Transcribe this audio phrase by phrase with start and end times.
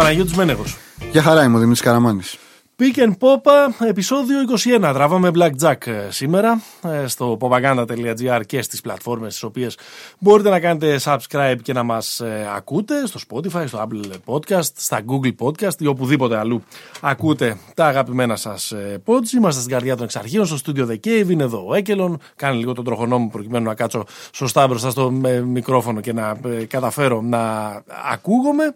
[0.00, 0.76] Παναγιώτης Μένεγος.
[1.10, 2.38] Γεια χαρά είμαι ο Δημήτρης Καραμάνης.
[2.78, 4.38] Pick and Popa, επεισόδιο
[4.78, 4.90] 21.
[4.92, 6.62] Τραβάμε Blackjack ε, σήμερα
[7.02, 9.78] ε, στο popaganda.gr και στις πλατφόρμες στις οποίες
[10.18, 15.00] μπορείτε να κάνετε subscribe και να μας ε, ακούτε στο Spotify, στο Apple Podcast, στα
[15.06, 16.62] Google Podcast ή οπουδήποτε αλλού
[17.00, 18.72] ακούτε τα αγαπημένα σας
[19.04, 19.32] pods.
[19.36, 22.72] Είμαστε στην καρδιά των εξαρχείων, στο Studio The Cave, είναι εδώ ο Έκελον, κάνει λίγο
[22.72, 25.10] τον τροχονό μου προκειμένου να κάτσω σωστά μπροστά στο
[25.44, 27.72] μικρόφωνο και να καταφέρω να
[28.12, 28.74] ακούγομαι.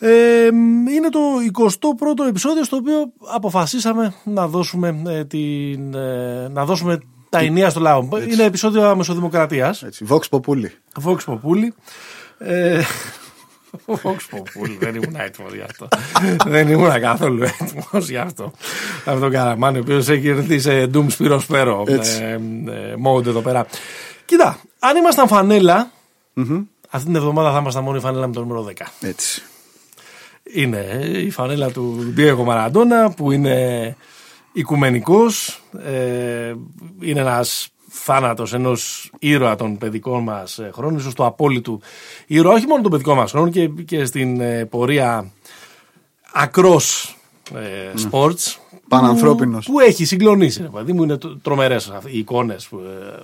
[0.00, 0.46] Ε,
[0.94, 1.20] είναι το
[1.52, 6.98] 21ο επεισόδιο στο οποίο αποφασίσαμε να δώσουμε, ε, την, ε, να δώσουμε
[7.28, 8.08] τα ενία στο λαό.
[8.12, 8.32] Έτσι.
[8.32, 9.82] Είναι επεισόδιο αμεσοδημοκρατίας.
[9.82, 10.06] Έτσι.
[10.08, 10.70] Vox Populi.
[11.04, 11.68] Vox Populi.
[12.38, 12.82] Ε,
[14.02, 14.76] Vox Populi.
[14.78, 15.88] Δεν ήμουν έτοιμος για αυτό.
[16.52, 18.52] Δεν ήμουν καθόλου έτοιμος για αυτό.
[19.04, 21.84] Αυτό τον Καραμάνι, ο οποίος έχει έρθει σε Doom Spiro Spero
[23.04, 23.66] mode εδώ πέρα.
[24.24, 25.90] Κοίτα, αν ήμασταν φανέλα,
[26.36, 26.64] mm-hmm.
[26.90, 28.86] αυτή την εβδομάδα θα ήμασταν μόνο η φανέλα με το νούμερο 10.
[29.00, 29.42] Έτσι
[30.54, 33.96] είναι η φανέλα του Diego Μαραντόνα που είναι
[34.52, 36.54] οικουμενικός, ε,
[37.00, 41.80] είναι ένας θάνατος ενός ήρωα των παιδικών μας ε, χρόνων, ίσως το απόλυτο
[42.26, 45.30] ήρωα, όχι μόνο των παιδικών μας χρόνων και, και στην ε, πορεία
[46.32, 47.16] ακρός
[47.54, 48.10] ε, ναι.
[48.10, 48.56] sports.
[48.88, 49.66] Πανανθρώπινος.
[49.66, 50.62] Που, που έχει συγκλονίσει.
[50.70, 52.76] Δηλαδή μου είναι τρομερές οι εικόνες ε,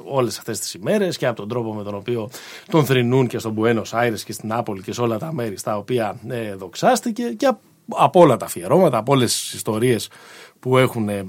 [0.05, 2.31] όλες αυτές τις ημέρες και από τον τρόπο με τον οποίο
[2.69, 5.77] τον θρυνούν και στον Πουένο Άιρε και στην Νάπολη και σε όλα τα μέρη στα
[5.77, 7.53] οποία ε, δοξάστηκε και
[7.89, 10.09] από όλα τα αφιερώματα, από όλες τις ιστορίες
[10.61, 11.25] που έχουν ε,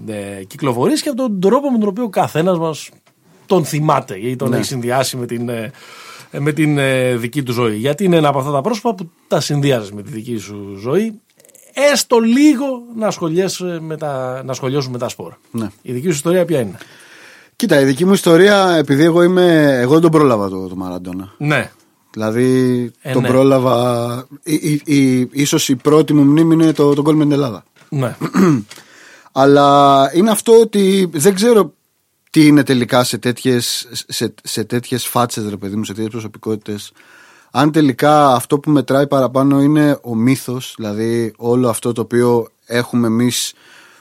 [0.47, 2.89] κυκλοφορήσει και από τον τρόπο με τον οποίο ο καθένας μας
[3.45, 4.55] τον θυμάται ή τον ναι.
[4.55, 5.71] έχει συνδυάσει με την, ε,
[6.31, 6.77] με την
[7.19, 7.75] δική του ζωή.
[7.75, 11.19] Γιατί είναι ένα από αυτά τα πρόσωπα που τα συνδυάζεις με τη δική σου ζωή
[11.75, 15.33] έστω λίγο να, ασχολιέσαι με τα, να ασχολιώσουν με τα σπορ.
[15.51, 15.67] Ναι.
[15.81, 16.77] Η δική σου ιστορία ποια είναι;
[17.55, 19.77] Κοίτα, η δική μου ιστορία, επειδή εγώ είμαι.
[19.79, 21.33] Εγώ δεν τον πρόλαβα το, το Μαραντόνα.
[21.37, 21.71] Ναι.
[22.11, 23.27] Δηλαδή ε, τον ναι.
[23.27, 24.27] πρόλαβα.
[25.31, 27.63] ίσως η πρώτη μου μνήμη είναι το, το γκολ με την Ελλάδα.
[27.89, 28.15] Ναι.
[29.31, 31.73] Αλλά είναι αυτό ότι δεν ξέρω
[32.29, 36.91] τι είναι τελικά σε τέτοιες, σε, σε τέτοιες φάτσες ρε παιδί μου, σε τέτοιες προσωπικότητες
[37.57, 43.07] αν τελικά αυτό που μετράει παραπάνω είναι ο μύθος, δηλαδή όλο αυτό το οποίο έχουμε
[43.07, 43.53] εμείς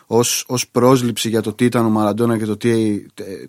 [0.07, 3.05] ως, ως πρόσληψη για το τι ήταν ο Μαραντόνα και το τι,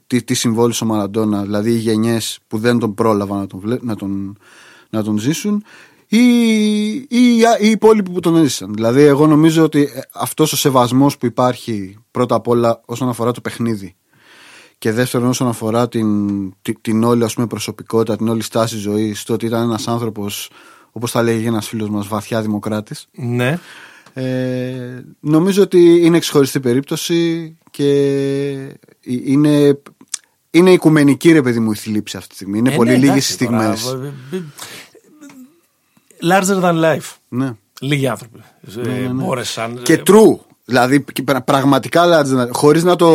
[0.07, 3.95] τι, τι συμβόλησε ο Μαραντόνα, δηλαδή οι γενιές που δεν τον πρόλαβαν να τον, να
[3.95, 4.38] τον,
[4.89, 5.63] να τον ζήσουν
[6.07, 6.17] ή,
[6.93, 8.73] ή, οι υπόλοιποι που τον έζησαν.
[8.73, 13.41] Δηλαδή εγώ νομίζω ότι αυτός ο σεβασμός που υπάρχει πρώτα απ' όλα όσον αφορά το
[13.41, 13.95] παιχνίδι
[14.85, 19.23] και δεύτερον όσον αφορά την, την, την όλη ας πούμε, προσωπικότητα, την όλη στάση ζωής,
[19.23, 20.50] το ότι ήταν ένας άνθρωπος,
[20.91, 23.07] όπως θα λέγει ένας φίλος μας, βαθιά δημοκράτης.
[23.12, 23.59] Ναι.
[24.13, 27.90] Ε, νομίζω ότι είναι εξχωριστή περίπτωση και
[29.01, 29.79] είναι,
[30.51, 32.57] είναι οικουμενική ρε παιδί μου η θλίψη αυτή τη στιγμή.
[32.57, 33.97] Είναι ε, πολύ ναι, λίγες οι στιγμές.
[36.31, 37.13] Larger than life.
[37.28, 37.52] Ναι.
[37.79, 38.40] Λίγοι άνθρωποι.
[38.62, 39.07] Ναι, ναι, ναι.
[39.23, 39.81] Μπόρεσαν.
[39.84, 40.40] Και true.
[40.68, 41.06] Δηλαδή
[41.46, 43.08] πραγματικά χωρίς να το.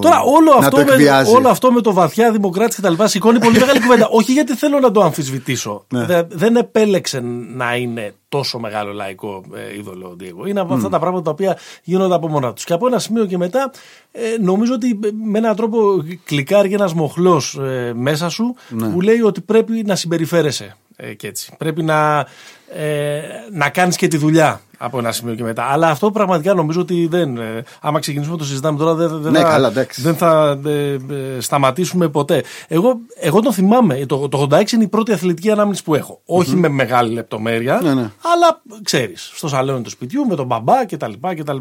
[0.00, 3.38] Τώρα όλο αυτό, το με, όλο αυτό με το βαθιά δημοκράτη και τα λοιπά σηκώνει
[3.38, 4.08] πολύ μεγάλη κουβέντα.
[4.10, 5.84] Όχι γιατί θέλω να το αμφισβητήσω.
[5.88, 6.22] Ναι.
[6.28, 7.20] δεν επέλεξε
[7.54, 10.46] να είναι τόσο μεγάλο λαϊκό ε, είδωλο ο Ντίεγο.
[10.46, 12.64] Είναι από αυτά τα πράγματα τα οποία γίνονται από μόνα τους.
[12.64, 13.70] Και από ένα σημείο και μετά
[14.12, 18.88] ε, νομίζω ότι με έναν τρόπο κλικάρει ένας μοχλός ε, μέσα σου ναι.
[18.88, 21.52] που λέει ότι πρέπει να συμπεριφέρεσαι ε, και έτσι.
[21.58, 22.26] Πρέπει να,
[22.74, 23.20] ε,
[23.52, 25.64] να κάνεις και τη δουλειά από ένα σημείο και μετά.
[25.64, 27.36] Αλλά αυτό πραγματικά νομίζω ότι δεν.
[27.36, 30.98] Ε, άμα ξεκινήσουμε το συζητάμε τώρα, δεν, δεν ναι, θα, καλά, δεν θα ε, ε,
[31.38, 32.44] σταματήσουμε ποτέ.
[32.68, 34.06] Εγώ, εγώ τον θυμάμαι.
[34.06, 36.14] Το, το 86 είναι η πρώτη αθλητική ανάμνηση που έχω.
[36.20, 36.38] Mm-hmm.
[36.38, 38.10] Όχι με μεγάλη λεπτομέρεια, ναι, ναι.
[38.34, 41.12] αλλά ξέρεις, στο σαλόνι του σπιτιού, με τον μπαμπά κτλ.
[41.36, 41.56] κτλ.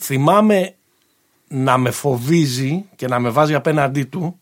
[0.00, 0.74] Θυμάμαι
[1.48, 4.40] να με φοβίζει και να με βάζει απέναντί του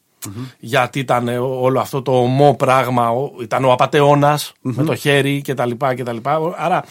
[0.59, 3.11] γιατί ήταν όλο αυτό το ομό πράγμα,
[3.43, 5.71] ήταν ο απατεωνα με το χέρι κτλ.
[6.57, 6.85] Άρα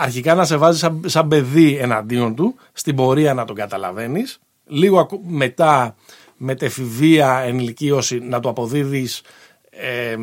[0.00, 5.08] αρχικά να σε βάζει σαν, σαν παιδί εναντίον του, στην πορεία να τον καταλαβαίνεις, λίγο
[5.26, 5.94] μετά
[6.36, 9.22] με τεφηβεία ενηλικίωση να το αποδίδεις
[9.80, 10.16] ε,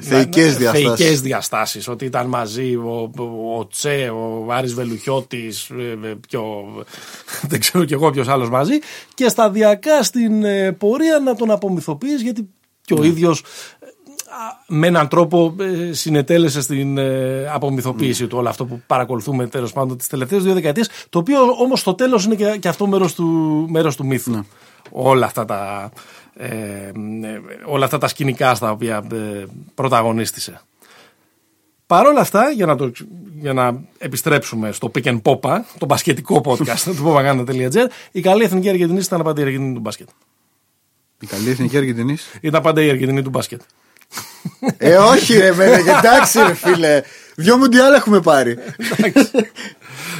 [0.00, 0.96] θεϊκές, διαστάσεις.
[0.96, 3.10] θεϊκές διαστάσεις ότι ήταν μαζί ο,
[3.58, 6.64] ο Τσε, ο Άρης Βελουχιώτης ε, ε, πιο,
[7.50, 8.78] δεν ξέρω κι εγώ ποιος άλλος μαζί
[9.14, 12.48] και σταδιακά στην ε, πορεία να τον απομυθοποιείς γιατί
[12.84, 13.06] και ο ναι.
[13.06, 13.42] ίδιος
[14.66, 15.54] με έναν τρόπο
[15.90, 16.98] συνετέλεσε στην
[17.52, 21.80] απομυθοποίηση του όλο αυτό που παρακολουθούμε τέλος πάντων τις τελευταίες δύο δεκαετίες το οποίο όμως
[21.80, 23.24] στο τέλος είναι και, και αυτό μέρος του,
[23.70, 24.40] μέρος του μύθου ναι.
[24.90, 25.90] όλα αυτά τα
[26.36, 26.90] ε,
[27.64, 29.44] όλα αυτά τα σκηνικά στα οποία ε,
[29.74, 30.60] πρωταγωνίστησε.
[31.86, 32.92] Παρ' όλα αυτά, για να, το,
[33.40, 38.68] για να επιστρέψουμε στο Pick and Popa, το μπασκετικό podcast του popaganda.gr, η καλή εθνική
[38.68, 40.08] Αργεντινής ήταν πάντα η Αργεντινή του μπάσκετ.
[41.20, 43.60] Η καλή εθνική Αργεντινής; Ήταν πάντα η Αργεντινή του μπάσκετ.
[44.76, 47.02] Ε, όχι, ρε, βέβαια, εντάξει, ρε, φίλε.
[47.34, 48.56] Δυο μουντιάλ έχουμε πάρει.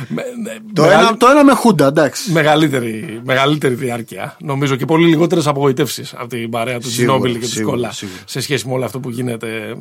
[0.09, 2.33] Με- ναι, το, μεγαλ- ένα, το ένα με χούντα, εντάξει.
[2.33, 4.37] μεγαλύτερη, μεγαλύτερη διάρκεια.
[4.41, 7.93] Νομίζω και πολύ λιγότερες απογοητεύσεις από την παρέα του Σίγουρα, Τζινόμπιλ και του σίγουρα, Σκολά
[7.93, 8.19] σίγουρα.
[8.27, 9.77] σε σχέση με όλο αυτό που γίνεται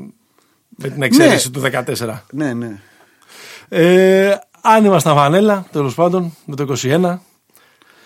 [0.70, 1.62] με την εξαίρεση του
[1.98, 2.18] 14.
[2.32, 2.80] Ναι, ναι.
[3.70, 7.18] Ε, αν ήμασταν φανέλα, τέλος πάντων, με το 21.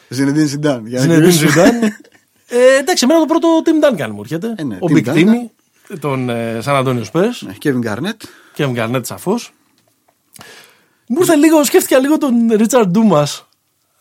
[0.07, 0.87] Ζινεντίν Σιντάν.
[0.87, 1.51] για να Zinedine γυρίσουμε.
[1.55, 1.87] Zidane.
[2.47, 4.53] ε, εντάξει, εμένα το πρώτο Tim Duncan μου έρχεται.
[4.57, 5.15] Ε, ναι, ο Tim Big Duncan.
[5.15, 7.39] Timmy, τον ε, San Antonio Spurs.
[7.39, 8.21] Ναι, Kevin Garnett.
[8.55, 9.51] Και Γκαρνέτ σαφώς.
[11.07, 13.47] Μου ήρθε λίγο, σκέφτηκα λίγο τον Ρίτσαρντ Ντούμας.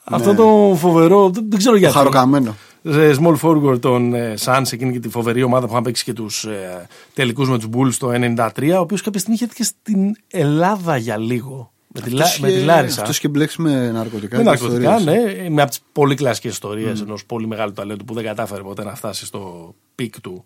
[0.05, 1.81] Αυτό το φοβερό, δεν, δεν ξέρω Ναι.
[1.81, 1.95] Το γιατί.
[1.97, 2.57] χαροκαμένο.
[2.83, 6.13] Ε, Small forward των ε, Suns, εκείνη και τη φοβερή ομάδα που είχαν παίξει και
[6.13, 9.63] τους ε, τελικούς με τους Bulls το 93, ο οποίος κάποια στιγμή είχε έρθει και
[9.65, 11.73] στην Ελλάδα για λίγο.
[11.89, 13.01] Με τη, Λα- με τη Λάρισα.
[13.01, 14.37] Αυτός και μπλέξει με ναρκωτικά.
[14.37, 15.35] Με και ναρκωτικά, ιστορίες.
[15.43, 15.49] ναι.
[15.49, 17.03] Με από τις πολύ κλασικές ιστορίες mm.
[17.03, 20.45] ενός πολύ μεγάλου ταλέντου που δεν κατάφερε ποτέ να φτάσει στο peak του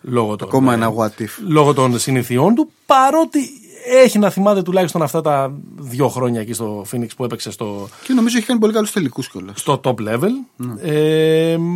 [0.00, 1.28] λόγω των, Ακόμα ε, ένα what if.
[1.46, 2.70] λόγω των συνηθειών του.
[2.86, 3.40] Παρότι
[4.02, 8.12] έχει να θυμάται τουλάχιστον αυτά τα δύο χρόνια εκεί στο Phoenix που έπαιξε στο, Και
[8.12, 9.60] νομίζω έχει κάνει πολύ καλούς τελικούς κιόλας.
[9.60, 10.30] στο top level.
[10.82, 11.72] Ε, μ,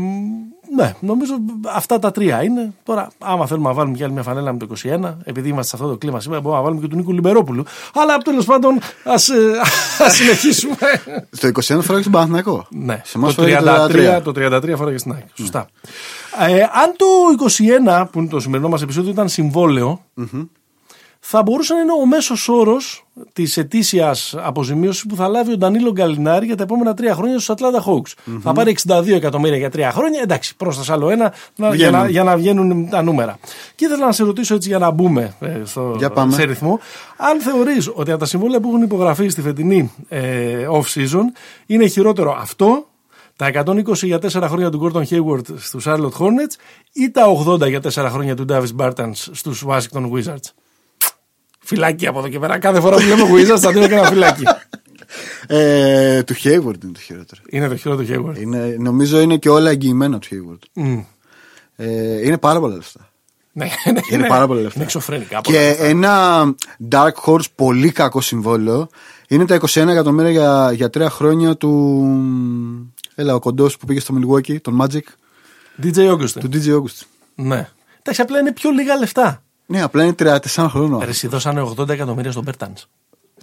[0.76, 1.34] ναι, νομίζω
[1.75, 2.72] αυτά τα τρία είναι.
[2.82, 5.82] Τώρα, άμα θέλουμε να βάλουμε κι άλλη μια φανέλα με το 21, επειδή είμαστε σε
[5.82, 7.64] αυτό το κλίμα σήμερα, μπορούμε να βάλουμε και του Νίκου Λιμπερόπουλου.
[7.94, 9.31] Αλλά τέλος πάντων, ας
[10.17, 10.76] συνεχίσουμε.
[11.31, 12.67] Στο 21 φορά τον Παναθηναϊκό.
[12.70, 15.25] Ναι, Σε εμάς το, φοράει 33, το 33 φορά και στην ΑΕΚ.
[15.34, 15.67] Σωστά.
[16.49, 17.06] Ε, αν το
[18.00, 20.05] 21, που είναι το σημερινό μας επεισόδιο, ήταν συμβόλαιο,
[21.22, 25.93] θα μπορούσε να είναι ο μέσος όρος της ετήσιας αποζημίωσης που θα λάβει ο Ντανίλο
[25.93, 28.34] Γκαλινάρη για τα επόμενα τρία χρόνια στους Atlanta Hawks.
[28.43, 30.20] Θα πάρει 62 εκατομμύρια για τρία χρόνια.
[30.22, 32.11] Εντάξει, πρόσθεσα άλλο ένα να, για, να, Βγαίνουν.
[32.11, 33.38] για να βγαίνουν τα νούμερα.
[33.75, 36.32] Και ήθελα να σε ρωτήσω έτσι για να μπούμε ε, στο, Για πάμε.
[36.32, 36.81] σε ρυθμό.
[37.17, 41.25] Αν θεωρείς ότι από τα συμβόλαια που έχουν υπογραφεί στη φετινή ε, off-season
[41.66, 42.87] είναι χειρότερο αυτό,
[43.37, 46.55] τα 120 για 4 χρόνια του Gordon Hayward στους Charlotte Hornets
[46.93, 50.49] ή τα 80 για 4 χρόνια του Davis Bartans στους Washington Wizards;
[51.75, 52.58] Φυλάκι από εδώ και πέρα.
[52.58, 54.43] Κάθε φορά που λέμε Wizards θα δίνω και ένα φυλάκι.
[55.46, 57.40] Ε, του Hayward είναι το χειρότερο.
[57.50, 58.40] Είναι το χειρότερο του Hayward.
[58.40, 60.58] Είναι, νομίζω είναι και όλα εγγυημένα του Hayward.
[60.72, 60.99] Μμ.
[61.76, 63.08] Ε, είναι πάρα πολλά λεφτά.
[63.52, 64.75] Ναι, ναι, Είναι πάρα πολλά λεφτά.
[64.75, 65.40] Είναι εξωφρενικά.
[65.40, 65.84] πολλά Και λεφτά.
[65.84, 66.44] ένα
[66.90, 68.88] Dark Horse πολύ κακό συμβόλαιο
[69.28, 72.05] είναι τα 21 εκατομμύρια για, για τρία χρόνια του.
[73.14, 75.02] Έλα, ο κοντός που πήγε στο Milwaukee, τον Magic,
[75.82, 76.40] DJ Augustin.
[76.40, 77.06] του DJ August.
[77.34, 77.69] Ναι.
[78.00, 79.43] Εντάξει, απλά είναι πιο λίγα λεφτά.
[79.70, 81.00] Ναι, απλά είναι 34 χρόνων.
[81.05, 82.84] Ρε, εσύ δώσανε 80 εκατομμύρια στον Bertans.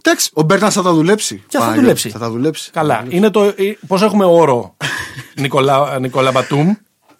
[0.01, 1.35] Εντάξει, ο Μπέρτανς θα τα δουλέψει.
[1.35, 2.09] Και θα Παναγιώτη, δουλέψει.
[2.09, 2.71] Θα τα δουλέψει.
[2.71, 3.05] Καλά.
[3.09, 3.53] Είναι το,
[3.87, 4.75] πώς έχουμε όρο
[5.41, 6.73] Νικολά, Νικολά Μπατούμ;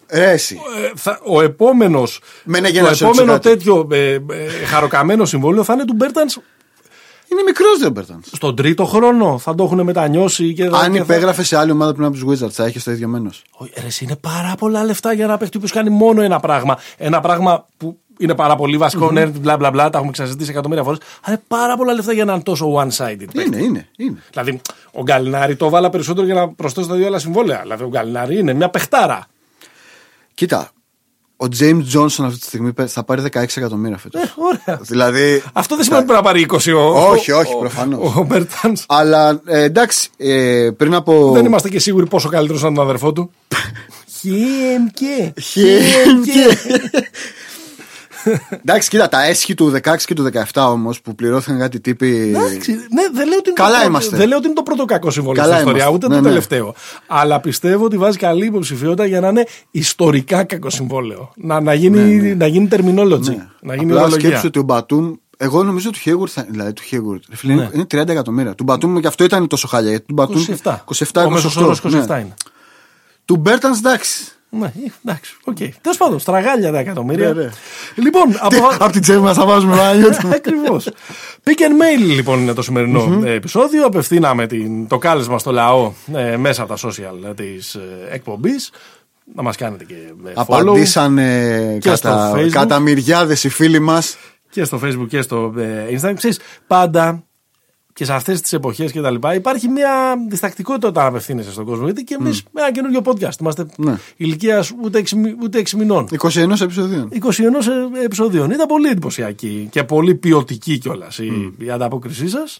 [0.06, 0.60] Ε, εσύ.
[0.84, 2.20] Ε, θα- ο επόμενος.
[2.44, 3.48] Με ένα το γέννα σε επόμενο κάτι.
[3.48, 4.20] τέτοιο ε, ε,
[4.66, 6.36] χαροκαμένο συμβόλαιο θα είναι του Μπέρτανς;
[7.32, 8.26] Είναι μικρός ο Μπέρτανς.
[8.32, 9.38] στον τρίτο χρόνο.
[9.38, 12.16] Θα το έχουν μετανιώσει και θα- Αν και θα- υπέγραφε σε άλλη ομάδα πριν από
[12.16, 13.42] τους Wizards, θα έχεις το ίδιο μένος.
[13.50, 16.78] Όχι, ρε, εσύ, είναι πάρα πολλά λεφτά για ένα παίχτη που κάνει μόνο ένα πράγμα.
[16.96, 20.84] Ένα πράγμα που είναι πάρα πολύ βασικό, ναι, μπλα μπλα μπλα, τα έχουμε ξαναζητήσει εκατομμύρια
[20.84, 20.96] φορέ.
[21.22, 23.46] Αλλά είναι πάρα πολλά λεφτά για έναν τόσο one-sided παίχτη.
[23.46, 24.22] Είναι, είναι, είναι.
[24.30, 24.60] Δηλαδή,
[24.92, 27.60] ο Γκαλινάρη το βάλα περισσότερο για να προσθέσει τα δύο άλλα συμβόλαια.
[27.62, 29.26] Δηλαδή, ο Γκαλινάρη είναι μια παιχτάρα.
[30.34, 30.70] Κοίτα,
[31.36, 34.22] ο James Johnson αυτή τη στιγμή θα πάρει 16 εκατομμύρια φέτος.
[34.22, 34.80] Ε, ωραία.
[34.82, 35.42] δηλαδή.
[35.52, 37.10] Αυτό δεν σημαίνει ότι πρέπει να πάρει 20 ο.
[37.10, 38.14] Όχι, όχι, ο- προφανώς.
[38.16, 38.84] Ο Μπέρτανς.
[38.88, 41.30] Αλλά ε, εντάξει, ε, πριν από.
[41.32, 43.30] Δεν είμαστε και σίγουροι πόσο καλύτερος ήταν τον αδερφό του.
[44.20, 45.32] Χιέμκε.
[45.40, 46.46] Χιέμκε.
[48.64, 52.32] Εντάξει, κοίτα, τα αίσχη του 16 και του 17 όμως που πληρώθηκαν κάτι τύποι.
[52.36, 54.16] Εντάξει, ναι, δεν λέω, ότι είναι Καλά το πρώτο, είμαστε.
[54.16, 56.06] δεν λέω ότι είναι το πρώτο κακό συμβόλαιο Καλά στην ιστορία, είμαστε.
[56.06, 56.28] ούτε Ναι, το ναι.
[56.34, 56.74] τελευταίο.
[57.06, 61.32] Αλλά πιστεύω ότι βάζει καλή υποψηφιότητα για να είναι ιστορικά κακό συμβόλαιο.
[61.36, 63.20] Να, να, γίνει, να γίνει terminology.
[63.20, 63.46] Ναι.
[63.60, 64.28] Να γίνει Απλά ορολογία.
[64.28, 65.14] σκέψου ότι ο Μπατούμ.
[65.40, 67.68] Εγώ νομίζω του Hayward, θα, δηλαδή του Hayward, ρε φίλε, Ναι.
[67.72, 68.54] είναι 30 εκατομμύρια.
[68.54, 69.90] Του Μπατούμ και αυτό ήταν τόσο χάλια.
[69.90, 70.76] Γιατί του Μπατούμ 27.
[71.12, 71.96] 27 Ο μέσος 28, όρος 27 ναι.
[71.98, 72.34] είναι.
[73.24, 74.24] Του Μπέρτανς εντάξει.
[74.50, 74.72] Ναι,
[75.04, 75.56] εντάξει, οκ.
[75.56, 77.32] Τέλος πάντων, στραγάλια τα εκατομμύρια.
[77.32, 77.50] Ναι, ναι.
[77.94, 78.56] Λοιπόν, από...
[78.78, 80.26] Από την τσέπη μας θα βάζουμε Παναγιώτη.
[80.34, 80.88] Ακριβώς.
[81.44, 83.86] Pick and mail λοιπόν είναι το σημερινό ε, επεισόδιο.
[83.86, 88.70] Απευθύναμε την, το κάλεσμα στο λαό ε, μέσα από τα social της ε, εκπομπής.
[89.34, 92.50] Να μας κάνετε και ε, follow Απαντήσανε Και στο κατά, Facebook.
[92.50, 94.16] κατά μυριάδες οι φίλοι μας.
[94.50, 96.14] και στο facebook και στο ε, instagram.
[96.16, 97.27] Ξέρεις, πάντα
[97.98, 99.90] και σε αυτές τις εποχές και τα λοιπά υπάρχει μια
[100.28, 101.84] διστακτικότητα όταν απευθύνεσαι στον κόσμο.
[101.84, 103.98] Γιατί και εμείς με ένα καινούριο podcast είμαστε Ναι.
[104.16, 106.08] ηλικία ούτε 6, ούτε 6 μηνών.
[106.18, 107.08] 21 επεισοδίων.
[107.12, 107.66] 21
[108.00, 108.50] ε- επεισοδίων.
[108.50, 112.58] Ήταν πολύ εντυπωσιακή και πολύ ποιοτική κιόλας η, η ανταπόκρισή σας.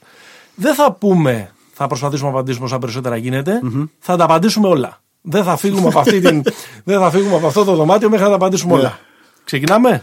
[0.55, 3.61] Δεν θα πούμε, θα προσπαθήσουμε να απαντήσουμε όσα περισσότερα γίνεται.
[3.99, 5.01] Θα τα απαντήσουμε όλα.
[5.21, 6.43] Δεν θα φύγουμε από, αυτή την,
[6.85, 8.79] δεν θα φύγουμε από αυτό το δωμάτιο μέχρι να τα απαντήσουμε Ναι.
[8.79, 8.99] όλα.
[9.45, 10.03] Ξεκινάμε;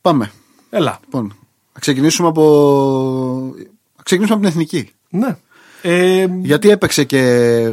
[0.00, 0.30] Πάμε.
[0.70, 0.98] Έλα.
[1.04, 1.24] Λοιπόν,
[1.72, 3.54] να ξεκινήσουμε από.
[4.00, 4.90] Να ξεκινήσουμε από την εθνική.
[5.10, 5.36] Ναι.
[5.82, 7.16] Ε, Γιατί έπαιξε και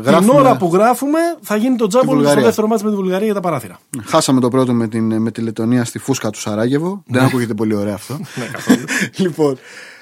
[0.04, 0.20] γράφουμε.
[0.20, 2.44] την ώρα που γράφουμε θα γίνει το τζάμπολ στο Βουλγαρία.
[2.44, 3.80] δεύτερο μάτι με τη Βουλγαρία για τα παράθυρα.
[4.06, 7.04] Χάσαμε το πρώτο με, την, με τη Λετωνία στη φούσκα του Σαράγεβο.
[7.08, 8.14] Δεν ακούγεται πολύ ωραίο αυτό.
[8.40, 8.84] ναι, καθόλου.
[9.24, 9.58] λοιπόν.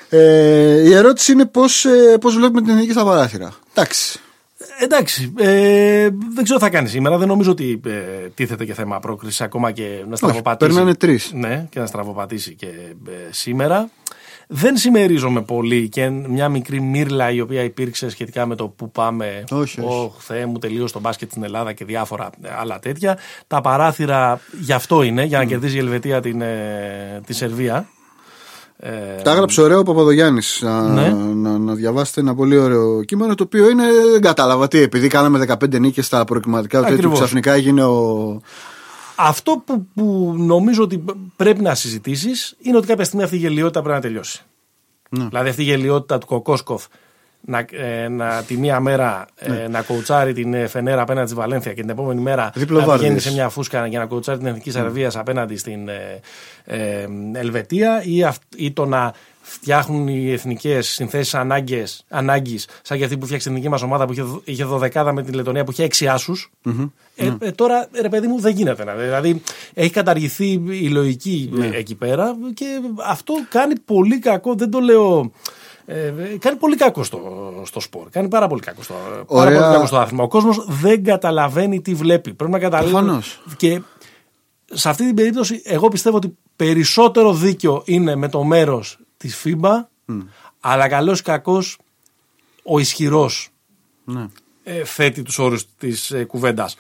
[0.10, 3.54] Ε, η ερώτηση είναι πώς ε, πώς βλέπουμε την εθνική στα παράθυρα.
[3.74, 4.20] Εντάξει.
[4.80, 7.18] Εντάξει, ε, δεν ξέρω τι θα κάνει σήμερα.
[7.18, 7.92] Δεν νομίζω ότι ε,
[8.34, 10.72] τίθεται και θέμα πρόκριση ακόμα και να στραβοπατήσει.
[10.72, 11.32] περνάνε τρεις.
[11.34, 12.68] Ναι, και να στραβοπατήσει και
[13.08, 13.90] ε, σήμερα.
[14.48, 19.44] Δεν συμμερίζομαι πολύ και μια μικρή μύρλα η οποία υπήρξε σχετικά με το που πάμε.
[19.52, 19.88] Όχι, όχι.
[19.90, 23.18] Ω, Θεέ μου, τελείω το μπάσκετ στην Ελλάδα και διάφορα άλλα τέτοια.
[23.48, 27.88] Τα παράθυρα γι' αυτό είναι, για να κερδίσει η Ελβετία την, ε, τη Σερβία.
[28.80, 28.90] Ε,
[29.24, 30.60] Τα έγραψε ωραίο ο Παπαδογιάννης.
[30.64, 31.10] Να, Ναι.
[31.34, 33.84] να, να διαβάσετε ένα πολύ ωραίο κείμενο το οποίο είναι.
[34.12, 37.20] Δεν κατάλαβα τι, επειδή κάναμε 15 νίκες στα προκριματικά του τέτοιου, Ακριβώς.
[37.20, 38.42] ξαφνικά έγινε ο.
[39.16, 41.04] Αυτό που, που νομίζω ότι
[41.36, 44.42] πρέπει να συζητήσεις είναι ότι κάποια στιγμή αυτή η γελιότητα πρέπει να τελειώσει.
[45.10, 45.26] Ναι.
[45.28, 46.86] Δηλαδή αυτή η γελιότητα του Κοκόσκοφ
[47.48, 51.74] να, ε, να, τη μία μέρα ε, να κοουτσάρει την ε, Φενέρα απέναντι στη Βαλένθια
[51.74, 53.24] και την επόμενη μέρα Δίπλο να πηγαίνει βάρδιες.
[53.24, 56.20] σε μια φούσκα για να κοουτσάρει την Εθνική Σερβίας απέναντι στην ε,
[56.64, 59.14] ε, Ελβετία ή, αυ- ή το να
[59.48, 61.34] φτιάχνουν οι εθνικές συνθέσεις
[62.10, 65.14] ανάγκης, σαν και αυτή που φτιάξει την εθνική μας ομάδα που είχε, δο- είχε δωδεκάδα
[65.14, 66.52] με την Λετωνία που είχε έξι άσους.
[67.16, 68.84] Ε, ε, τώρα, ρε παιδί μου, δεν γίνεται.
[68.84, 69.42] να- Δηλαδή,
[69.74, 72.66] έχει καταργηθεί η λογική ε, εκεί πέρα και
[73.06, 74.56] αυτό κάνει πολύ κακό.
[74.56, 75.32] Δεν το λέω.
[75.86, 77.20] Ε, ε, κάνει πολύ κακό στο,
[77.66, 78.10] στο σπορ.
[78.10, 79.60] Κάνει πάρα πολύ κακό στο, πάρα Ωραία.
[79.60, 80.24] πολύ κακό στο άθλημα.
[80.24, 82.34] Ο κόσμος δεν καταλαβαίνει τι βλέπει.
[82.34, 82.92] Πρέπει να καταλάβει.
[82.92, 83.42] Προφανώς.
[83.58, 83.82] Και
[84.72, 89.86] σε αυτή την περίπτωση, εγώ πιστεύω ότι περισσότερο δίκιο είναι με το μέρος της FIBA,
[90.60, 91.78] αλλά καλός ή κακός
[92.64, 93.50] ο ισχυρός
[94.06, 94.28] Ναι.
[94.64, 96.76] ε, θέτει τους όρους της ε, κουβέντας.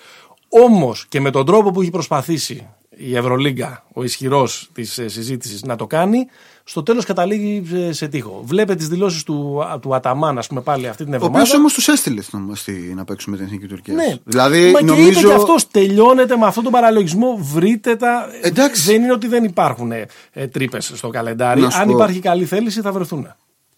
[0.50, 5.64] Όμως και με τον τρόπο που έχει προσπαθήσει η Ευρωλίγκα, ο ισχυρός της ε, συζήτησης
[5.64, 6.28] να το κάνει,
[6.68, 8.42] στο τέλος καταλήγει σε, σε τείχο.
[8.46, 11.40] Βλέπετε τις δηλώσεις του, α, του Αταμάν, ας πούμε πάλι αυτή την Ο εβδομάδα.
[11.42, 13.94] οποίος όμως τους έστειλε στη- στη- να παίξουμε την εθνική Τουρκία.
[13.94, 14.16] Ναι.
[14.24, 15.12] Δηλαδή, Μα νομίζω.
[15.12, 18.28] και είπε και αυτός, τελειώνεται με αυτόν τον παραλογισμό, βρείτε τα...
[18.42, 18.82] Εντάξει.
[18.92, 21.62] Δεν είναι ότι δεν υπάρχουν ε, ε, τρύπες στο καλεντάρι.
[21.62, 21.92] Να σου Αν πω.
[21.94, 23.28] υπάρχει καλή θέληση θα βρεθούν.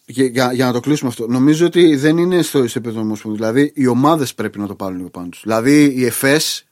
[0.06, 1.28] Για, για, για να το κλείσουμε αυτό.
[1.28, 3.42] Νομίζω ότι δεν είναι στο σε επίπεδο ομοσπονδίου.
[3.42, 5.38] Δηλαδή, οι ομάδες πρέπει να το πάρουν λίγο πάνω του.
[5.44, 6.66] Δηλαδή, η ΕΦΕΣ.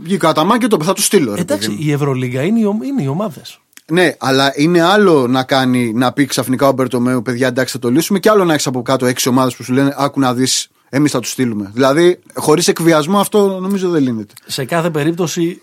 [0.00, 1.34] Βγήκα κατά μάκη και το θα τους στείλω.
[1.34, 1.88] Ρε, Εντάξει, παιδί μου.
[1.88, 3.60] η Ευρωλίγκα είναι, οι ο- είναι οι ομάδες.
[3.92, 7.90] Ναι, αλλά είναι άλλο να κάνει να πει ξαφνικά ο Μπερτομέου, παιδιά, εντάξει, θα το
[7.90, 10.68] λύσουμε, και άλλο να έχεις από κάτω έξι ομάδες που σου λένε Άκου να δεις,
[10.88, 11.70] εμείς θα τους στείλουμε.
[11.74, 14.34] Δηλαδή, χωρίς εκβιασμό αυτό νομίζω δεν λύνεται.
[14.46, 15.60] σε κάθε περίπτωση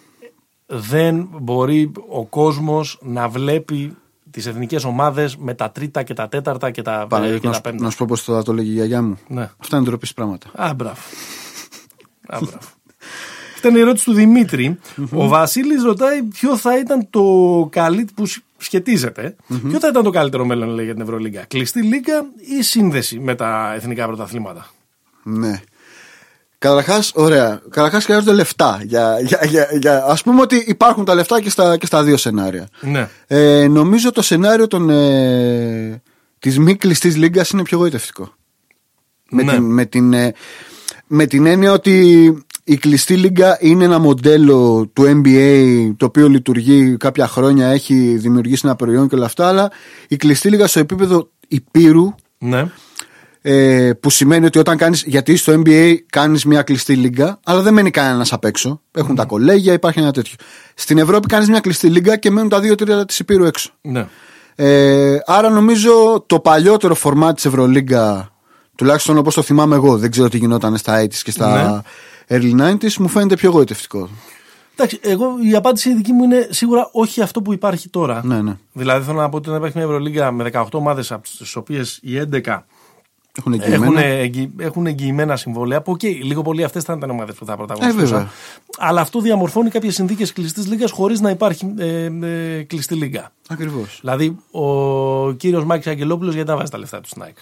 [0.66, 3.98] δεν μπορεί ο κόσμος να βλέπει
[4.32, 7.52] τις εθνικές ομάδες με τα τρίτα και τα τέταρτα και τα, Παναγιώτη, Ε, και να,
[7.52, 7.84] τα σου, πέμπτα.
[7.84, 9.18] να σου πω πώς θα το λέγει η γιαγιά μου.
[9.28, 9.50] Ναι.
[9.58, 10.48] Αυτά είναι ντροπή πράγματα.
[10.56, 11.00] Α, μπράβο.
[12.28, 12.58] Α, μπράβο.
[13.60, 14.78] Αυτή ήταν η ερώτηση του δημητρη
[15.14, 17.24] Ο Βασίλης ρωτάει ποιο θα ήταν το
[17.72, 19.36] καλύτερο που σ- σχετιζεται
[19.70, 21.46] Ποιο θα ήταν το καλύτερο μέλλον λέει, για την Ευρωλίγκα.
[21.48, 22.26] Κλειστή λίγα
[22.60, 24.68] ή σύνδεση με τα εθνικά πρωταθλήματα;
[25.24, 25.62] Ναι.
[26.58, 27.62] Καταρχάς, ωραία.
[27.70, 28.80] Καταρχάς χρειάζονται λεφτά.
[28.84, 32.18] Για, για, για, για, ας πούμε ότι υπάρχουν τα λεφτά και στα, και στα δύο
[32.18, 32.68] σενάρια.
[32.82, 33.10] Ναι.
[33.28, 36.02] Ε, νομίζω το σενάριο των, ε,
[36.40, 38.34] της μη κλειστής λίγκα είναι πιο γοητευτικό.
[39.30, 39.52] Με, Ναι.
[39.54, 40.34] την, με, την, ε,
[41.08, 42.38] με την έννοια ότι
[42.72, 48.62] η κλειστή λίγκα είναι ένα μοντέλο του NBA το οποίο λειτουργεί κάποια χρόνια, έχει δημιουργήσει
[48.66, 49.72] ένα προϊόν και όλα αυτά, αλλά
[50.08, 52.66] η κλειστή λίγα στο επίπεδο υπήρου Ναι.
[53.42, 57.74] ε, που σημαίνει ότι όταν κάνεις, γιατί στο NBA κάνεις μια κλειστή λίγκα, αλλά δεν
[57.74, 58.82] μένει κανένας απ' έξω.
[58.92, 60.36] Έχουν τα κολέγια, υπάρχει ένα τέτοιο.
[60.74, 63.72] Στην Ευρώπη κάνεις μια κλειστή λίγκα και μένουν τα δύο τρίτα της Υπήρου έξω.
[63.82, 64.08] ναι.
[64.62, 68.32] Ε, άρα νομίζω το παλιότερο φορμά της Ευρωλίγκα,
[68.76, 71.84] τουλάχιστον όπως το θυμάμαι εγώ, δεν ξέρω τι γινόταν στα 80s και στα
[72.30, 74.10] early 90s, μου φαίνεται πιο γοητευτικό.
[74.76, 78.22] Εντάξει, εγώ η απάντηση δική μου είναι σίγουρα όχι αυτό που υπάρχει τώρα.
[78.26, 78.58] Ναι, ναι.
[78.74, 82.00] Δηλαδή θέλω να πω ότι να υπάρχει μια Ευρωλίγκα με 18 ομάδες από τις οποίες
[82.02, 82.60] οι 11
[83.40, 84.02] Έχουν έχουν, εγγυημένα.
[84.06, 84.52] εγγυ...
[84.60, 85.82] έχουν εγγυημένα συμβόλαια.
[85.82, 88.08] Που okay, λίγο πολύ αυτές θα ήταν ομάδες που θα Ε, πρωταγωνιστούσαν.
[88.08, 88.30] βέβαια.
[88.78, 93.32] Αλλά αυτό διαμορφώνει κάποιες συνθήκες κλειστής λίγα χωρίς να υπάρχει ε, ε, κλειστή λίγα.
[93.48, 93.98] Ακριβώς.
[94.02, 97.38] Δηλαδή, ο κύριος Μάκης Αγγελόπουλος γιατί να βάζει τα λεφτά του στην ΑΕΚ.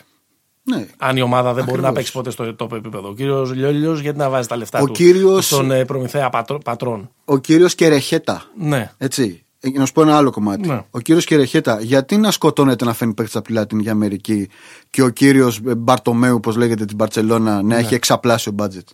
[0.70, 0.88] Ναι.
[0.98, 2.12] Αν η ομάδα δεν μπορεί να Ακριβώς.
[2.12, 3.10] παίξει ποτέ στο top επίπεδο.
[3.10, 6.64] Ο κύριος Λιόλιος γιατί να βάζει τα λεφτά Ο του κύριος- στον ε, προμηθέα πατρό-
[6.64, 7.10] πατρών.
[7.26, 8.44] Ο κύριος Κερεχέτα.
[8.60, 8.92] Ναι.
[8.98, 9.42] Έτσι.
[9.60, 10.68] Ε, Να σου πω ένα άλλο κομμάτι.
[10.68, 10.82] Ναι.
[10.92, 14.50] Ο κύριος Κερεχέτα, γιατί να σκοτώνεται να φέρνει παίκτης από τη Λατινική Αμερική
[14.90, 17.76] και ο κύριος Μπαρτομέου, όπως λέγεται, της Μπαρσελόνα, να Ναι.
[17.78, 18.88] έχει εξαπλάσιο μπάτζετ;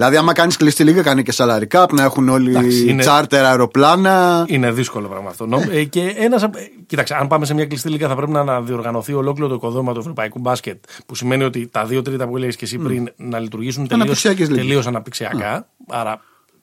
[0.00, 3.44] Δηλαδή, άμα κάνεις κλειστή λίγα, κάνει και salary cap, να έχουν όλοι Εντάξει, είναι- τσάρτερ
[3.44, 4.44] αεροπλάνα.
[4.48, 5.46] Είναι δύσκολο πράγμα αυτό.
[5.46, 8.32] Νο- ε, και ένας, απ- ε, κοίταξε, αν πάμε σε μια κλειστή λίγα, θα πρέπει
[8.32, 10.84] να αναδιοργανωθεί ολόκληρο το οικοδόμημα του ευρωπαϊκού μπάσκετ.
[11.06, 14.48] Που σημαίνει ότι τα δύο τρίτα που έλεγες και εσύ πριν να λειτουργήσουν τελείω Αναπτυξιακές
[14.48, 14.64] λίγες.
[14.64, 15.68] τελείως αναπτυξιακά.
[15.88, 16.20] Άρα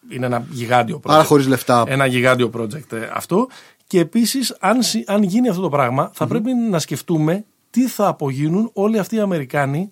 [0.09, 1.13] είναι ένα γιγάντιο project.
[1.13, 1.83] Άρα χωρίς λεφτά.
[1.87, 3.47] Ένα γιγάντιο project ε, αυτό.
[3.87, 8.07] Και επίσης, αν, συ- αν γίνει αυτό το πράγμα, θα πρέπει να σκεφτούμε τι θα
[8.07, 9.89] απογίνουν όλοι αυτοί οι Αμερικάνοι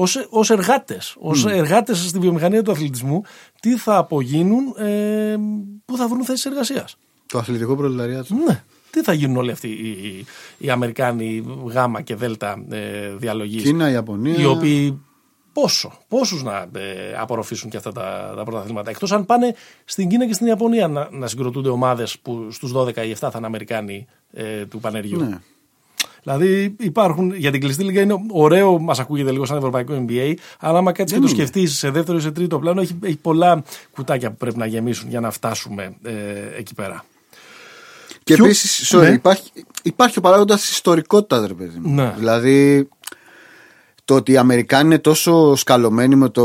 [0.00, 3.22] ως, ως εργάτες, ως εργάτες στη βιομηχανία του αθλητισμού,
[3.60, 5.36] τι θα απογίνουν, ε,
[5.84, 6.96] που θα βρουν θέσεις εργασίας.
[7.26, 8.34] Το αθλητικό προλεταριάτο.
[8.34, 8.62] Ναι.
[8.90, 10.24] τι θα γίνουν όλοι αυτοί οι, οι,
[10.58, 12.28] οι Αμερικάνοι Γ και Δ ε,
[13.16, 14.40] διαλογής Κίνα, Ιαπωνία.
[14.40, 15.00] οι οποίοι
[15.52, 18.90] πόσο, πόσους να ε, απορροφήσουν και αυτά τα, τα πρωταθλήματα.
[18.90, 22.96] Εκτός αν πάνε στην Κίνα και στην Ιαπωνία να, να συγκροτούνται ομάδες που στους 12
[22.96, 25.18] ή 7 θα είναι Αμερικάνοι ε, του πανεριού.
[25.18, 25.38] Ναι.
[26.22, 30.78] Δηλαδή υπάρχουν για την κλειστή λίγα είναι ωραίο, μας ακούγεται λίγο σαν ευρωπαϊκό NBA, αλλά
[30.78, 34.30] άμα κάτσεις και το σκεφτείς σε δεύτερο ή σε τρίτο πλάνο, έχει, έχει πολλά κουτάκια
[34.30, 36.12] που πρέπει να γεμίσουν για να φτάσουμε ε,
[36.58, 37.04] εκεί πέρα.
[38.24, 39.08] Και Ποιο- επίσης Ναι.
[39.08, 39.50] υπάρχει,
[39.82, 41.94] υπάρχει ο παράγοντας της ιστορικότητας, ρε παιδί μου.
[41.94, 42.14] Ναι.
[42.16, 42.88] Δηλαδή,
[44.08, 46.44] το ότι οι Αμερικάνοι είναι τόσο σκαλωμένοι με το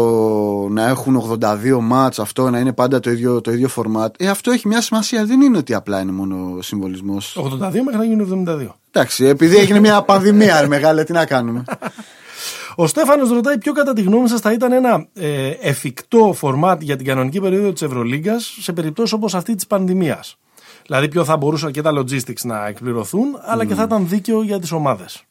[0.70, 4.52] να έχουν 82 μάτς, αυτό να είναι πάντα το ίδιο, το ίδιο φορμάτ, ε, αυτό
[4.52, 5.26] έχει μια σημασία.
[5.26, 7.38] Δεν είναι ότι απλά είναι μόνο συμβολισμός.
[7.38, 8.68] 82 μέχρι να γίνουν 72.
[8.92, 11.64] Εντάξει, επειδή έγινε μια πανδημία, ρε μεγάλε, τι να κάνουμε.
[12.76, 16.96] Ο Στέφανος ρωτάει ποιο κατά τη γνώμη σας θα ήταν ένα ε, εφικτό φορμάτ για
[16.96, 20.38] την κανονική περίοδο της Ευρωλίγκας σε περιπτώσεις όπως αυτή της πανδημίας.
[20.86, 24.60] Δηλαδή ποιο θα μπορούσαν και τα logistics να εκπληρωθούν αλλά και θα ήταν δίκαιο για
[24.60, 25.24] τις ομάδες.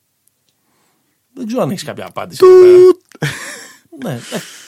[1.34, 2.44] Δεν ξέρω αν έχεις κάποια απάντηση.
[2.44, 4.14] εδώ πέρα.
[4.14, 4.20] ναι,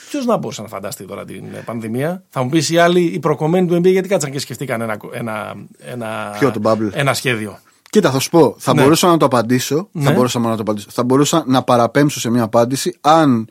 [0.09, 2.23] Ποιος να μπορούσε να φανταστεί τώρα την ε, πανδημία.
[2.29, 5.55] Θα μου πεις οι άλλοι, οι προκομμένοι του NBA, γιατί κάτσαν και σκεφτήκαν ένα, ένα,
[5.79, 6.89] ένα, Ποιο, το bubble?
[6.93, 7.59] ένα σχέδιο.
[7.89, 8.81] Κοίτα, θα σου πω, θα Ναι.
[8.81, 9.87] μπορούσα να το απαντήσω.
[9.91, 10.03] Ναι.
[10.03, 10.87] Θα μπορούσα να το απαντήσω.
[10.91, 13.49] Θα μπορούσα να παραπέμψω σε μια απάντηση αν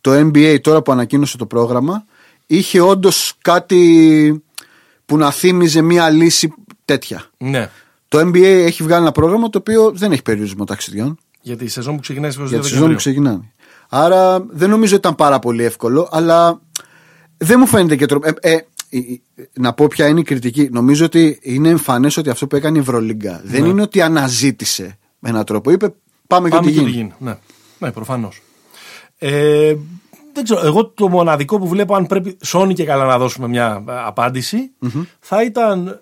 [0.00, 2.04] το NBA τώρα που ανακοίνωσε το πρόγραμμα
[2.46, 4.42] είχε όντως κάτι
[5.06, 6.52] που να θύμιζε μια λύση
[6.84, 7.24] τέτοια.
[7.38, 7.70] Ναι.
[8.08, 11.94] Το NBA έχει βγάλει ένα πρόγραμμα το οποίο δεν έχει περιορισμό ταξιδιών Γιατί η σεζόν
[11.94, 13.12] που ξεκινάει στις 22 για τη σεζόν που Δεκεμβρίου.
[13.12, 13.52] ξεκινάνε.
[13.88, 16.60] Άρα δεν νομίζω ότι ήταν πάρα πολύ εύκολο, αλλά
[17.36, 18.28] δεν μου φαίνεται και τρόπο.
[18.28, 18.98] Ε, ε, ε,
[19.34, 20.68] ε, να πω ποια είναι η κριτική.
[20.72, 25.28] Νομίζω ότι είναι εμφανές ότι αυτό που έκανε η Ευρωλίγκα δεν είναι ότι αναζήτησε με
[25.28, 25.70] έναν τρόπο.
[25.70, 25.94] Είπε
[26.26, 26.90] πάμε, Πάμε και και τι τι γίνει.
[26.90, 27.12] γίνει.
[27.18, 27.38] Ναι,
[27.78, 28.42] ναι προφανώς.
[29.18, 29.74] Ε,
[30.32, 30.66] δεν ξέρω.
[30.66, 34.70] Εγώ το μοναδικό που βλέπω, αν πρέπει σώνει και καλά να δώσουμε μια ε, απαντηση
[35.20, 36.00] θα ήταν.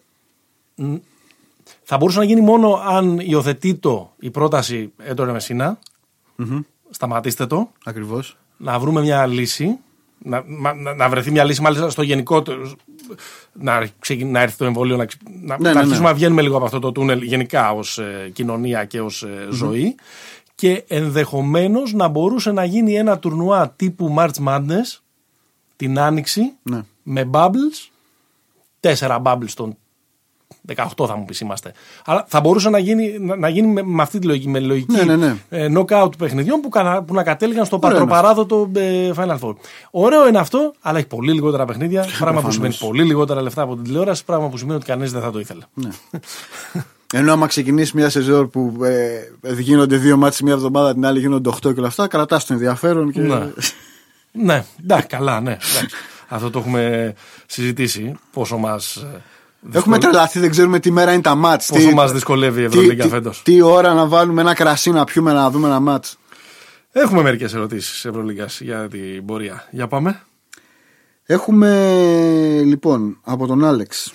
[1.90, 5.78] Μ, Θα μπορούσε να γίνει μόνο αν υιοθετεί το η πρόταση έντονε Μεσίνα.
[6.90, 7.70] Σταματήστε το.
[7.84, 8.36] Ακριβώς.
[8.56, 9.78] Να βρούμε μια λύση.
[10.22, 12.72] Να, μα- να, να βρεθεί μια λύση μάλιστα στο γενικότερο.
[13.52, 16.04] Να, ξεκι- να έρθει το εμβόλιο, να, ξε- να, Ναι, να ναι, αρχίσουμε ναι.
[16.10, 19.94] να βγαίνουμε λίγο από αυτό το τούνελ γενικά ως ε, κοινωνία και ως ε, ζωή
[20.54, 24.98] και ενδεχομένως να μπορούσε να γίνει ένα τουρνουά τύπου March Madness
[25.76, 26.82] την Άνοιξη Ναι.
[27.02, 27.88] με bubbles,
[28.80, 29.76] τέσσερα bubbles των
[30.76, 31.72] 18 θα μου πεις είμαστε.
[32.04, 34.92] Αλλά θα μπορούσε να γίνει, να, να γίνει με, με αυτή τη λογική, με λογική
[34.94, 35.36] Ναι, ναι, ναι.
[35.48, 39.54] ε, knockout παιχνιδιών που, κανα- που να κατέληγαν στο Ωραίος είναι πατροπαράδοτο ε, Final Four.
[39.90, 42.00] Ωραίο είναι αυτό, αλλά έχει πολύ λιγότερα παιχνίδια.
[42.18, 42.54] πράγμα που Προφανώς.
[42.54, 44.24] σημαίνει πολύ λιγότερα λεφτά από την τηλεόραση.
[44.24, 45.62] Πράγμα που σημαίνει ότι κανείς δεν θα το ήθελε.
[45.74, 45.88] Ναι.
[47.12, 51.50] Ενώ άμα ξεκινήσεις μια σεζόν που ε, γίνονται δύο μάτς μια εβδομάδα, την άλλη γίνονται
[51.50, 53.20] 8 και όλα αυτά, κρατάς το ενδιαφέρον και.
[53.20, 53.50] Ναι.
[54.32, 55.50] ναι, εντάξει, καλά, ναι.
[55.50, 55.86] εντάξει.
[56.28, 57.14] Αυτό το έχουμε
[57.46, 58.14] συζητήσει.
[58.32, 59.06] Πόσο μας.
[59.72, 61.66] Έχουμε τρελαθεί, δεν ξέρουμε τι μέρα είναι τα μάτς.
[61.66, 64.90] Πόσο τι- μας δυσκολεύει η τι, Ευρωλίγκα τι, φέτος; τι ώρα να βάλουμε ένα κρασί
[64.90, 66.18] να πιούμε να δούμε ένα μάτς.
[66.92, 69.68] Έχουμε μερικές ερωτήσεις Ευρωλίγκας για την πορεία.
[69.70, 70.22] Για πάμε.
[71.24, 74.12] Έχουμε λοιπόν από τον Άλεξ.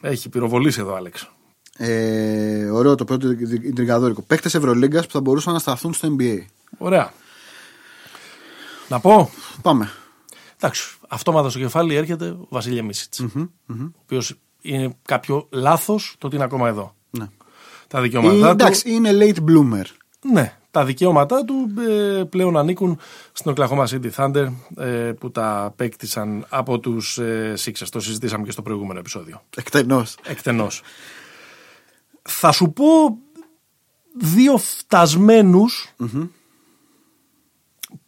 [0.00, 1.28] Έχει πυροβολήσει εδώ, Άλεξ.
[1.76, 3.28] Ε, ωραίο το πρώτο
[3.74, 4.22] τριγκαδόρικο.
[4.22, 6.38] Παίχτε Ευρωλίγκας που θα μπορούσαν να σταθούν στο NBA.
[6.78, 7.12] Ωραία.
[8.88, 9.30] Να πω.
[9.62, 9.90] Πάμε.
[10.56, 13.48] Εντάξει, αυτόματα στο κεφάλι έρχεται ο Βασίλια Μίσιτς, ο
[14.02, 16.94] οποίος είναι κάποιο λάθος το ότι είναι ακόμα εδώ.
[17.10, 17.26] Ναι.
[17.88, 18.46] Τα Ε, δικαιώματά του.
[18.46, 19.84] εντάξει, είναι late bloomer.
[20.32, 22.98] Ναι, τα δικαιώματά του ε, πλέον ανήκουν
[23.32, 27.86] στην Oklahoma City Thunder ε, που τα απέκτησαν από τους ε, Sixers.
[27.90, 29.42] Το συζητήσαμε και στο προηγούμενο επεισόδιο.
[29.56, 30.16] Εκτενώς.
[30.24, 30.82] Εκτενώς.
[32.22, 32.84] Θα σου πω
[34.20, 35.94] δύο φτασμένους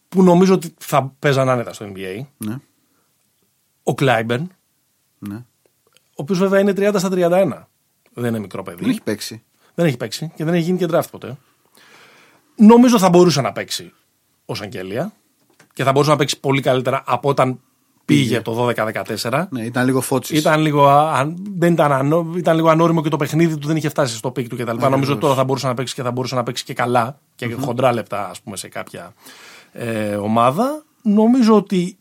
[0.08, 2.20] που νομίζω ότι θα παίζαν άνετα στο NBA.
[2.36, 2.56] Ναι.
[3.82, 4.50] Ο Κλάιμπερν,
[5.18, 5.44] ναι.
[6.18, 7.64] Ο οποίος βέβαια είναι 30 στα 31.
[8.14, 8.80] Δεν είναι μικρό παιδί.
[8.80, 9.42] Δεν έχει παίξει.
[9.74, 11.36] Δεν έχει παίξει και δεν έχει γίνει και draft ποτέ.
[12.56, 13.92] Νομίζω θα μπορούσε να παίξει
[14.46, 15.12] ως Αγγέλια
[15.72, 17.60] και θα μπορούσε να παίξει πολύ καλύτερα από όταν
[18.04, 18.68] πήγε το
[19.20, 19.46] 12-14.
[19.50, 20.36] Ναι, ήταν λίγο Φώτση.
[20.36, 23.76] Ήταν λίγο, α- αν- δεν ήταν, ανώ- ήταν λίγο ανώριμο και το παιχνίδι του δεν
[23.76, 24.76] είχε φτάσει στο peak του κτλ.
[24.88, 27.92] Νομίζω τώρα θα μπορούσε να παίξει και θα μπορούσε να παίξει και καλά και χοντρά
[27.92, 29.12] λεπτά ας πούμε, σε κάποια
[29.72, 30.84] ε, ομάδα.
[31.02, 31.98] Νομίζω ότι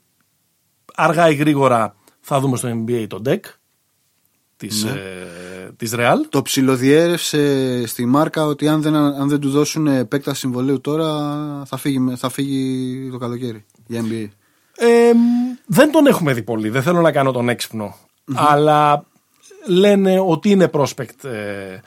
[0.96, 3.40] αργά ή γρήγορα θα δούμε στο NBA το Deck
[4.58, 5.28] της, ε,
[5.78, 6.16] της Real.
[6.30, 11.12] Το ψιλοδιέρευσε στη μάρκα ότι αν δεν, αν δεν του δώσουν επέκταση συμβολαίου τώρα
[11.66, 14.28] θα φύγει, με- θα φύγει το καλοκαίρι για NBA.
[14.78, 15.12] Ε,
[15.66, 16.70] δεν τον έχουμε δει πολύ.
[16.70, 17.96] Δεν θέλω να κάνω τον έξυπνο
[18.34, 19.06] Αλλά
[19.68, 21.80] λένε ότι είναι prospect ε,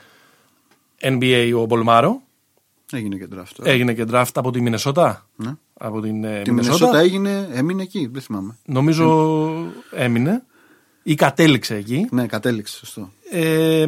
[1.01, 2.21] NBA ο Μπολμάρο.
[2.91, 3.63] Έγινε και draft.
[3.65, 5.25] Έγινε και draft από τη Μινεσότα.
[5.35, 5.51] Ναι.
[5.73, 6.75] Από την ε, Τη Μινεσότα.
[6.85, 8.57] Μινεσότα έγινε, έμεινε εκεί, δεν θυμάμαι.
[8.65, 9.35] Νομίζω
[9.91, 10.43] έμεινε.
[11.09, 12.07] Ή κατέληξε εκεί.
[12.11, 13.09] Ναι, κατέληξε, σωστό.
[13.31, 13.85] Ε,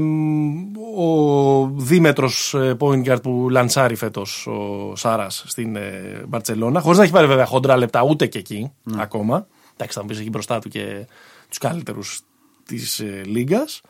[0.98, 7.04] ο δίμετρος ε, point guard που λανσάρει φέτος ο Σάρας στην ε, Μπαρτσελώνα χωρίς να
[7.04, 10.60] έχει πάρει βέβαια χοντρά λεπτά ούτε και εκεί ακόμα εντάξει θα μου πεις εκεί μπροστά
[10.60, 11.08] του και
[11.50, 12.22] τους καλύτερους
[12.66, 13.82] της ε, Λίγκας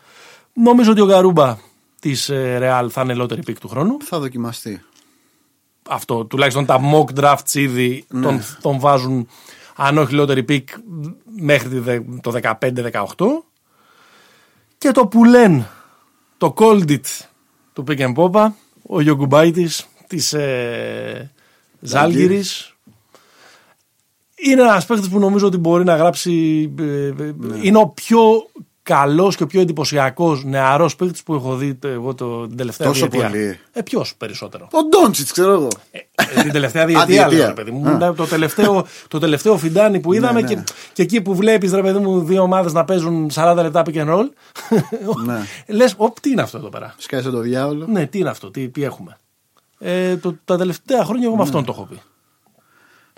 [0.53, 1.57] νομίζω ότι ο Γαρούμπα
[1.99, 4.81] της ε, Real θα είναι lottery pick του χρόνου Θα δοκιμαστεί.
[5.89, 9.27] αυτό τουλάχιστον τα mock drafts ήδη τον, τον βάζουν
[9.83, 10.69] αν όχι lottery pick
[11.39, 12.53] μέχρι τη δε- το 15-18
[14.77, 15.67] και το που λένε
[16.37, 16.99] το cold it
[17.73, 18.47] του Pick and Pop
[18.87, 21.31] ο Γιογκουμπάιτης της ε,
[21.79, 22.75] Ζάλγκυρης
[24.35, 26.33] είναι ένας παίκτης που νομίζω ότι μπορεί να γράψει
[26.79, 28.49] ε, ε, είναι ο πιο
[28.83, 32.87] καλός και ο πιο εντυπωσιακός νεαρός παίκτης που έχω δει ε, εγώ το, την τελευταία
[32.87, 33.29] Τόσο διετία.
[33.29, 33.59] πολύ.
[33.71, 35.67] Ε, ποιος περισσότερο; Ο Ντόντσιτς, ξέρω εγώ.
[35.91, 37.37] Ε, την τελευταία Α, διετία, διετία.
[37.37, 37.89] λέω, ρε παιδί μου.
[37.89, 37.97] Α.
[37.97, 40.47] Ναι, Το τελευταίο, το τελευταίο φιντάνι που είδαμε ναι.
[40.47, 40.63] Και,
[40.93, 44.09] και εκεί που βλέπεις, ρε παιδί μου, δύο ομάδες να παίζουν 40 λεπτά pick and
[44.09, 44.25] roll.
[45.25, 45.39] Ναι.
[45.67, 47.85] Λες, τι είναι αυτό εδώ πέρα; Σκάσε το διάολο.
[47.89, 49.17] Ναι, τι είναι αυτό, τι, τι έχουμε.
[49.79, 52.01] Ε, το, τα τελευταία χρόνια εγώ με αυτόν το έχω πει.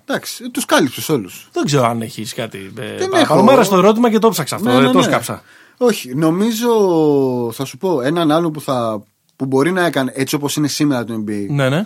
[0.06, 1.50] Εντάξει, τους κάλυψες όλους.
[1.54, 2.58] Δεν ξέρω αν έχεις κάτι.
[2.78, 3.18] Ε, Δεν παραπάνω.
[3.39, 3.42] έχω.
[3.42, 4.70] Μου άρεσε το ερώτημα και το ψάξα αυτό.
[4.70, 5.44] ε, το σκάψα.
[5.78, 6.70] Όχι, νομίζω
[7.54, 9.04] θα σου πω έναν άλλο που, θα,
[9.36, 11.46] που μπορεί να έκανε έτσι όπως είναι σήμερα το NBA.
[11.50, 11.86] Ναι, ναι.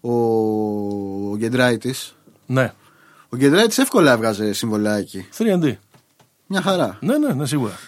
[0.00, 0.10] Ο,
[1.30, 1.94] ο Γκεντράιτη.
[2.46, 2.72] Ναι.
[3.28, 5.28] Ο Γκεντράιτη εύκολα έβγαζε συμβολάκι.
[5.38, 5.72] 3D.
[6.46, 6.98] Μια χαρά.
[7.00, 7.78] Ναι, ναι, ναι, σίγουρα.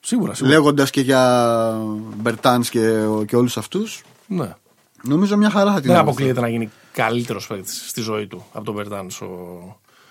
[0.00, 0.54] Σίγουρα, σίγουρα.
[0.54, 1.80] Λέγοντας και για
[2.16, 4.54] Μπερτάνς και, και όλους αυτούς, Ναι.
[5.02, 6.10] Νομίζω μια χαρά θα την Δεν έβγαζε.
[6.10, 9.26] αποκλείεται να γίνει καλύτερος παίκτης στη ζωή του από τον Μπερτάν ο,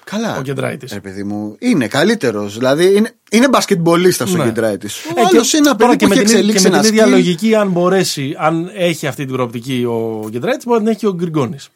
[0.03, 0.37] Καλά.
[0.37, 0.93] ο Γκεντράιτης.
[0.93, 2.57] Ρε παιδί μου, είναι καλύτερος.
[2.57, 4.43] Δηλαδή είναι, είναι μπασκετμπολίστας ο Ναι.
[4.43, 4.87] Γκεντράιτη.
[4.87, 6.69] Ο Ε, άλλος και- είναι ένα τώρα παιδί και που με έχει την, εξελίξει και
[6.69, 7.09] με ένα την ίδια skill.
[7.09, 11.07] λογική, αν μπορέσει, αν έχει αυτή την προοπτική ο Γκεντράιτ, μπορεί να την έχει και
[11.07, 11.69] ο Γκριγκόνης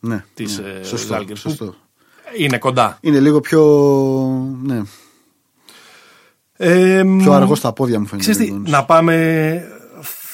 [0.00, 1.74] Ναι, της ναι, ε, σωστό, Ζάλγκιρις, που σωστό.
[2.38, 2.98] Είναι κοντά.
[3.00, 3.62] Είναι λίγο πιο.
[4.62, 4.82] Ναι,
[6.56, 8.30] Ε, πιο αργός στα πόδια μου φαίνεται.
[8.30, 8.70] Ξέρεις τι, Γκριγκόνης.
[8.72, 9.62] να πάμε.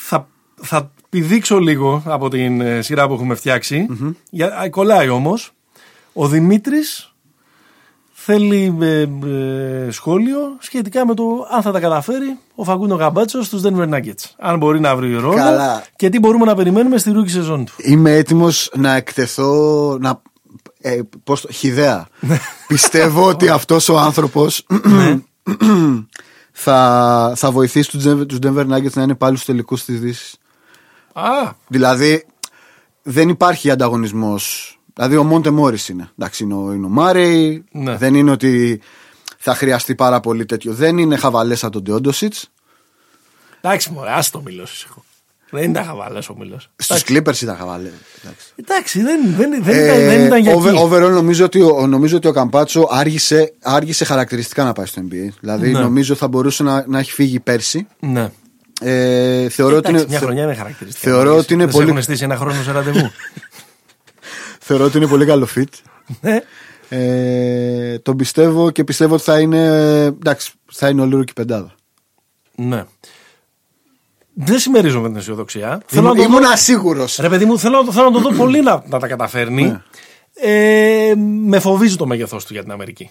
[0.06, 0.28] Θα,
[0.62, 3.86] θα πηδήξω λίγο από την ε, σειρά που έχουμε φτιάξει.
[4.30, 5.52] Για, α, κολλάει όμως.
[6.12, 7.14] Ο Δημήτρης
[8.12, 13.62] θέλει ε, ε, σχόλιο σχετικά με το αν θα τα καταφέρει ο Φαγκούνο Γαμπάτσος στους
[13.64, 14.24] Denver Nuggets.
[14.38, 15.84] Αν μπορεί να βρει ρόλο Καλά.
[15.96, 17.72] και τι μπορούμε να περιμένουμε στη ρούκη σεζόν του.
[17.76, 19.98] Είμαι έτοιμος να εκτεθώ.
[20.00, 20.22] Να,
[20.80, 22.08] ε, πώς το, χιδέα.
[22.66, 24.66] Πιστεύω ότι αυτός ο άνθρωπος
[26.52, 30.39] θα, θα βοηθήσει τους Denver, τους Denver Nuggets να είναι πάλι στους τελικούς της Δύσης.
[31.20, 32.26] Α, Δηλαδή
[33.02, 34.74] δεν υπάρχει ανταγωνισμός.
[34.94, 36.10] Δηλαδή ο Μόντε Μόρι είναι.
[36.18, 37.64] Εντάξει, είναι ο, είναι ο Μάρεϊ.
[37.72, 37.96] Ναι.
[37.96, 38.80] Δεν είναι ότι
[39.38, 40.72] θα χρειαστεί πάρα πολύ τέτοιο.
[40.72, 42.34] Δεν είναι χαβαλέ σαν τον Ντεόντοσιτ.
[43.60, 45.04] εντάξει, μωρέ, ας το μιλώσεις εγώ.
[45.52, 46.70] Δεν ήταν χαβαλές ο Μίλος.
[46.76, 47.92] Στους Clippers ήταν χαβαλές.
[48.22, 48.46] Εντάξει.
[48.56, 50.82] Εντάξει, δεν, δεν, δεν, Ε, ήταν, δεν ήταν για over- εκεί.
[50.90, 55.28] overall νομίζω ότι, ο- νομίζω ότι ο Καμπάτσο άργησε, άργησε χαρακτηριστικά να πάει στο NBA.
[55.40, 55.78] Δηλαδή Ναι.
[55.80, 57.86] νομίζω θα μπορούσε να, να έχει φύγει πέρσι.
[58.00, 58.30] Ναι.
[58.82, 61.06] Ε, θεωρώ, ότι Εντάξει, είναι, μια θε- χρονιά είναι χαρακτηριστική.
[61.06, 63.10] θεωρώ ότι είναι Δεν πολύ- Σε έχουν στήσει ένα χρόνο σε ραντεβού.
[64.66, 65.64] θεωρώ ότι είναι πολύ καλό fit.
[66.20, 66.40] ναι.
[66.92, 69.64] Ε, τον πιστεύω και πιστεύω ότι θα είναι,
[70.04, 71.74] εντάξει, θα είναι ολόκληρη και πεντάδα.
[72.54, 72.84] ναι.
[74.34, 75.82] Δεν συμμερίζομαι την αισιοδοξία.
[75.86, 77.06] Θέλω να Ήμουν, το δω- ήμουν σίγουρο.
[77.20, 79.62] Ρε παιδί μου, θέλω, να το- θέλω να το δω πολύ να, να τα καταφέρνει.
[79.64, 79.80] Ναι.
[80.34, 81.14] Ε,
[81.44, 83.10] με φοβίζει το μέγεθό του για την Αμερική.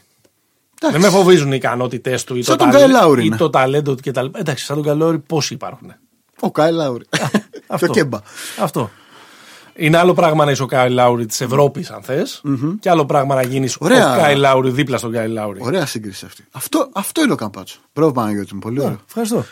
[0.91, 3.35] Δεν με φοβίζουν οι ικανότητές του ή, το, Σαν τον ταλε- Kyle Lowry ή είναι.
[3.35, 4.25] το ταλέντο του κτλ.
[4.35, 5.93] Εντάξει, σαν τον Καλόρι πόσοι υπάρχουν.
[6.39, 7.05] Ο Κάιλ Λάουρι.
[7.67, 7.85] Αυτό.
[7.87, 8.19] Το Κέμπα.
[8.59, 8.89] Αυτό.
[9.75, 12.41] Είναι άλλο πράγμα να είσαι ο Κάιλ Λάουρι της Ευρώπης, αν θες,
[12.79, 14.15] και άλλο πράγμα να γίνεις ο Ωραία.
[14.17, 15.59] Κάιλ Λάουρι δίπλα στον Κάιλ Λάουρι.
[15.63, 16.45] Ωραία σύγκριση αυτή.
[16.51, 17.79] Αυτό, αυτό είναι ο Καμπάτσο.
[17.93, 18.99] Μπράβο Παναγιώτη μου, πολύ ωραίο.
[19.07, 19.45] Ευχαριστώ.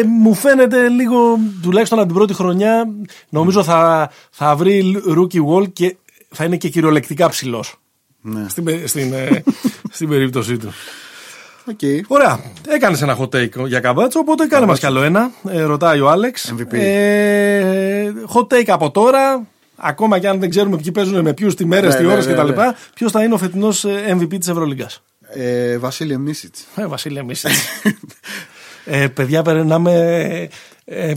[0.00, 2.88] Ε, μου φαίνεται λίγο, τουλάχιστον από την πρώτη χρονιά,
[3.28, 5.96] νομίζω θα, θα βρει rookie wall και
[6.30, 7.74] θα είναι και κυριολεκτικά ψηλός.
[8.22, 8.48] Ναι.
[8.48, 9.42] Στην, πε- στην, ε,
[9.96, 10.72] στην περίπτωσή του.
[11.64, 11.78] Οκ.
[12.06, 12.40] Ωραία.
[12.68, 15.30] Έκανες ένα hot take για Καμπάτσο, οπότε κάνε μας κι άλλο ένα.
[15.50, 16.54] Ε, ρωτάει ο Άλεξ.
[16.58, 16.72] MVP.
[16.74, 19.46] Ε, hot take από τώρα.
[19.76, 22.26] Ακόμα και αν δεν ξέρουμε ποιοι παίζουν με ποιους, τι μέρες, Ναι, τι ναι, ώρες
[22.26, 22.48] ναι, κτλ.
[22.52, 22.72] ναι.
[22.94, 25.02] Ποιος θα είναι ο φετινός MVP της Ευρωλίγκας.
[25.34, 26.54] Ε, Βασίλειο Μίσιτ.
[26.76, 27.34] Ε, Βασίλη, εμεί.
[28.84, 30.48] ε, παιδιά, περνάμε
[30.84, 31.12] ε,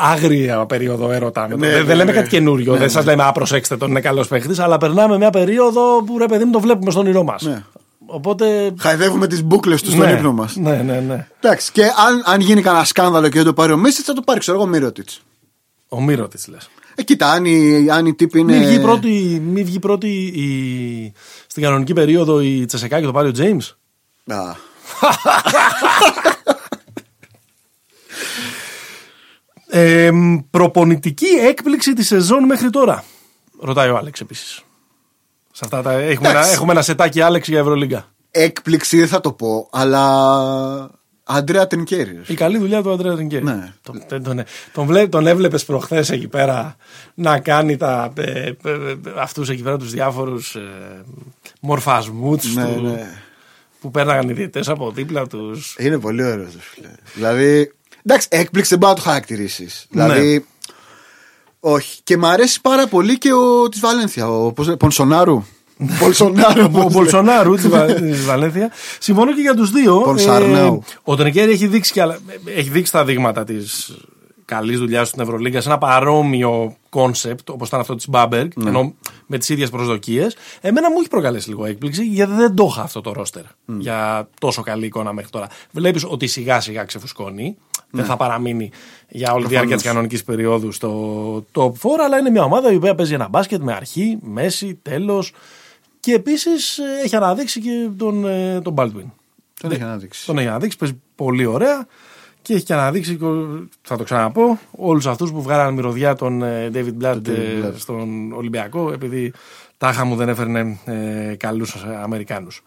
[0.00, 1.46] άγρια περίοδο έρωτα.
[1.46, 2.12] δεν, ναι, δεν λέμε ναι.
[2.12, 2.76] κάτι καινούριο.
[2.76, 4.58] δεν σας λέμε, Α, προσέξτε τον, είναι καλός παίχτης.
[4.58, 7.42] Αλλά περνάμε μια περίοδο που ρε παιδί μου το βλέπουμε στον όνειρό μας.
[7.42, 7.62] Ναι.
[8.06, 8.74] Οπότε.
[8.78, 10.56] Χαϊδεύουμε τις μπουκλες του στον ναι, ύπνο μας.
[10.56, 11.26] Ναι, ναι, ναι.
[11.40, 14.22] Εντάξει, και αν, αν γίνει κανένα σκάνδαλο και δεν το πάρει ο Μίσιτς, θα το
[14.22, 15.22] πάρει, ξέρω εγώ, Μύρωτιτς.
[15.88, 16.70] Ο Μύρο τη λες.
[16.94, 18.56] Ε, κοίτα, αν η, αν η τύπη είναι.
[18.56, 21.12] Μην βγει πρώτη, μη βγει πρώτη η,
[21.46, 23.76] στην κανονική περίοδο η Τσεσεκά και το πάρει ο Τζέιμς.
[24.26, 24.54] Α,
[29.70, 30.10] Ε,
[30.50, 33.04] προπονητική έκπληξη της σεζόν μέχρι τώρα.
[33.60, 34.62] Ρωτάει ο Άλεξ επίσης.
[35.52, 36.52] Σε αυτά τα, έχουμε, ένα, Εντάξει.
[36.52, 38.08] έχουμε ένα σετάκι Άλεξ για Ευρωλίγκα.
[38.30, 40.90] έκπληξη δεν θα το πω, αλλά
[41.24, 42.20] Αντρέα Τρινκέρι.
[42.26, 43.44] Η καλή δουλειά του Αντρέα Τρινκέρι.
[43.44, 43.72] Ναι.
[43.82, 46.76] Τον, τον, τον, τον, βλέ- τον έβλεπες προχθές εκεί πέρα
[47.14, 50.60] να κάνει τα, ε, ε, ε, αυτούς εκεί πέρα τους διάφορους ε,
[51.60, 53.08] μορφασμούς Ναι, του ναι.
[53.80, 55.76] που πέρναγαν οι διαιτητές από δίπλα τους.
[55.78, 56.88] Είναι πολύ ωραίος, ρε φίλε.
[57.14, 57.72] Δηλαδή.
[58.10, 59.68] Εντάξει, έκπληξη δεν μπορεί να το χαρακτηρίσει.
[59.90, 60.02] Ναι.
[60.02, 60.46] Δηλαδή.
[61.60, 62.00] Όχι.
[62.04, 64.28] Και μου αρέσει πάρα πολύ και ο της Βαλένθια.
[64.28, 65.44] Ο πώς, λέγεται, Πονσονάρου.
[65.98, 66.64] Πολσονάρου.
[66.64, 66.92] Ο πώς λέγεται.
[66.92, 68.70] Μπολσονάρου της Βαλένθια.
[68.98, 70.00] Συμφωνώ και για τους δύο.
[70.00, 70.82] Πονσαρνάου.
[71.02, 73.96] ο Τρινκέρι έχει δείξει, και άλλα- έχει δείξει τα δείγματα της
[74.44, 78.68] καλής δουλειάς στην Ευρωλίγκα σε ένα παρόμοιο concept όπως ήταν αυτό της Μπάμπεργκ, Ναι.
[78.68, 78.94] ενώ
[79.26, 80.36] με τις ίδιες προσδοκίες.
[80.60, 83.42] Εμένα μου έχει προκαλέσει λίγο έκπληξη γιατί δεν το είχα αυτό το ρόστερ
[83.78, 85.48] για τόσο καλή εικόνα μέχρι τώρα.
[85.70, 87.56] Βλέπεις ότι σιγά σιγά ξεφουσκώνει.
[87.90, 88.70] Δεν θα παραμείνει
[89.08, 91.72] για όλη τη διάρκεια της κανονικής περίοδου στο top 4,
[92.04, 95.32] αλλά είναι μια ομάδα η οποία παίζει ένα μπάσκετ με αρχή, μέση, τέλος.
[96.00, 99.10] Και επίσης έχει αναδείξει και τον, ε, τον Baldwin.
[99.60, 100.26] Τον έχει αναδείξει.
[100.26, 101.86] Τον έχει αναδείξει, παίζει πολύ ωραία
[102.42, 106.42] και έχει και αναδείξει, και ο- θα το ξαναπώ, όλους αυτούς που βγάλαν μυρωδιά τον
[106.42, 107.72] ε, David Blatt David ε, Blatt.
[107.76, 109.32] στον Ολυμπιακό, επειδή
[109.78, 112.62] τάχα μου δεν έφερνε ε, καλούς Αμερικάνους.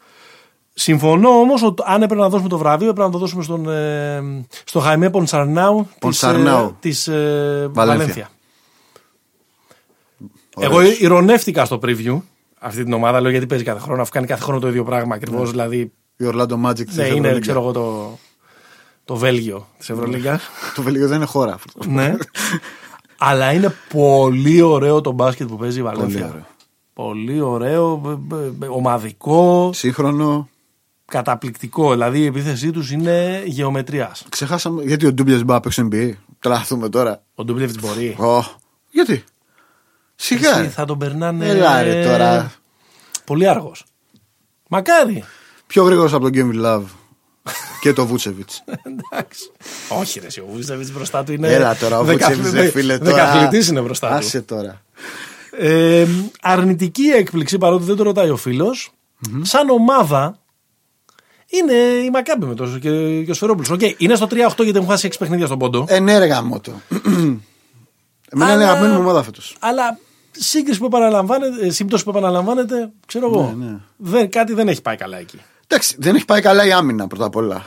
[0.82, 4.22] Συμφωνώ όμως ότι αν έπρεπε να δώσουμε το βραβείο, έπρεπε να το δώσουμε στον, ε,
[4.66, 6.76] στο Χαϊμέ Πονσαρνάου της Πονσαρνάου.
[6.80, 7.98] της, ε, Βαλένθια.
[7.98, 8.30] Βαλένθια.
[10.56, 10.72] Ωραίος.
[10.90, 12.22] Εγώ ηρωνεύτηκα στο preview
[12.60, 15.16] αυτή την ομάδα, λέω γιατί παίζει κάθε χρόνο, αφού κάνει κάθε χρόνο το ίδιο πράγμα
[15.16, 15.50] ακριβώς.
[15.52, 17.40] Δηλαδή, Η Orlando Magic της ναι, είναι, Ευρωλίγκα.
[17.40, 18.18] ξέρω εγώ, το,
[19.06, 20.40] το Βέλγιο της Ευρωλίγκα.
[20.76, 21.58] Το Βέλγιο δεν είναι χώρα.
[21.88, 22.16] ναι.
[23.18, 26.28] Αλλά είναι πολύ ωραίο το μπάσκετ που παίζει η Πολύ Βαλένθια.
[26.28, 26.46] ωραίο.
[26.94, 30.50] Πολύ ωραίο, μπ- μπ- μπ- ομαδικό, Σύγχρονο.
[31.12, 31.92] Καταπληκτικό.
[31.92, 34.26] Δηλαδή η επίθεσή τους είναι γεωμετρίας.
[34.30, 34.84] Ξεχάσαμε.
[34.84, 36.12] Γιατί ο Ντούμπιας μπορεί να παίξει NBA.
[36.40, 37.24] Τραθούμε τώρα.
[37.36, 38.16] Ο Ντούμπλεβιτ μπορεί.
[38.20, 38.44] Ω,
[38.92, 39.24] Γιατί;
[40.16, 40.50] Σιγά.
[40.52, 40.68] Εσύ ρε.
[40.68, 41.48] θα τον περνάνε.
[41.48, 42.52] Έλα ρε τώρα.
[43.26, 43.86] Πολύ άργος.
[44.68, 45.24] Μακάρι.
[45.68, 46.84] Πιο γρήγορος από τον Kevin Love
[47.82, 48.64] και το Βούτσεβιτς.
[49.12, 49.52] Εντάξει.
[49.90, 51.48] Όχι, ρε, εσύ, ο Βούτσεβιτς μπροστά του είναι.
[51.54, 52.98] Έλα τώρα, ο δεκα- Βούτσεβιτς, δε- ρε φίλε.
[52.98, 53.12] τώρα.
[53.12, 54.14] Δεκαθλητής είναι μπροστά του.
[54.14, 54.82] Άσε τώρα.
[55.58, 56.08] Ε,
[56.42, 58.76] αρνητική έκπληξη, παρότι δεν το ρωτάει ο φιλο
[59.42, 60.40] σαν ομάδα
[61.52, 61.74] είναι
[62.06, 63.68] η Μακάμπι με το και, και ο Σφερόπουλο.
[63.74, 65.86] Οκ, είναι στο 3-8 γιατί έχουν χάσει 6 παιχνίδια στον πόντο.
[65.88, 66.72] Ε, ναι, ρε γαμώτο.
[68.34, 69.56] Εμένα είναι Αλλά- αγαπημένη μου ομάδα φέτος.
[69.60, 69.98] Αλλά
[70.32, 73.54] σύγκριση που επαναλαμβάνεται, ε, σύμπτωση που επαναλαμβάνεται, ξέρω εγώ.
[73.58, 73.78] Ναι, ναι.
[73.98, 75.40] Δεν, κάτι δεν έχει πάει καλά εκεί.
[75.68, 77.66] Εντάξει, δεν έχει πάει καλά η άμυνα πρώτα απ' όλα.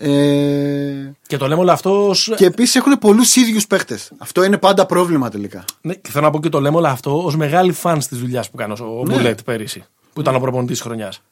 [0.00, 2.08] Ε, Και το λέμε όλο αυτό.
[2.08, 4.10] ως- και επίσης έχουν πολλούς ίδιους παίχτες.
[4.18, 5.64] Αυτό είναι πάντα πρόβλημα τελικά.
[5.80, 8.50] Ναι, και θέλω να πω και το λέμε όλο αυτό ως μεγάλη φαν της δουλειάς
[8.50, 9.14] που έκανε ο Ναι.
[9.14, 9.84] Μπουλέτ πέρυσι.
[10.12, 11.22] Που ήταν ο προπονητής της χρονιάς.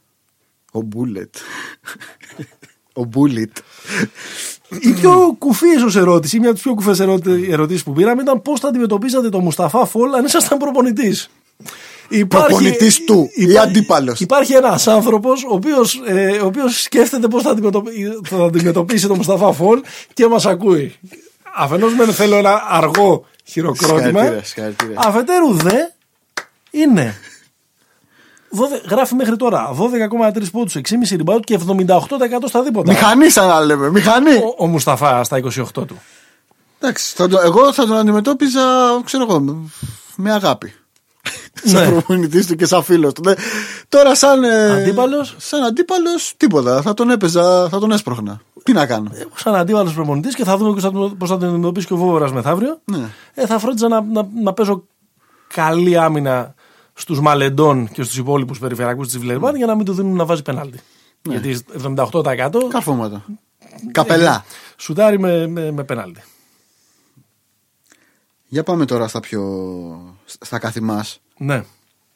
[0.76, 1.34] Ο Μπούλετ.
[2.92, 3.56] Ο Μπούλιτ.
[4.80, 7.00] Η πιο κουφή ίσω ερώτηση, μια από τις πιο κουφές
[7.48, 11.28] ερωτήσεις που πήραμε ήταν πώς θα αντιμετωπίζατε τον Μουσταφά Φολ αν ήσασταν προπονητής.
[12.28, 14.20] Προπονητής του ή αντίπαλος.
[14.20, 19.16] Υπάρχει ένας άνθρωπος ο οποίος ε, ο οποίος σκέφτεται πώς θα, αντιμετωπι- θα αντιμετωπίσει τον
[19.16, 19.80] Μουσταφά Φολ
[20.14, 20.94] και μας ακούει.
[21.56, 24.02] Αφενός μεν θέλω ένα αργό χειροκρότημα.
[24.02, 25.00] Συγχαρητήρια, συγχαρητήρια.
[25.04, 25.76] Αφετέρου δε
[26.70, 27.14] είναι.
[28.56, 29.70] 12 γράφει μέχρι τώρα
[30.34, 31.98] 12,3 πόντους, 6,5 rebound και 78%
[32.46, 32.92] στα δίποτα.
[32.92, 33.90] Μηχανή, σαν να λέμε.
[33.90, 34.34] Μηχανή.
[34.34, 36.00] Ο, ο Μουσταφά στα 28 του.
[36.80, 38.62] Εντάξει, θα το- εγώ θα τον αντιμετώπιζα,
[39.04, 39.56] ξέρω εγώ, με-
[40.16, 40.72] με αγάπη.
[41.64, 41.90] σαν Ναι.
[41.90, 43.22] προπονητής του και σαν φίλος του.
[43.24, 43.32] Ναι.
[43.88, 44.44] Τώρα, σαν.
[44.44, 46.82] ε, Αντίπαλος; Σαν αντίπαλος, τίποτα.
[46.82, 48.40] Θα τον έπαιζα, θα τον έσπρωχνα.
[48.62, 49.10] Τι να κάνω.
[49.14, 50.80] Εγώ σαν αντίβαλο προπονητής και θα δούμε
[51.18, 52.80] πώς θα την αντιμετωπίσει και ο Βόβορας μεθαύριο.
[52.84, 53.08] Ναι.
[53.34, 54.84] Ε, θα φρόντιζα να, να, να παίζω
[55.54, 56.54] καλή άμυνα
[56.98, 60.42] στους Μαλεντών και στους υπόλοιπους περιφερειακούς της Βιλερμπάν για να μην του δίνουν να βάζει
[60.42, 60.80] πενάλτη.
[61.28, 61.36] Ναι.
[61.36, 63.24] Γιατί 78% Καρφώματα.
[63.92, 64.44] Καπελά.
[64.76, 66.22] σουτάρει με, με, με πενάλτη.
[68.48, 69.42] Για πάμε τώρα στα πιο.
[70.24, 71.64] στα καθημάς, Ναι.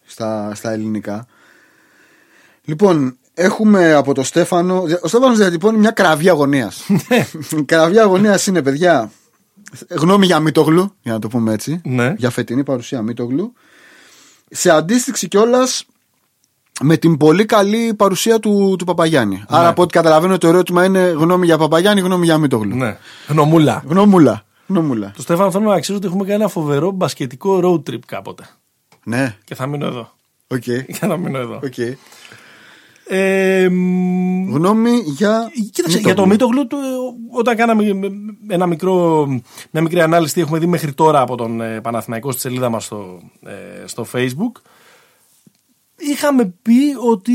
[0.04, 1.26] στα, στα ελληνικά.
[2.64, 4.82] Λοιπόν, έχουμε από το Στέφανο.
[5.02, 6.86] Ο Στέφανος διατυπώνει μια κραυγή αγωνίας.
[7.08, 7.26] Ναι.
[7.58, 9.10] Η κραυγή αγωνίας είναι, παιδιά,
[9.88, 11.80] γνώμη για Μίτογλου, για να το πούμε έτσι.
[11.84, 12.14] Ναι.
[12.18, 13.52] Για φετινή παρουσία Μίτογλου.
[14.50, 15.84] Σε αντίστιξη κιόλας
[16.82, 19.44] με την πολύ καλή παρουσία του, του Παπαγιάννη.
[19.48, 22.76] Άρα, από ό,τι καταλαβαίνω, το ερώτημα είναι γνώμη για Παπαγιάννη, γνώμη για Μίτογλου.
[22.76, 22.98] ναι.
[23.28, 23.82] Γνωμούλα.
[23.86, 24.44] Γνώμουλα.
[24.66, 25.12] Γνώμουλα.
[25.16, 28.44] Το Στέφανο θέλω να αξίζω ότι έχουμε κάνει ένα φοβερό μπασκετικό road trip κάποτε.
[29.04, 30.10] Ναι, Και θα μείνω εδώ.
[30.46, 30.66] οκ.
[30.66, 31.54] Για να μείνω εδώ.
[31.64, 31.74] οκ.
[33.12, 35.50] Ε, μ, Γνώμη για.
[35.72, 36.76] Κοίταξε, για το Μίτογλου, το,
[37.30, 37.84] όταν κάναμε
[38.48, 39.26] ένα μικρό,
[39.70, 42.84] μια μικρή ανάλυση τι έχουμε δει μέχρι τώρα από τον ε, Παναθηναϊκό στη σελίδα μας
[42.84, 44.60] στο, ε, στο facebook
[45.96, 47.34] είχαμε πει ότι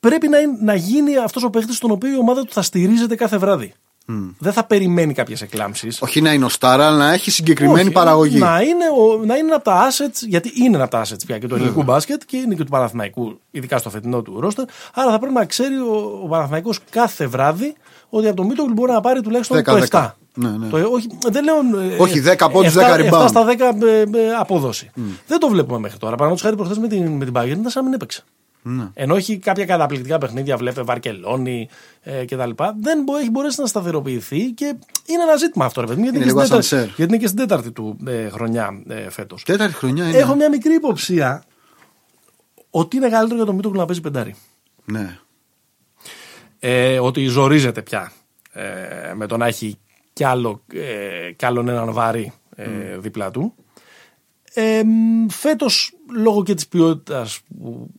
[0.00, 3.14] πρέπει να, είναι- να γίνει αυτός ο παίχτης στον οποίο η ομάδα του θα στηρίζεται
[3.14, 3.72] κάθε βράδυ.
[4.38, 5.88] Δεν θα περιμένει κάποιες εκλάμψει.
[6.00, 8.38] Όχι να είναι ο Στάρα, αλλά να έχει συγκεκριμένη παραγωγή.
[8.38, 11.38] Να είναι, ο, να είναι από τα assets, γιατί είναι ένα από τα assets πια
[11.38, 14.64] και του ελληνικού μπάσκετ και είναι και του Παναθηναϊκού, ειδικά στο φετινό του ρόστερ.
[14.94, 17.74] Άρα θα πρέπει να ξέρει ο, ο Παναθηναϊκός κάθε βράδυ
[18.08, 20.00] ότι από το Μίτογλου μπορεί να πάρει τουλάχιστον 10, το 7.
[20.00, 20.10] 10.
[20.34, 20.68] Ναι, ναι.
[20.68, 21.80] Το, όχι, δεν λέω.
[21.90, 23.28] ε, Όχι, 10 πόντους, 7 10 7 rebound.
[23.28, 24.06] στα 10 ε, ε,
[24.38, 24.90] απόδοση.
[25.26, 26.16] Δεν το βλέπουμε μέχρι τώρα.
[26.16, 28.24] Παραδείγματος χάρη προχθές με την, με την Bayern ήταν σαν να μην έπαιξε.
[28.68, 28.88] Ναι.
[28.94, 31.68] Ενώ έχει κάποια καταπληκτικά παιχνίδια, βλέπε Βαρκελόνη
[32.02, 32.50] ε, κτλ.
[32.80, 34.64] Δεν μπο, έχει μπορέσει να σταθεροποιηθεί και
[35.06, 36.04] είναι ένα ζήτημα αυτό, ρε παιδί μου.
[36.04, 36.96] Γιατί, Είναι είναι λίγο και στην τέταρτη- ασανσέρ.
[36.96, 39.42] γιατί είναι και στην τέταρτη του ε, χρονιά ε, φέτος.
[39.42, 40.18] Τέταρτη χρονιά είναι.
[40.18, 41.44] Έχω μια μικρή υποψία
[42.70, 44.34] ότι είναι καλύτερο για τον Μίτογλου να παίζει πεντάρι.
[44.84, 45.18] Ναι.
[46.58, 48.12] Ε, ότι ζορίζεται πια
[48.52, 49.78] ε, με το να έχει
[50.12, 53.54] κι, άλλο, ε, κι άλλον έναν βαρύ ε, δίπλα του.
[54.54, 54.82] Ε,
[55.28, 57.90] φέτος λόγω και της ποιότητας που,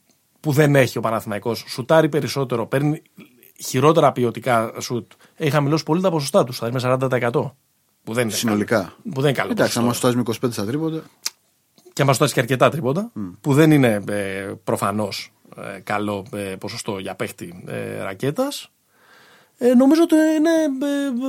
[0.48, 3.02] που δεν έχει ο Παναθηναϊκός σουτάρει περισσότερο, παίρνει
[3.66, 5.12] χειρότερα ποιοτικά σουτ.
[5.36, 7.30] Έχει χαμηλώσει πολύ τα ποσοστά τους, θα είναι 40%.
[8.04, 8.76] Που δεν είναι Συνολικά.
[8.76, 8.90] καλό.
[9.14, 9.52] Που δεν είναι καλό.
[9.52, 10.08] Εντάξει, ποσοστό.
[10.08, 11.04] άμα σου με 25 στα τρίποτα.
[11.94, 15.34] Και μα φτάσει και αρκετά τρίποτα, που δεν είναι ε, προφανώς
[15.76, 18.72] ε, καλό ε, ποσοστό για παίχτη ε, ρακέτας.
[19.60, 20.50] Ε, νομίζω ότι είναι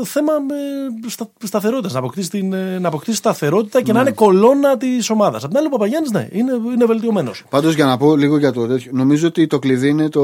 [0.01, 1.93] ε, θέμα ε, στα, σταθερότητας.
[1.93, 5.45] Να αποκτήσεις, την, ε, να αποκτήσεις σταθερότητα και να είναι κολόνα της ομάδας.
[5.45, 7.45] Απ' την άλλη, ο Παπαγιάννης ναι, είναι, είναι βελτιωμένος.
[7.51, 8.91] Πάντως για να πω λίγο για το τέτοιο.
[8.95, 10.23] Νομίζω ότι το κλειδί είναι το...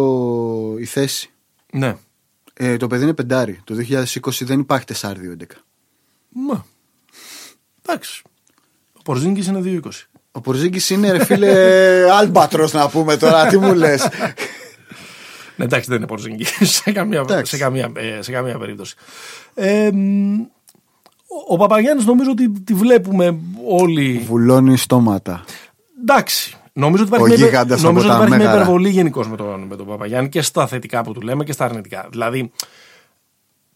[0.79, 1.31] η θέση.
[1.73, 1.97] Ναι.
[2.55, 3.61] Ε, το παιδί είναι πεντάρι.
[3.65, 3.75] Το
[4.21, 5.07] 2020 δεν υπάρχει 4-2-11.
[6.29, 6.65] Μα.
[7.83, 8.23] Εντάξει.
[8.93, 9.89] Ο Πορζίνγκης είναι 2-20.
[10.33, 11.53] Ο Πορζίγκη είναι ρε φίλε
[12.19, 13.47] άλμπατρος να πούμε τώρα.
[13.47, 14.09] Τι μου λες;
[15.57, 17.57] Ναι, εντάξει, δεν είναι Πορζίνγκη σε, καμία, Εντάξει.
[17.57, 18.95] σε, καμία, ε, σε καμία περίπτωση.
[19.55, 20.47] Ε, μ, ο,
[21.49, 23.39] ο Παπαγιάννης νομίζω ότι τη βλέπουμε
[23.69, 24.23] όλοι.
[24.27, 25.45] Βουλώνει στόματα.
[26.01, 26.57] Εντάξει.
[26.73, 28.63] Νομίζω ότι Ο υπάρχει, μια, γίγαντας υπε- νομίζω από ότι τα υπάρχει μια μέγαρα.
[28.63, 31.65] υπερβολή γενικώς με τον, με τον Παπαγιάννη και στα θετικά που του λέμε και στα
[31.65, 32.07] αρνητικά.
[32.11, 32.51] Δηλαδή,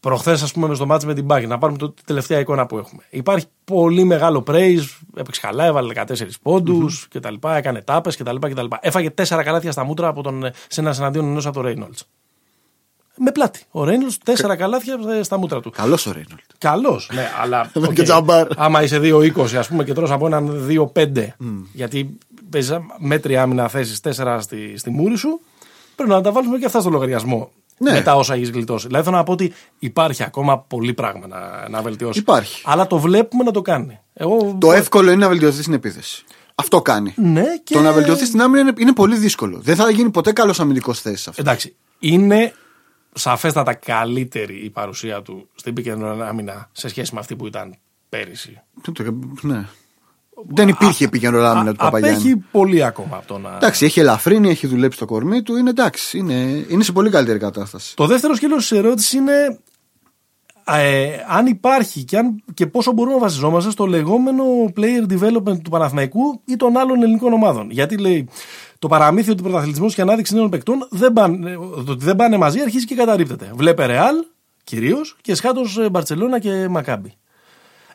[0.01, 2.67] προχθές, ας πούμε, με στο μάτι με την Μπάγκη, να πάρουμε το, τη τελευταία εικόνα
[2.67, 3.03] που έχουμε.
[3.11, 4.85] Υπάρχει πολύ μεγάλο praise,
[5.17, 7.35] έπαιξε καλά, έβαλε 14 πόντους κτλ.
[7.57, 8.67] Έκανε τάπες κτλ, κτλ.
[8.81, 11.99] Έφαγε 4 καλάθια στα μούτρα από τον, σε ένα συναντίον ενός από τον Ρέινολτ.
[13.21, 13.63] Με πλάτη.
[13.71, 15.71] Ο Ρέινολτ 4 καλάθια ε, στα μούτρα του.
[15.71, 16.41] Καλός ο Ρέινολντς.
[16.59, 17.71] Καλός, ναι, αλλά.
[17.73, 18.47] Δεν οκ, και Τζαμπάρ.
[18.57, 21.27] άμα είσαι 2-20, ας πούμε, και τρως από έναν 2-5,
[21.73, 22.19] γιατί
[22.51, 25.41] παίζει μέτρια άμυνα θέσεις 4 στη, στη μούρη σου,
[25.95, 27.51] πρέπει να τα βάλουμε και αυτά στο λογαριασμό.
[27.79, 27.93] Ναι.
[27.93, 28.87] Με τα όσα έχεις γλιτώσει.
[28.87, 32.19] Δηλαδή θέλω να πω ότι υπάρχει ακόμα πολύ πράγμα να, να βελτιώσει.
[32.19, 32.63] Υπάρχει.
[32.67, 33.99] Αλλά το βλέπουμε να το κάνει.
[34.15, 36.25] Εγώ, Το εύκολο είναι να βελτιωθεί στην επίθεση.
[36.55, 37.13] Αυτό κάνει.
[37.17, 37.75] Ναι, και...
[37.75, 39.59] Το να βελτιωθεί στην άμυνα είναι, είναι πολύ δύσκολο.
[39.61, 41.41] Δεν θα γίνει ποτέ καλός αμυντικός θέσης αυτός.
[41.41, 42.53] Εντάξει, είναι
[43.13, 47.75] σαφέστατα καλύτερη η παρουσία του στην πικέντρο άμυνα σε σχέση με αυτή που ήταν
[48.09, 48.63] πέρυσι.
[48.83, 49.67] Τι το- Ναι.
[50.47, 52.17] Δεν υπήρχε επικέντρο άμυνα του Παπαγιάννη.
[52.17, 53.55] Απέχει πολύ ακόμα από το να.
[53.57, 55.57] Εντάξει, έχει ελαφρύνει, έχει δουλέψει το κορμί του.
[55.57, 57.97] Είναι εντάξει, είναι, είναι σε πολύ καλύτερη κατάσταση.
[57.97, 59.59] Το δεύτερο σκέλος της ερώτησης είναι
[60.77, 64.45] ε, αν υπάρχει και, αν, και πόσο μπορούμε να βασιζόμαστε στο λεγόμενο
[64.77, 67.71] player development του Παναθηναϊκού ή των άλλων ελληνικών ομάδων.
[67.71, 68.29] Γιατί λέει
[68.79, 72.17] το παραμύθι ότι ο πρωταθλητισμός και η ανάδειξη νέων παικτών δεν πάνε, το ότι δεν
[72.17, 73.51] πάνε μαζί αρχίζει και καταρρύπτεται.
[73.55, 74.15] Βλέπε Ρεάλ
[74.65, 77.15] κυρίως και σχάτω Μπαρσελόνα και Μακάμπι.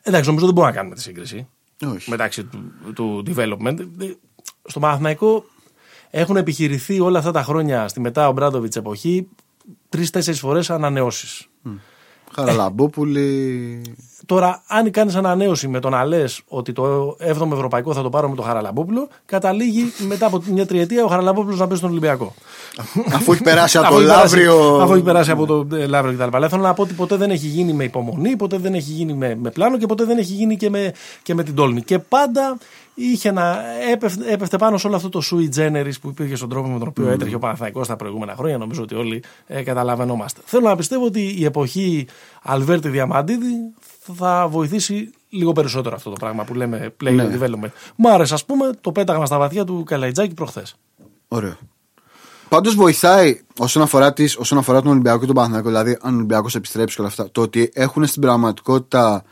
[0.02, 1.48] Εντάξει, νομίζω δεν μπορούμε να κάνουμε τη σύγκριση
[1.86, 2.10] Όχι.
[2.10, 3.78] μεταξύ του, του development.
[4.64, 5.46] Στο Παναθηναϊκό
[6.10, 9.28] έχουν επιχειρηθεί όλα αυτά τα χρόνια στη μετά ο Μπράντοβιτς εποχή
[9.90, 11.48] τρει-τέσσερι φορές ανανεώσεις.
[12.36, 13.82] Χαραλαμπόπουλη.
[14.26, 18.30] Τώρα, αν κάνεις ανανέωση με το να λες ότι το 7ο Ευρωπαϊκό θα το πάρω
[18.30, 22.34] με τον Χαραλαμπόπουλο, καταλήγει μετά από μια τριετία ο Χαραλαμπόπουλος να παίζει στον Ολυμπιακό.
[23.14, 24.78] Αφού έχει περάσει από Αφού το έχει περάσει- Λαύριο.
[24.82, 26.36] Αφού έχει περάσει από το ε, Λαύριο κτλ.
[26.36, 29.14] Αλλά θέλω να πω ότι ποτέ δεν έχει γίνει με υπομονή, ποτέ δεν έχει γίνει
[29.14, 30.94] με, με πλάνο και ποτέ δεν έχει γίνει και με,
[31.24, 31.82] και με την τόλμη.
[31.82, 32.58] Και πάντα
[32.94, 36.68] είχε να έπεφτε, έπεφτε πάνω σε όλο αυτό το sui generis που υπήρχε στον τρόπο
[36.68, 38.58] με τον οποίο έτρεχε ο Παναθαϊκός τα προηγούμενα χρόνια.
[38.58, 40.42] Νομίζω ότι όλοι ε, καταλαβαίνόμαστε.
[40.46, 42.08] Θέλω να πιστεύω ότι η εποχή
[42.42, 43.54] Αλβέρτη Διαμαντίδη
[44.16, 47.38] θα βοηθήσει λίγο περισσότερο αυτό το πράγμα που λέμε play Ναι.
[47.40, 47.70] development.
[47.96, 50.76] Μ' άρεσε, ας πούμε, το πέταγμα στα βαθιά του Καλαϊτζάκη προχθές.
[51.28, 51.58] Ωραίο.
[52.50, 56.16] Πάντως βοηθάει όσον αφορά, τις, όσον αφορά τον Ολυμπιακό και τον Παναθηναϊκό, δηλαδή αν ο
[56.16, 59.24] Ολυμπιακός επιστρέψει και όλα αυτά, το ότι έχουν στην πραγματικότητα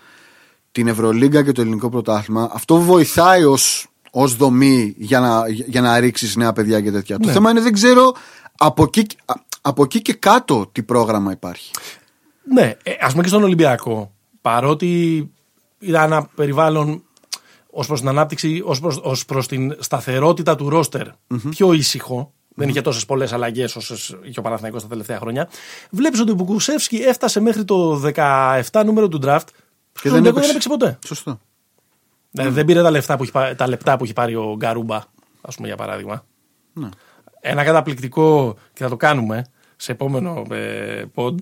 [0.71, 5.99] την Ευρωλίγκα και το ελληνικό πρωτάθλημα, αυτό βοηθάει ως ως δομή για να, για να
[5.99, 7.19] ρίξεις νέα παιδιά και τέτοια.
[7.19, 7.33] Το Ναι.
[7.33, 8.13] θέμα είναι δεν ξέρω
[8.57, 11.71] από εκεί, α- από εκεί και κάτω τι πρόγραμμα υπάρχει.
[12.53, 15.29] Ναι, ε, ας πούμε και στον Ολυμπιακό, παρότι
[15.79, 17.03] ήταν ένα περιβάλλον
[17.69, 21.07] ως προς την ανάπτυξη, ως προς, ως προς την σταθερότητα του ροστερ
[21.49, 25.49] πιο ήσυχο, δεν είχε τόσες πολλές αλλαγές όσες είχε ο Παναθηναϊκός τα τελευταία χρόνια,
[25.89, 29.45] βλέπεις ότι ο Μπουκουσεύσκι έφτασε μέχρι το 17 νούμερο του draft
[29.93, 30.49] και δεν δεν, δεν έπαιξε.
[30.49, 30.99] έπαιξε ποτέ.
[31.05, 31.39] Σωστό.
[32.31, 35.01] Δηλαδή, δεν πήρε τα, λεφτά που έχει, πά- τα λεπτά που έχει πάρει ο Γκαρούμπα,
[35.41, 36.25] ας πούμε για παράδειγμα.
[36.73, 36.89] Ναι.
[37.39, 41.35] Ένα καταπληκτικό, και θα το κάνουμε σε επόμενο ε, pod,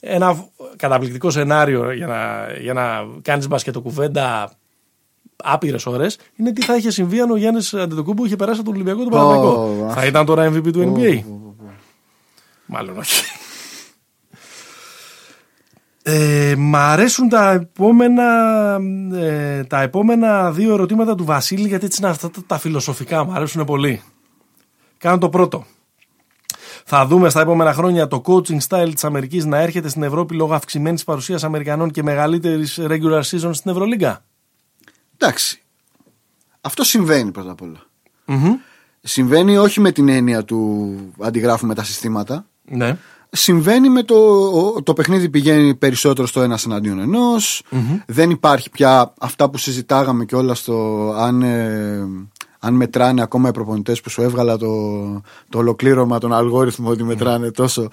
[0.00, 4.52] ένα καταπληκτικό σενάριο για να, για να κάνεις μπασκετοκουβέντα
[5.36, 8.74] άπειρες ώρες είναι τι θα είχε συμβεί αν ο Γιάννης Αντετοκούμπου είχε περάσει από τον
[8.80, 9.90] Ολυμπιακό του Παναγιακό.
[9.94, 11.22] Θα ήταν τώρα MVP του NBA.
[12.66, 13.22] Μάλλον όχι.
[16.10, 18.24] Ε, μ' αρέσουν τα επόμενα,
[19.14, 23.24] ε, τα επόμενα δύο ερωτήματα του Βασίλη γιατί έτσι είναι αυτά τα, τα φιλοσοφικά.
[23.24, 24.02] Μ' αρέσουν πολύ.
[24.98, 25.66] Κάνω το πρώτο.
[26.84, 30.54] Θα δούμε στα επόμενα χρόνια το coaching style της Αμερικής να έρχεται στην Ευρώπη λόγω
[30.54, 34.24] αυξημένης παρουσίας Αμερικανών και μεγαλύτερης regular season στην Ευρωλίγκα.
[35.16, 35.62] Εντάξει.
[36.60, 37.82] Αυτό συμβαίνει πρώτα απ' όλα.
[39.00, 42.46] Συμβαίνει όχι με την έννοια του αντιγράφουμε τα συστήματα.
[42.64, 42.96] Ναι.
[43.30, 44.14] Συμβαίνει με το,
[44.58, 47.62] ο- το παιχνίδι πηγαίνει περισσότερο στο ένα εναντίον ενός.
[48.06, 52.06] Δεν υπάρχει πια αυτά που συζητάγαμε και όλα στο αν, ε,
[52.58, 54.66] αν μετράνε ακόμα οι προπονητές που σου έβγαλα το,
[55.48, 57.88] το ολοκλήρωμα, τον αλγόριθμο ότι μετράνε τόσο.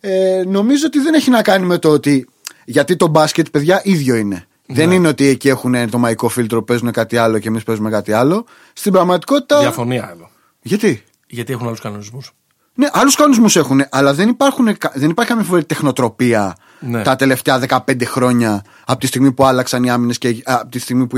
[0.00, 2.28] Ε, νομίζω ότι δεν έχει να κάνει με το ότι.
[2.64, 4.46] Γιατί το μπάσκετ, παιδιά, ίδιο είναι.
[4.66, 8.12] Δεν είναι ότι εκεί έχουν το μαϊκό φίλτρο, παίζουν κάτι άλλο και εμείς παίζουμε κάτι
[8.12, 8.44] άλλο.
[8.72, 9.58] Στην πραγματικότητα.
[9.60, 10.30] Διαφωνία εδώ.
[10.62, 12.32] Γιατί; Γιατί έχουν άλλους κανονισμούς.
[12.80, 17.02] Ναι, άλλους κανονισμούς έχουν, αλλά δεν, υπάρχουν, δεν υπάρχει καμία φορά τεχνοτροπία Ναι.
[17.02, 21.06] τα τελευταία 15 χρόνια από τη στιγμή που άλλαξαν οι άμυνες και από τη στιγμή
[21.06, 21.16] που,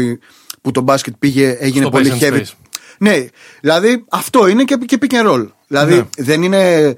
[0.60, 2.36] που το μπάσκετ πήγε, έγινε Στο πολύ pace and heavy.
[2.38, 2.50] space.
[2.98, 3.24] Ναι,
[3.60, 5.46] δηλαδή αυτό είναι και, και pick and roll.
[5.66, 6.02] Δηλαδή Ναι.
[6.18, 6.94] δεν είναι.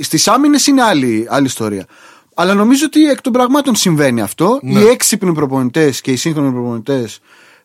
[0.00, 1.86] Στις άμυνες είναι άλλη, άλλη ιστορία.
[2.34, 4.58] Αλλά νομίζω ότι εκ των πραγμάτων συμβαίνει αυτό.
[4.62, 4.80] Ναι.
[4.80, 7.20] Οι έξυπνοι προπονητές και οι σύγχρονοι προπονητές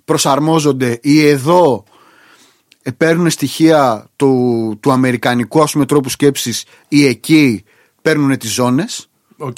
[0.06, 1.93] προσαρμόζονται ή εδώ ε,
[2.98, 7.64] παίρνουν στοιχεία του, του αμερικανικού ας πούμε, τρόπου σκέψης ή εκεί
[8.02, 9.08] παίρνουν τις ζώνες.
[9.38, 9.58] Οκ.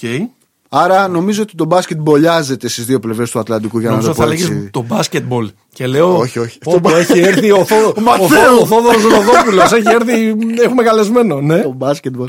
[0.69, 4.19] Άρα νομίζω ότι το μπάσκετ μπολιάζεται στις δύο πλευρές του Ατλαντικού για Νομίζω να το
[4.19, 4.69] θα πω λέγεις έτσι.
[4.69, 5.51] το μπάσκετμπολ.
[5.73, 6.17] Και λέω.
[6.17, 6.57] Όχι, όχι.
[6.57, 8.29] Πω, πω, έχει έρθει ο, Θό, ο, Μαθαίος.
[8.29, 9.71] Θό- ο Θόδωρος Ροδόπουλος.
[9.71, 10.35] Έχει έρθει.
[10.63, 11.41] Έχουμε καλεσμένο.
[11.41, 11.61] Ναι.
[11.61, 12.27] Το μπάσκετμπολ.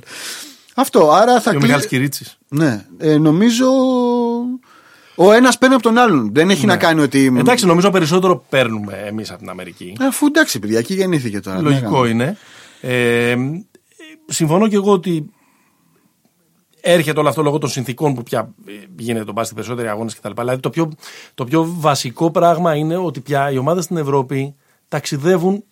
[0.74, 2.38] Αυτό, άρα θα Και ο κλει- Μιχάλης Κυρίτσης.
[2.48, 3.66] Ναι, ε, νομίζω
[5.16, 6.30] ο ένας παίρνει από τον άλλον.
[6.32, 7.30] Δεν έχει να κάνει ότι...
[7.30, 7.40] Ναι.
[7.40, 9.96] Εντάξει, νομίζω περισσότερο παίρνουμε εμείς από την Αμερική.
[10.00, 11.60] Αφού εντάξει παιδιά, εκεί γεννήθηκε τώρα.
[11.60, 12.36] Λογικό Ναι, είναι.
[12.80, 13.36] Ε,
[14.26, 15.30] συμφωνώ και εγώ ότι
[16.80, 20.30] έρχεται όλο αυτό λόγω των συνθήκων που πια ε, γίνεται το μπάσκετ περισσότεροι αγώνες κτλ.
[20.34, 20.92] Δηλαδή το πιο,
[21.34, 24.54] το πιο βασικό πράγμα είναι ότι πια οι ομάδες στην Ευρώπη
[24.88, 25.64] ταξιδεύουν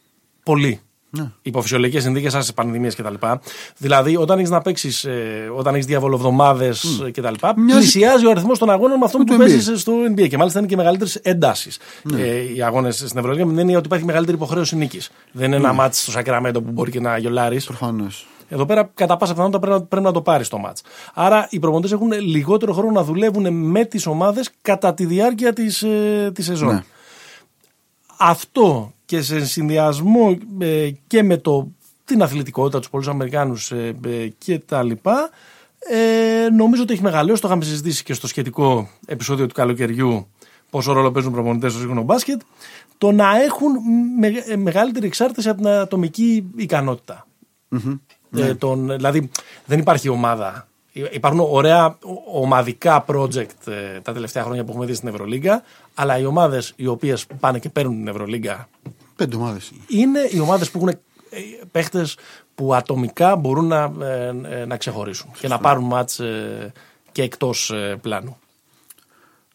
[0.42, 0.80] πολύ.
[1.16, 1.30] Ναι.
[1.42, 3.14] Υπό φυσιολογικέ συνθήκες, άσε πανδημίες κτλ.
[3.76, 7.10] Δηλαδή, όταν έχεις να παίξεις, ε, όταν έχεις διαβολοβδομάδες mm.
[7.12, 9.78] κτλ., Μοιάζει- πλησιάζει ο αριθμός των αγώνων με αυτό Με που το παίζεις NBA.
[9.78, 10.28] στο NBA.
[10.28, 11.78] Και μάλιστα είναι και μεγαλύτερες εντάσεις
[12.16, 15.10] ε, οι αγώνες στην Ευρωλίγα, με την έννοια ότι υπάρχει μεγαλύτερη υποχρέωση νίκης.
[15.32, 17.64] Δεν είναι ένα μάτι στο Σακραμέντο που μπορεί και να γιολάρεις.
[17.64, 18.26] Προφανώς.
[18.48, 20.82] Εδώ πέρα, κατά πάσα πιθανότητα, πρέπει, να- πρέπει να το πάρεις το μάτς.
[21.14, 25.82] Άρα, οι προπονητές έχουν λιγότερο χρόνο να δουλεύουν με τις ομάδες κατά τη διάρκεια της
[25.82, 26.74] ε, της σεζόν.
[26.74, 26.82] Ναι.
[28.18, 31.68] Αυτό και σε συνδυασμό ε, και με το,
[32.04, 35.30] την αθλητικότητα, τους πολλούς Αμερικάνους ε, ε, και τα λοιπά,
[35.78, 37.40] ε, νομίζω ότι έχει μεγαλώσει.
[37.40, 40.26] Το είχαμε συζητήσει και στο σχετικό επεισόδιο του καλοκαιριού
[40.70, 42.40] πόσο ρόλο παίζουν οι προπονητές στο σύγχρονο μπάσκετ.
[42.98, 43.70] Το να έχουν
[44.18, 47.26] με, ε, μεγαλύτερη εξάρτηση από την ατομική ικανότητα.
[48.36, 49.30] Ε, τον, δηλαδή
[49.66, 50.68] δεν υπάρχει ομάδα.
[51.12, 55.62] Υπάρχουν ωραία ο- ομαδικά project ε, τα τελευταία χρόνια που έχουμε δει στην Ευρωλίγκα,
[55.94, 58.68] αλλά οι ομάδες οι οποίες πάνε και παίρνουν την Ευρωλίγκα
[59.16, 60.02] Πέντε ομάδες είναι.
[60.02, 60.98] είναι οι ομάδες που έχουν
[61.70, 62.16] παίχτες
[62.54, 66.72] που ατομικά μπορούν να, ε, ε, να ξεχωρίσουν και να πάρουν μάτς ε,
[67.12, 68.36] και εκτός πλάνου.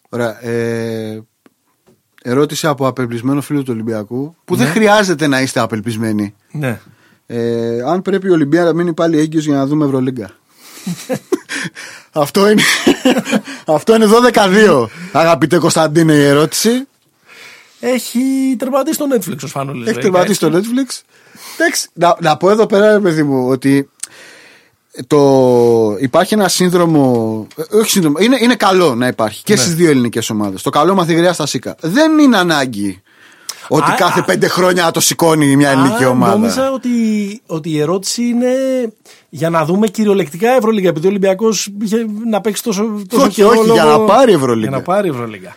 [0.10, 0.46] Ωραία.
[0.46, 1.24] Ε,
[2.24, 6.36] ερώτηση από απελπισμένο φίλο του Ολυμπιακού που δεν χρειάζεται να είστε απελπισμένοι.
[6.52, 6.80] Ναι.
[7.26, 10.30] Ε, αν πρέπει η Ολυμπία να μείνει πάλι έγκυος για να δούμε Ευρωλίγκα.
[12.12, 12.62] αυτό είναι,
[13.66, 14.88] αυτό είναι 12-2.
[15.12, 16.88] Αγαπητέ Κωνσταντίνε η ερώτηση.
[17.80, 18.20] Έχει
[18.58, 19.82] τερματίσει το Netflix ο Σφάνολης.
[19.88, 20.70] Έχει βέβαια, τερματίσει στο έτσι.
[20.74, 21.02] Netflix.
[21.58, 23.90] Εντάξει, να, να πω εδώ πέρα, ρε παιδί μου, ότι
[25.08, 27.48] το, υπάρχει ένα σύνδρομο.
[27.56, 29.60] ε, Όχι σύνδρομο, είναι, είναι καλό να υπάρχει και Ναι.
[29.60, 30.62] στις δύο ελληνικές ομάδες.
[30.62, 31.76] Το καλό μαθηγριά στα ΣΥΚΑ.
[31.82, 33.02] Δεν είναι ανάγκη
[33.70, 34.24] ότι Α, κάθε α.
[34.24, 36.34] πέντε χρόνια το σηκώνει μια ελληνική Α, ομάδα.
[36.34, 36.90] Νόμιζα ότι,
[37.46, 38.54] ότι η ερώτηση είναι
[39.30, 40.90] για να δούμε κυριολεκτικά Ευρωλίγα.
[40.90, 44.34] Επειδή ο Ολυμπιακός είχε να παίξει τόσο, τόσο Όχι, καιρό όχι, για λόγω- να πάρει
[44.34, 44.70] Ευρωλίγκα.
[44.70, 45.56] Για να πάρει Ευρωλίγα.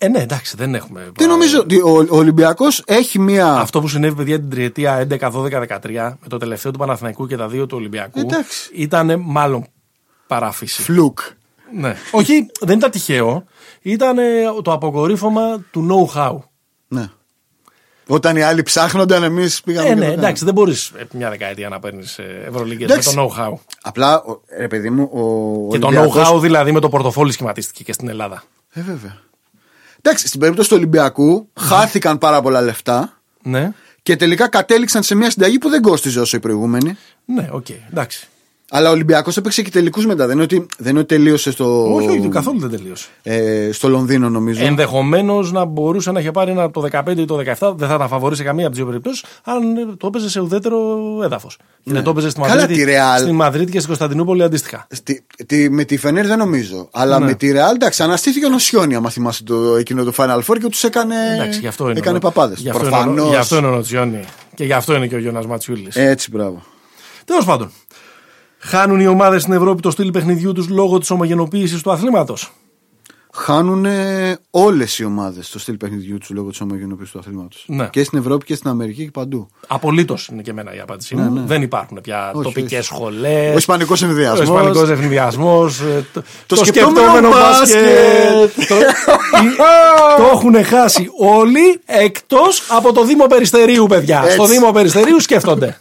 [0.00, 1.10] Ε, ναι, εντάξει, δεν έχουμε.
[1.18, 3.52] Τι νομίζω ότι ο, ο Ολυμπιακός έχει μια.
[3.52, 7.36] Αυτό που συνέβη, παιδιά, την τριετία 11, 12, 13, με το τελευταίο του Παναθηναϊκού και
[7.36, 8.70] τα δύο του Ολυμπιακού, Εντάξει.
[8.74, 9.66] ήταν μάλλον
[10.26, 10.82] παράφυση.
[10.82, 11.18] Φλουκ.
[11.74, 11.96] ναι.
[12.10, 13.44] Όχι, δεν ήταν τυχαίο.
[13.82, 14.16] Ήταν
[14.62, 16.36] το αποκορύφωμα του know-how.
[16.88, 17.10] Ναι.
[18.10, 19.86] Όταν οι άλλοι ψάχνονταν, εμείς πήγαμε.
[19.88, 20.22] Ε, και ναι, το κάναμε.
[20.26, 23.14] εντάξει, δεν μπορείς μια δεκαετία να παίρνεις Ευρωλίγκες με Εντάξει.
[23.14, 23.52] το know-how.
[23.82, 25.68] Απλά, ο- ρε παιδί μου, ο.
[25.72, 28.42] Και το Ολυμπιακός- know-how δηλαδή με το πορτοφόλι σχηματίστηκε και στην Ελλάδα.
[28.72, 29.16] Ε, βέβαια.
[30.02, 33.72] Εντάξει, στην περίπτωση του Ολυμπιακού χάθηκαν πάρα πολλά λεφτά Ναι,
[34.02, 36.96] και τελικά κατέληξαν σε μια συνταγή που δεν κόστιζε όσο η προηγούμενη.
[37.24, 38.28] ναι, οκ, εντάξει.
[38.70, 40.26] Αλλά ο Ολυμπιακός έπαιξε και τελικούς μετά.
[40.26, 41.94] Δεν είναι ότι, δεν είναι ότι τελείωσε στο.
[41.94, 43.08] Όχι, όχι, καθόλου δεν τελείωσε.
[43.22, 44.64] Ε, στο Λονδίνο, νομίζω.
[44.64, 47.98] Ενδεχομένως να μπορούσε να είχε πάρει ένα από το 15 ή το 17, δεν θα
[47.98, 49.60] τα φαβορήσει καμία από τις δύο περιπτώσεις, αν
[49.98, 50.78] το έπαιζε σε ουδέτερο
[51.22, 51.58] έδαφος.
[51.82, 51.92] Ναι.
[51.94, 53.18] Δεν το έπαιζε στη Καλά, Μαδρίτη, τη Real.
[53.20, 54.86] στη Μαδρίτη και στην Κωνσταντινούπολη αντίστοιχα.
[54.90, 56.88] Στη, τη, με τη Φενέρ δεν νομίζω.
[56.92, 57.24] Αλλά Ναι.
[57.24, 60.68] με τη Ρεάλ, εντάξει, αναστήθηκε ο Νοσιόνι, άμα θυμάσαι το, εκείνο το Final Four και
[60.68, 61.98] τους έκανε, Εντάξει, γι' αυτό είναι.
[61.98, 62.58] έκανε παπάδες.
[62.60, 64.20] Γι' αυτό, είναι, γι' αυτό είναι ο Νοτσιόνι.
[64.54, 65.96] Και γι' αυτό είναι και ο Γιώνας Ματσιούλης.
[65.96, 66.62] Έτσι, μπράβο.
[67.24, 67.70] Τέλος πάντων.
[68.58, 72.52] Χάνουν οι ομάδες στην Ευρώπη το στυλ παιχνιδιού τους λόγω της ομογενοποίησης του αθλήματος;
[73.34, 73.86] Χάνουν
[74.50, 77.64] όλες οι ομάδες το στυλ παιχνιδιού τους λόγω της ομογενοποίησης του αθλήματος.
[77.68, 77.88] Ναι.
[77.92, 79.48] Και στην Ευρώπη και στην Αμερική και παντού.
[79.66, 81.32] Απολύτως είναι και εμένα η απάντησή μου.
[81.32, 81.40] ναι.
[81.46, 82.94] Δεν υπάρχουν πια Όχι, τοπικές όχι.
[82.94, 83.54] σχολές.
[83.54, 84.40] Ο Ισπανικός Ο ενδιασμός.
[84.48, 85.66] Ισπανικό ευνηδιασμό.
[86.12, 88.66] Το, το σκεπτόμενο μπάσκετ.
[88.68, 88.74] το,
[89.44, 89.56] η-
[90.16, 94.20] το έχουν χάσει όλοι εκτός από το Δήμο Περιστερίου, παιδιά.
[94.22, 94.32] Έτσι.
[94.34, 95.78] Στο Δήμο Περιστερίου σκέφτονται.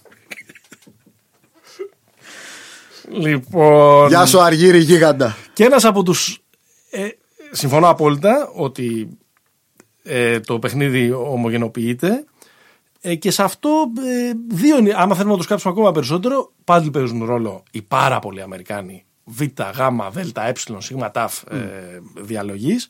[3.11, 4.07] Λοιπόν.
[4.07, 5.37] Γεια σου, Αργύρι Γίγαντα.
[5.53, 6.39] Και ένας από τους...
[6.89, 7.07] Ε,
[7.51, 9.17] συμφωνώ απόλυτα ότι
[10.03, 12.25] ε, το παιχνίδι ομογενοποιείται
[13.01, 14.93] ε, και σε αυτό ε, δύο είναι.
[14.95, 19.41] Άμα θέλουμε να τους κάψουμε ακόμα περισσότερο, πάλι παίζουν ρόλο οι πάρα πολλοί Αμερικάνοι Β,
[19.41, 19.49] Γ,
[20.11, 21.17] Δ, Ε, Σ, Τ
[21.51, 21.57] ε,
[22.15, 22.87] διαλογής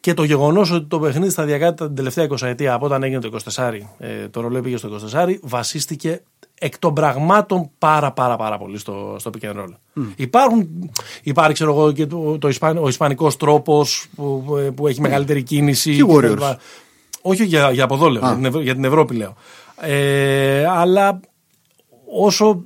[0.00, 3.38] και το γεγονός ότι το παιχνίδι σταδιακά την τελευταία 20 ετία από όταν έγινε το
[3.54, 6.22] 24, ε, το ρολόι πήγε στο 24, βασίστηκε
[6.58, 10.02] εκ των πραγμάτων πάρα πάρα πάρα πολύ στο, στο pick and roll.
[10.16, 10.90] Υπάρχουν,
[11.22, 15.42] υπάρχει ξέρω εγώ και το, το Ισπαν, ο ισπανικός τρόπος που, που- που έχει μεγαλύτερη
[15.42, 15.90] κίνηση.
[15.94, 16.32] Και οι κτλ.
[16.42, 16.54] Warriors.
[17.22, 19.34] Όχι για, για από εδώ λέω, για την, Ευρω- για την Ευρώπη λέω.
[19.80, 21.20] Ε, αλλά
[22.20, 22.62] όσο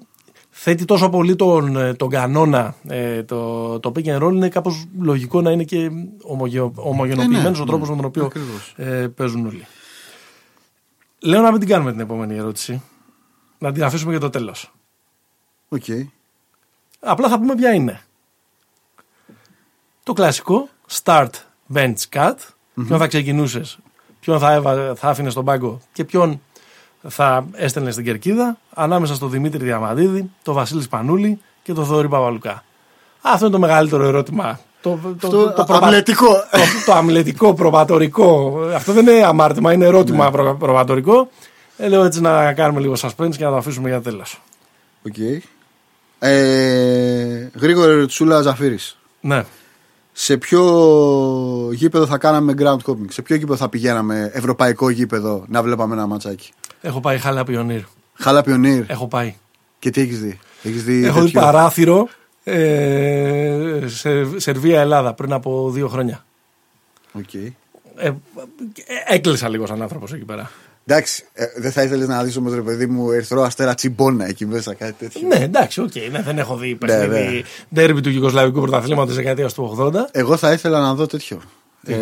[0.51, 4.85] θέτει τόσο πολύ τον, ε, τον κανόνα ε, το, το pick and roll είναι κάπως
[5.01, 5.91] λογικό να είναι και
[6.23, 8.75] ομογε, ομογενοποιημένος ναι, ο τρόπος ναι, με τον οποίο ακριβώς.
[8.77, 9.67] ε, παίζουν όλοι.
[11.19, 12.83] Λέω να μην την κάνουμε την επόμενη ερώτηση.
[13.63, 14.73] Να την αφήσουμε για το τέλος.
[15.69, 15.85] Οκ.
[17.01, 18.01] Απλά θα πούμε ποια είναι.
[20.03, 20.69] Το κλασικό
[21.03, 21.29] start,
[21.75, 22.35] bench, cut.
[22.87, 23.79] Ποιον θα ξεκινούσες,
[24.21, 26.41] ποιον θα, έβα, θα άφηνες στον πάγκο και ποιον
[27.09, 32.65] θα έστελνες στην κερκίδα ανάμεσα στον Δημήτρη Διαμαντίδη, τον Βασίλη Σπανούλη και τον Θοδωρή Παπαλουκά.
[33.23, 34.61] Αυτό είναι το μεγαλύτερο ερώτημα.
[34.81, 36.29] Το, το, Αυτό το, προπα- αμλετικό.
[36.29, 38.59] το, το αμλετικό, προβατορικό.
[38.75, 41.29] Αυτό δεν είναι αμάρτημα, είναι ερώτημα προ, προβατορικό.
[41.77, 44.43] Ε, λέω έτσι να κάνουμε λίγο suspense και να το αφήσουμε για τέλος.
[45.07, 45.15] Οκ.
[46.19, 48.99] Ε, Γρήγορη Τσούλα Ζαφύρης.
[49.21, 49.45] Ναι.
[50.13, 50.63] Σε ποιο
[51.73, 56.07] γήπεδο θα κάναμε ground hopping, σε ποιο γήπεδο θα πηγαίναμε ευρωπαϊκό γήπεδο να βλέπαμε ένα
[56.07, 57.83] ματσάκι; Έχω πάει Χάλα Πιονίρ.
[58.15, 58.85] Χάλα Πιονίρ.
[58.87, 59.35] Έχω πάει.
[59.79, 62.09] Και τι έχεις δει; Έχεις δει Έχω δει τέτοιο; παράθυρο
[62.45, 66.25] ε, σε Σερβία Ελλάδα πριν από δύο χρόνια.
[67.13, 67.35] Οκ.
[67.35, 67.51] Ε,
[67.97, 68.13] ε,
[69.07, 70.51] έκλεισα λίγο σαν άνθρωπος εκεί πέρα.
[70.87, 74.47] Εντάξει, ε, δεν θα ήθελες να δεις όμως ρε παιδί μου Ερυθρό Αστέρα Τσιμπόνα εκεί
[74.47, 75.29] μέσα, κάτι τέτοιο.
[75.29, 75.93] Ναι, εντάξει, οκ.
[76.11, 76.75] ναι, δεν έχω δει ναι.
[76.77, 79.93] παιχνίδι ντέρμπι του Γιουγκοσλαβικού πρωταθλήματος της δεκαετίας του 80.
[80.11, 81.41] Εγώ θα ήθελα να δω τέτοιο.
[81.87, 81.95] Ε,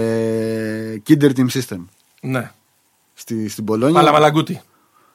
[1.08, 1.78] Kinder Team System
[2.20, 2.50] Ναι.
[3.14, 3.94] στη, στην Μπολόνια.
[3.94, 4.60] Παλαμαλαγκούτι.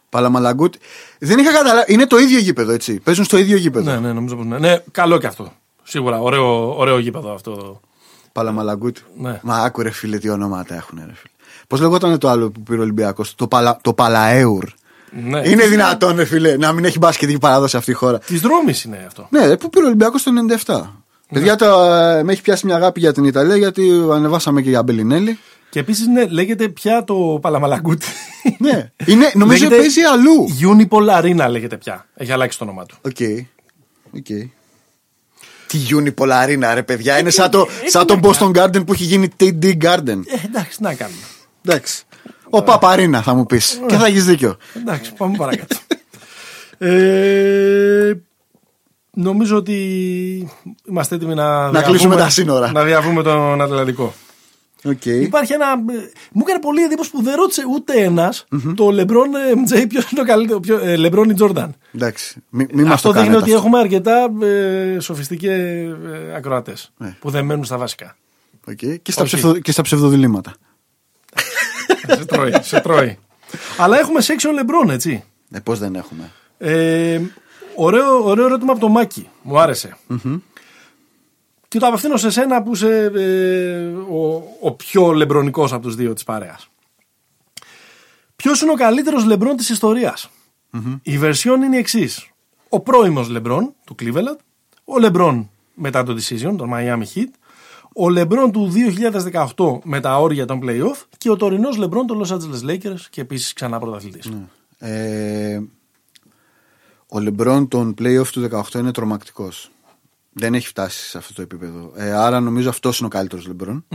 [0.10, 0.74] Παλαμαλαγκούτ.
[1.20, 1.94] Δεν είχα καταλάβει.
[1.94, 3.00] Είναι το ίδιο γήπεδο, έτσι.
[3.00, 3.92] Παίζουν στο ίδιο γήπεδο.
[3.92, 4.60] Ναι, ναι, νομίζω πως ναι.
[4.60, 5.54] Ναι, καλό και αυτό.
[5.84, 7.82] Σίγουρα, ωραίο, ωραίο γήπεδο αυτό.
[8.32, 8.98] Παλαμαλαγκούτ.
[9.18, 9.40] Ναι.
[9.44, 11.34] Μα άκου ρε φίλε τι ονόματα έχουν ρε φίλε.
[11.68, 14.66] Πώς λεγόταν το άλλο που πήρε ο Ολυμπιακός, το, παλα, το Παλαέουρ;
[15.24, 15.42] Ναι.
[15.50, 18.20] Είναι δυνατόν, ρε φίλε, να μην έχει μπασκετική παράδοση αυτή η χώρα.
[18.20, 19.28] Της δρόμη είναι αυτό.
[19.30, 20.32] Ναι, ρε, που πήρε ο Ολυμπιακός το
[20.66, 20.82] 97.
[21.34, 24.84] Παιδιά, το, ε, με έχει πιάσει μια αγάπη για την Ιταλία γιατί ανεβάσαμε και για
[24.84, 25.40] Μπελινέλη.
[25.70, 28.06] Και επίσης ναι, λέγεται πια το Παλαμαλαγκούτι.
[28.58, 30.48] ναι, είναι, νομίζω Λέγεται παίζει αλλού.
[30.62, 32.06] Unipol Arena λέγεται πια.
[32.16, 32.98] Έχει αλλάξει το όνομά του.
[33.02, 33.18] Οκ.
[34.16, 34.50] Οκ.
[35.68, 37.20] Τι Unipol Arena, ρε παιδιά.
[37.20, 40.22] Είναι σαν, το, σαν τον Boston Garden που έχει γίνει TD Garden.
[40.26, 41.22] Ε, εντάξει, τι να κάνουμε.
[41.68, 42.04] Εντάξει.
[42.50, 43.82] ΟΠΑΠ Αρίνα θα μου πεις.
[43.88, 44.58] Και θα έχεις δίκιο.
[44.78, 45.76] Εντάξει, πάμε παρακάτω.
[46.78, 48.14] ε,
[49.14, 49.78] νομίζω ότι
[50.86, 52.72] είμαστε έτοιμοι να, Να κλείσουμε τα σύνορα.
[52.72, 54.14] Να διαβούμε τον Ατλαντικό.
[54.84, 55.06] Οκ.
[55.06, 55.66] Υπάρχει ένα.
[55.72, 55.94] ε,
[56.32, 58.46] Μου έκανε πολύ εντύπωση που δεν ρώτησε ούτε ένας
[58.76, 60.60] το Λεμπρόν-MJ ποιος είναι ο καλύτερο.
[60.60, 61.76] ποιο- ε, Λεμπρόν ή Τζόρνταν.
[61.96, 62.44] Εντάξει.
[62.50, 63.66] Μην μη μας Αυτό το δείχνει κάνετε ότι αυτό.
[63.68, 65.52] έχουμε αρκετά ε, σοφιστικέ
[66.32, 67.16] ε, ακροατές Ναι.
[67.20, 68.16] που δεν μένουν στα βασικά.
[68.68, 68.76] Οκ.
[69.02, 69.36] Και, στα Όχι.
[69.38, 70.54] ψευδο, και στα ψευδοδιλήμματα.
[72.08, 73.20] Σε τρώει, σε τρώει.
[73.78, 75.24] Αλλά έχουμε section Λεμπρόν, έτσι.
[75.52, 77.22] Ε, Πώς δεν έχουμε; Ε,
[77.76, 79.30] ωραίο, ωραίο ερώτημα από το Μάκη.
[79.42, 79.98] Μου άρεσε.
[81.68, 86.14] Και το απευθύνω σε σένα που είσαι ε, ο, ο πιο λεμπρονικός από τους δύο
[86.14, 86.68] της παρέας.
[88.36, 90.30] Ποιος είναι ο καλύτερος λεμπρόν της ιστοριας
[91.02, 92.30] Η βερσιόν είναι η εξής.
[92.70, 94.38] Ο πρώιμος λεμπρόν του Cleveland,
[94.86, 97.30] ο λεμπρόν μετά το decision, τον Miami Heat,
[97.98, 98.72] ο λεμπρόν του
[99.56, 103.22] 2018 με τα όρια των playoff και ο τωρινός λεμπρόν των Los Angeles Lakers και
[103.22, 104.32] επίσης ξανά πρωταθλητής.
[104.80, 105.62] Ε,
[107.08, 109.72] ο Λεμπρόν των playoffs του 18 είναι τρομακτικός.
[110.34, 111.92] Δεν έχει φτάσει σε αυτό το επίπεδο.
[111.96, 113.86] Ε, άρα νομίζω αυτός είναι ο καλύτερος Λεμπρόν.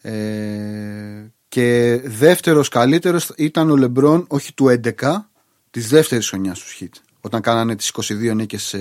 [0.00, 5.30] Ε, και δεύτερος καλύτερος ήταν ο Λεμπρόν, όχι του 11,
[5.70, 6.94] της δεύτερης χρονιάς στους Χιτ.
[7.20, 8.78] Όταν κάνανε τις 22 νίκες σε,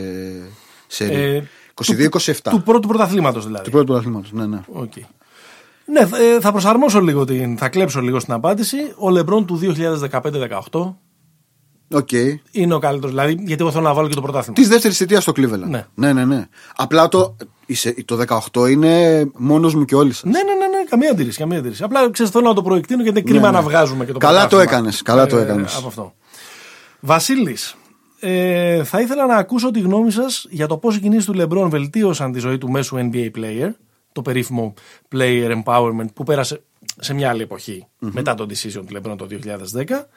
[0.87, 1.43] σε Ε,
[1.73, 2.33] 22-27.
[2.49, 3.63] Του πρώτου πρωταθλήματος δηλαδή.
[3.63, 4.59] Του πρώτου πρωταθλήματος, ναι, ναι.
[4.71, 4.91] Οκ.
[5.85, 7.57] Ναι, ε, θα προσαρμόσω λίγο την.
[7.57, 8.77] Θα κλέψω λίγο στην απάντηση.
[8.97, 9.59] Ο Λεμπρόν του
[10.71, 10.95] 2015-18
[11.91, 12.09] Οκ.
[12.51, 13.09] είναι ο καλύτερος.
[13.15, 14.55] Δηλαδή, γιατί εγώ θέλω να βάλω και το πρωτάθλημα.
[14.55, 15.59] Της δεύτερης θητείας στο Cleveland.
[15.67, 15.85] Ναι.
[15.95, 16.25] ναι, ναι.
[16.25, 16.45] ναι.
[16.75, 18.19] Απλά το, είσαι- το
[18.53, 20.23] 18 είναι μόνος μου κι όλοι σας.
[20.23, 21.37] Ναι, ναι, ναι, ναι, καμία αντίρρηση.
[21.39, 21.83] Καμία αντίρρηση.
[21.83, 23.63] Απλά ξέρεις, θέλω να το προεκτείνω γιατί είναι κρίμα Ναι, ναι.
[23.63, 24.77] να βγάζουμε και το Καλά το πρωτάθλημα.
[24.77, 25.75] έκανες, καλά το έκανες.
[25.77, 26.13] Από αυτό.
[26.99, 27.75] Βασίλης,
[28.25, 31.69] ε, θα ήθελα να ακούσω τη γνώμη σας για το πώς οι κινήσεις του Λεμπρόν
[31.69, 33.71] βελτίωσαν τη ζωή του μέσου NBA player,
[34.11, 34.73] το περίφημο
[35.15, 36.63] player empowerment που πέρασε
[36.99, 39.27] σε μια άλλη εποχή, μετά το decision του Λεμπρόν το
[39.77, 40.07] 2010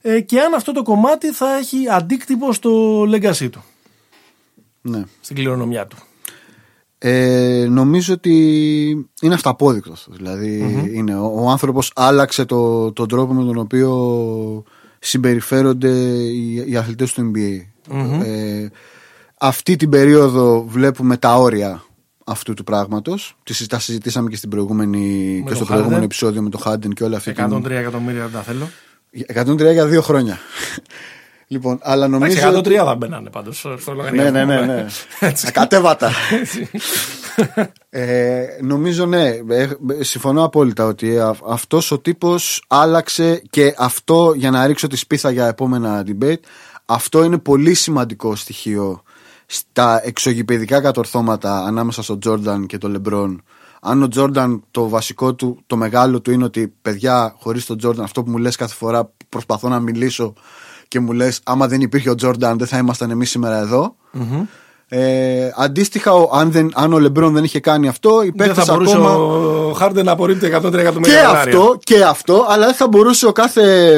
[0.00, 3.64] ε, και αν αυτό το κομμάτι θα έχει αντίκτυπο στο legacy του,
[4.80, 5.02] Ναι.
[5.20, 5.96] στην κληρονομιά του.
[6.98, 8.34] Ε, νομίζω ότι
[9.22, 10.12] είναι αυταπόδεικτο αυτό.
[10.12, 10.58] Δηλαδή,
[10.94, 14.64] είναι, ο, ο άνθρωπος άλλαξε το, τον τρόπο με τον οποίο
[14.98, 17.60] συμπεριφέρονται οι, οι αθλητές του NBA.
[18.24, 18.66] Ε,
[19.38, 21.84] αυτή την περίοδο βλέπουμε τα όρια
[22.26, 23.36] αυτού του πράγματος.
[23.42, 26.04] Τις- Τα συζητήσαμε και, στην προηγούμενη, και τον στο προηγούμενο Harden.
[26.04, 28.68] επεισόδιο με το Χάντεν και όλα αυτή 103 εκατομμύρια δεν τα θέλω.
[29.10, 30.38] 103 για δύο χρόνια.
[31.46, 32.48] Λοιπόν, αλλά νομίζω.
[32.48, 34.30] Εντάξει, 103 θα μπαίνανε πάντως στο ναι, λογαριασμό.
[34.30, 34.86] ναι, ναι, ναι.
[35.28, 35.46] Έτσι.
[35.48, 36.10] Ακατέβατα.
[37.90, 39.68] ε, νομίζω ναι, ε,
[40.00, 45.30] συμφωνώ απόλυτα ότι α- αυτός ο τύπος άλλαξε και αυτό για να ρίξω τη σπίθα
[45.30, 46.40] για επόμενα debate
[46.86, 49.02] αυτό είναι πολύ σημαντικό στοιχείο
[49.46, 53.42] στα εξωγηπαιδικά κατορθώματα ανάμεσα στον Τζόρνταν και τον Λεμπρόν
[53.80, 58.04] αν ο Τζόρνταν το βασικό του, το μεγάλο του είναι ότι παιδιά χωρίς τον Τζόρνταν
[58.04, 60.32] αυτό που μου λες κάθε φορά που προσπαθώ να μιλήσω
[60.88, 63.96] και μου λες άμα δεν υπήρχε ο Τζόρνταν δεν θα ήμασταν εμείς σήμερα εδώ
[64.88, 68.64] ε, αντίστοιχα, ο- αν, δεν, αν ο Λεμπρόν δεν είχε κάνει αυτό, οι Δεν παίκτες
[68.64, 69.14] θα μπορούσε ακόμα.
[69.14, 71.38] ο Χάρντεν να απορρίπτει 103 Και εκατομμύρια δολάρια.
[71.58, 73.94] αυτό, και αυτό, αλλά δεν θα μπορούσε ο κάθε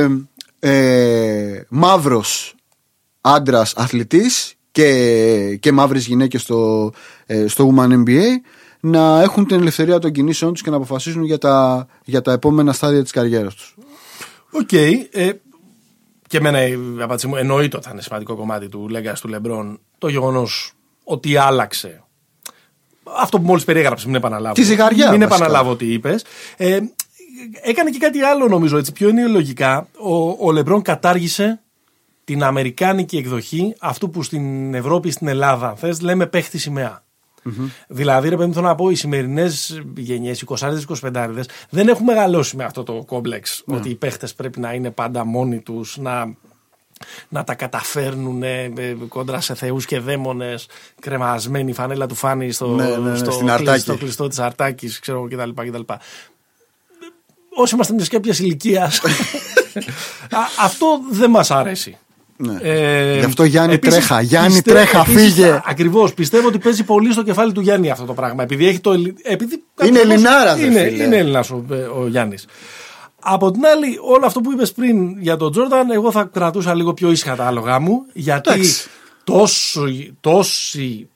[0.58, 2.54] ε, μαύρος
[3.20, 6.92] άντρας αθλητής και, και μαύρες γυναίκες στο,
[7.26, 8.22] ε, στο Women NBA
[8.80, 12.72] να έχουν την ελευθερία των κινήσεων τους και να αποφασίζουν για τα, για τα επόμενα
[12.72, 13.74] στάδια της καριέρας τους.
[14.50, 14.72] Οκ.
[14.72, 15.32] ε,
[16.28, 19.80] και εμένα η απάντηση μου εννοείται ότι θα είναι σημαντικό κομμάτι του legacy του Λεμπρόν
[19.98, 20.72] το γεγονός
[21.04, 22.02] ότι άλλαξε.
[23.16, 24.54] Αυτό που μόλις περιέγραψες, μην επαναλάβω.
[24.54, 25.36] Τη ζυγαριά, Μην βασικά.
[25.36, 26.24] επαναλάβω τι είπες.
[26.56, 26.78] Ε,
[27.62, 28.92] έκανε και κάτι άλλο νομίζω έτσι.
[28.92, 29.88] Πιο είναι λογικά.
[29.98, 31.60] Ο, ο Λεμπρόν κατάργησε
[32.24, 37.02] την αμερικάνικη εκδοχή αυτού που στην Ευρώπη, στην Ελλάδα, θες λέμε παίχτη σημαία.
[37.88, 42.56] Δηλαδή, ρε παιδί μου, θέλω να πω, οι σημερινές γενιές, οι 20-25 δεν έχουν μεγαλώσει
[42.56, 43.62] με αυτό το κόμπλεξ.
[43.66, 46.34] Ότι οι παίχτες πρέπει να είναι πάντα μόνοι τους, να,
[47.28, 50.66] να τα καταφέρνουν ε, ε, κόντρα σε θεούς και δαίμονες
[51.00, 53.80] κρεμασμένη φανέλα του φάνη στο, Ναι, ναι, ναι, στο, στην κλει- Αρτάκη.
[53.80, 55.62] στο κλειστό της Αρτάκης, ξέρω εγώ κτλ.
[55.68, 55.80] κτλ.
[57.56, 59.00] Όσοι είμαστε μια κάποια ηλικίας,
[60.64, 61.98] αυτό δεν μας αρέσει.
[62.40, 62.58] Ναι.
[62.62, 65.60] Ε, Γι' αυτό Γιάννη τρέχα, Γιάννη τρέχα, φύγε.
[65.66, 66.14] Ακριβώς.
[66.14, 68.42] Πιστεύω ότι παίζει πολύ στο κεφάλι του Γιάννη αυτό το πράγμα.
[68.42, 68.92] Επειδή έχει το.
[68.92, 71.04] ελλη- Επειδή Είναι ακριβώς Ελληνάρας, ρε Είναι, φίλε.
[71.04, 71.64] είναι Έλληνας ο,
[72.00, 72.46] ο Γιάννης.
[73.20, 76.94] Από την άλλη, όλο αυτό που είπες πριν για τον Τζόρνταν, εγώ θα κρατούσα λίγο
[76.94, 78.02] πιο ήσυχα τα άλογα μου.
[78.12, 78.88] Γιατί Εντάξει.
[79.24, 79.84] τόσο,
[80.20, 81.08] τόση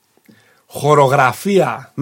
[0.67, 1.93] χορογραφία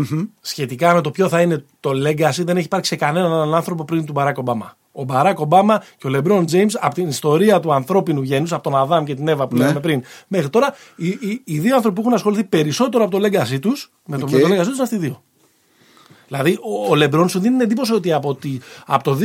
[0.42, 3.86] σχετικά με το ποιο θα είναι το legacy δεν έχει υπάρξει σε κανέναν άλλον άνθρωπο
[3.86, 4.78] πριν του Μπαράκ Ομπάμα.
[4.92, 8.76] Ο Μπαράκ Ομπάμα και ο Λεμπρόν Τζέιμς από την ιστορία του ανθρώπινου γένους, από τον
[8.76, 9.62] Αδάμ και την Εύα που Ναι.
[9.62, 13.28] λέγαμε πριν, μέχρι τώρα, οι, οι, οι δύο άνθρωποι που έχουν ασχοληθεί περισσότερο από το
[13.28, 14.32] legacy τους, με, το, Οκ.
[14.32, 15.24] με το legacy τους, είναι αυτοί οι δύο.
[16.28, 19.18] Δηλαδή, ο, ο Λεμπρόν σου δίνει την εντύπωση ότι από, τη, από το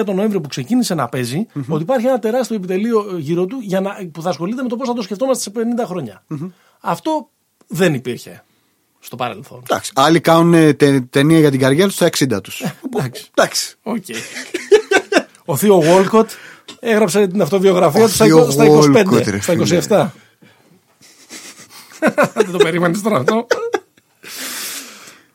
[0.00, 3.58] 2003 τον Νοέμβριο που ξεκίνησε να παίζει, ότι υπάρχει ένα τεράστιο επιτελείο ε, γύρω του
[3.62, 5.52] για να, που θα ασχολείται με το πώς θα το σκεφτόμαστε σε
[5.82, 6.24] 50 χρονια
[6.80, 7.28] Αυτό
[7.66, 8.44] δεν υπήρχε
[8.98, 9.62] στο παρελθόν.
[9.70, 12.06] Εντάξει, άλλοι κάνουν ε, τε- ταινία για την καριέρα τους στα
[12.38, 12.62] 60 τους.
[12.94, 13.30] Εντάξει.
[13.34, 13.74] Εντάξει.
[13.82, 14.04] Οκ.
[15.52, 16.30] Ο Θείο Βόλκοτ
[16.80, 19.82] έγραψε την αυτοβιογραφία Ο του στα, Θείο στα 25, Walcott, ρε στα φίλε.
[19.88, 20.06] 27.
[22.34, 23.46] Δεν το περίμενες τώρα αυτό.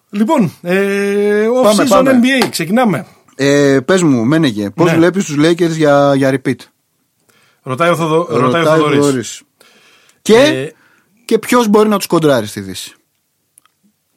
[0.10, 2.20] Λοιπόν, ε, off Πάμε, season πάμε.
[2.24, 3.06] NBA, ξεκινάμε.
[3.36, 4.98] Ε, Πες μου, Μένεγε, πώς Ναι.
[4.98, 6.56] βλέπεις τους Lakers για, για repeat;
[7.62, 9.00] Ρωτάει ο, Θοδο, ρωτάει ο Ρωτάει ο Θοδωρής.
[9.00, 9.42] Θοδωρής.
[10.22, 10.72] Και, Ε,
[11.26, 12.96] και ποιος μπορεί να τους κοντράρει στη Δύση;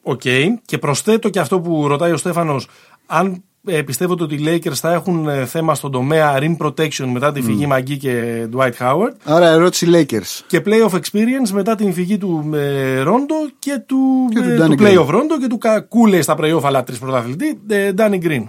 [0.01, 0.21] Οκ.
[0.65, 2.67] Και προσθέτω και αυτό που ρωτάει ο Στέφανος
[3.05, 7.31] αν ε, πιστεύετε ότι οι Lakers θα έχουν ε, θέμα στον τομέα rim protection μετά
[7.31, 10.39] τη φυγή Μαγκή και Dwight Howard Άρα ερώτηση Lakers.
[10.47, 14.67] και playoff experience μετά την φυγή του ε, Ρόντο και του, Και του ε, Danny
[14.69, 14.99] του Green.
[14.99, 18.43] playoff Ρόντο και του κακούλε στα playoff αλλά τρεις πρωταθλητή ε, Danny Green.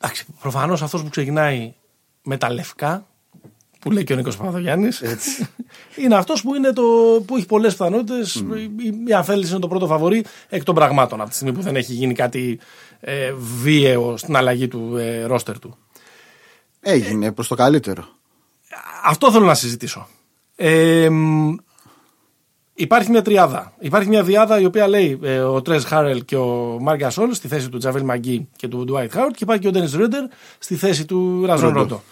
[0.00, 1.74] Εντάξει, προφανώς αυτός που ξεκινάει
[2.22, 3.06] με τα λευκά
[3.80, 5.02] που λέει και ο Νίκος Παπαδογιάννης.
[6.02, 6.82] είναι αυτός που, είναι το,
[7.26, 8.44] που έχει πολλές πιθανότητες.
[8.50, 9.08] Mm.
[9.08, 11.92] Η Αφέλης είναι το πρώτο φαβορή εκ των πραγμάτων από τη στιγμή που δεν έχει
[11.92, 12.58] γίνει κάτι
[13.00, 13.32] ε,
[13.62, 15.76] βίαιο στην αλλαγή του ε, ρόστερ του.
[16.80, 18.04] Έγινε προς το καλύτερο.
[19.04, 20.08] Αυτό θέλω να συζητήσω.
[20.56, 21.08] Ε,
[22.78, 23.72] Υπάρχει μια τριάδα.
[23.78, 27.48] Υπάρχει μια διάδα η οποία λέει ε, ο Τρε Χάρελ και ο Μάρκα Σόλ στη
[27.48, 30.24] θέση του Τζαβέλ Μαγκή και του Ντουάιτ Χάουρτ και υπάρχει και ο Ντένις Ρέντερ
[30.58, 32.02] στη θέση του Ραζόν Ρόντο.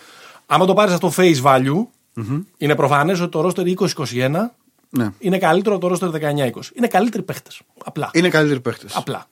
[0.47, 2.43] Άμα το πάρεις αυτό face value, mm-hmm.
[2.57, 3.65] είναι προφανές ότι το ρόστερ
[3.97, 4.31] 2021
[4.91, 5.11] ναι.
[5.19, 6.51] είναι καλύτερο από το ρόστερ 19-20.
[6.75, 7.61] Είναι καλύτεροι παίχτες.
[7.85, 8.11] Απλά.
[8.13, 8.97] Είναι καλύτεροι παίχτες.
[8.97, 9.27] Απλά.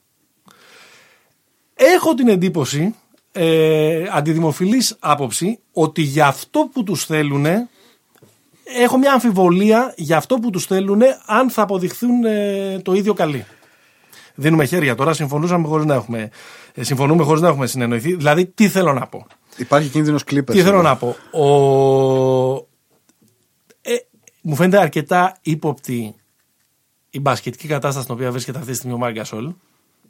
[1.95, 2.95] Έχω την εντύπωση,
[3.31, 7.45] ε, αντιδημοφιλής άποψη, ότι για αυτό που τους θέλουν
[8.63, 13.45] έχω μια αμφιβολία για αυτό που τους θέλουν αν θα αποδειχθούν ε, το ίδιο καλοί.
[14.35, 16.29] Δίνουμε χέρια τώρα, συμφωνούσαμε χωρίς να έχουμε,
[16.73, 18.15] ε, συμφωνούμε χωρίς να έχουμε συνεννοηθεί.
[18.15, 19.27] Δηλαδή, τι θέλω να πω;
[19.57, 20.55] Υπάρχει κίνδυνος κλίπερ.
[20.55, 22.67] Τι θέλω να πω; Ο...
[23.81, 23.95] Ε,
[24.41, 26.15] μου φαίνεται αρκετά ύποπτη
[27.09, 29.53] η μπασκετική κατάσταση στην οποία βρίσκεται αυτή τη στιγμή ο Μάρκα Σολ.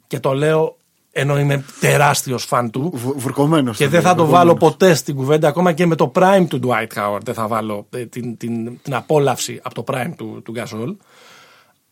[0.06, 0.76] Και το λέω
[1.16, 2.92] ενώ είμαι τεράστιος φαν του.
[3.16, 3.76] Βουρκωμένος.
[3.76, 6.98] Και δεν θα το βάλω ποτέ στην κουβέντα, ακόμα και με το prime του Dwight
[6.98, 7.20] Howard.
[7.24, 10.96] Δεν θα βάλω ε, την, την, την απόλαυση από το prime του, του Gasol.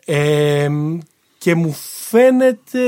[0.05, 0.68] Ε,
[1.39, 1.73] και μου
[2.09, 2.79] φαίνεται.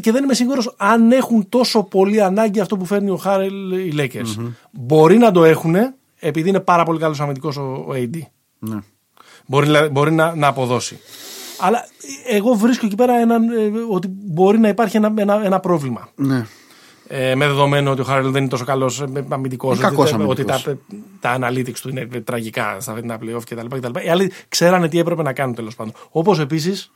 [0.00, 3.94] και δεν είμαι σίγουρος αν έχουν τόσο πολύ ανάγκη αυτό που φέρνει ο Χάρελ οι
[3.96, 4.52] Lakers.
[4.70, 5.74] Μπορεί να το έχουν,
[6.18, 8.18] επειδή είναι πάρα πολύ καλός αμυντικός ο, ο AD.
[8.58, 8.78] Ναι.
[9.46, 10.98] Μπορεί, μπορεί να, να αποδώσει.
[11.58, 11.86] Αλλά
[12.26, 16.08] εγώ βρίσκω εκεί πέρα έναν, ε, ότι μπορεί να υπάρχει ένα, ένα, ένα πρόβλημα.
[16.14, 16.46] Ναι.
[17.08, 19.82] Ε, με δεδομένο ότι ο Χάρελ δεν είναι τόσο καλός αμυντικός.
[19.82, 20.60] Ότι, ότι τα,
[21.20, 23.98] τα analytics του είναι τραγικά στα φετινά playoff κτλ.
[24.04, 25.92] Οι άλλοι ξέρανε τι έπρεπε να κάνουν τέλος πάντων.
[26.10, 26.92] Όπως επίσης,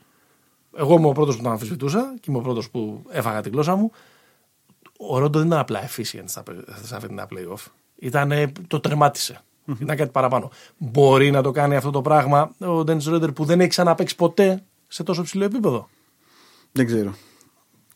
[0.77, 3.75] εγώ είμαι ο πρώτος που τον αμφισβητούσα και είμαι ο πρώτος που έφαγα την γλώσσα
[3.75, 3.91] μου.
[4.97, 6.43] Ο Ρόντο δεν ήταν απλά efficient στα,
[6.83, 7.65] στα φετινά playoff.
[7.95, 9.41] Ήταν, το τερμάτισε.
[9.69, 9.81] Mm-hmm.
[9.81, 10.51] Ήταν κάτι παραπάνω.
[10.77, 14.63] Μπορεί να το κάνει αυτό το πράγμα ο Ντένι Ρόντερ που δεν έχει ξαναπέξει ποτέ
[14.87, 15.89] σε τόσο ψηλό επίπεδο;
[16.71, 17.13] Δεν ξέρω.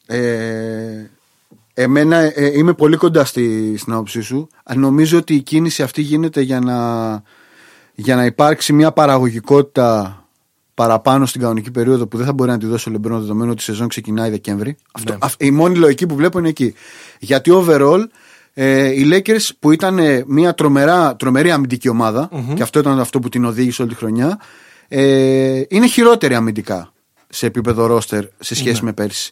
[0.05, 1.09] Ε,
[1.74, 4.47] εμένα ε, είμαι πολύ κοντά στη, στην άποψή σου.
[4.76, 6.78] Νομίζω ότι η κίνηση αυτή γίνεται για να,
[7.93, 10.17] για να υπάρξει μια παραγωγικότητα
[10.74, 13.61] παραπάνω στην κανονική περίοδο που δεν θα μπορεί να τη δώσει ο Λεμπρόν δεδομένου ότι
[13.61, 14.78] η σεζόν ξεκινάει Δεκέμβρη.
[15.09, 15.15] Ναι.
[15.38, 16.74] η μόνη λογική που βλέπω είναι εκεί.
[17.19, 18.03] Γιατί overall
[18.54, 21.89] ε, οι Lakers που ήταν ε, μια τρομερά, τρομερή αμυντική
[22.54, 24.39] και αυτό ήταν αυτό που την οδήγησε όλη τη χρονιά
[24.88, 26.93] ε, είναι χειρότερη αμυντικά
[27.30, 28.86] σε επίπεδο ρόστερ σε σχέση ναι.
[28.86, 29.32] με πέρσι.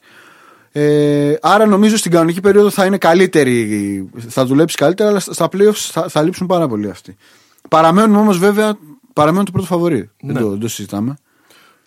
[0.71, 5.71] Ε, άρα νομίζω στην κανονική περίοδο θα είναι καλύτερη, θα δουλέψει καλύτερα, αλλά στα playoffs
[5.73, 7.15] θα, θα λείψουν πάρα πολύ αυτοί.
[7.69, 8.77] Παραμένουν όμως βέβαια,
[9.13, 10.09] παραμένουν το πρώτο φαβορή.
[10.21, 10.39] Δεν, ναι.
[10.39, 11.17] το, δεν το συζητάμε.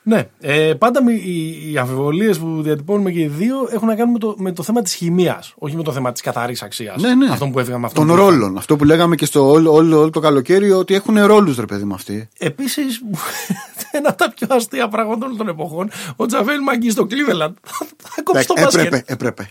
[0.07, 0.29] Ναι.
[0.41, 4.35] Ε, πάντα οι, οι αμφιβολίες που διατυπώνουμε και οι δύο έχουν να κάνουν με το,
[4.39, 7.03] με το θέμα της χημίας, όχι με το θέμα της καθαρής αξίας.
[7.03, 7.31] Ναι, ναι.
[7.31, 8.05] Αυτό που έφυγαμε αυτό.
[8.05, 8.57] Των ρόλων.
[8.57, 11.85] Αυτό που λέγαμε και στο όλο, όλο, όλο το καλοκαίρι, ότι έχουν ρόλους, ρε παιδί
[11.85, 12.29] μου αυτοί.
[12.39, 13.03] Επίσης,
[13.91, 17.53] ένα από τα πιο αστεία πράγματα όλων των εποχών, ο Τζαβέλ Μαγκής στο Cleveland.
[18.15, 18.85] Θα κόψει το μπάσκετ.
[18.85, 19.51] Έπρεπε, έπρεπε.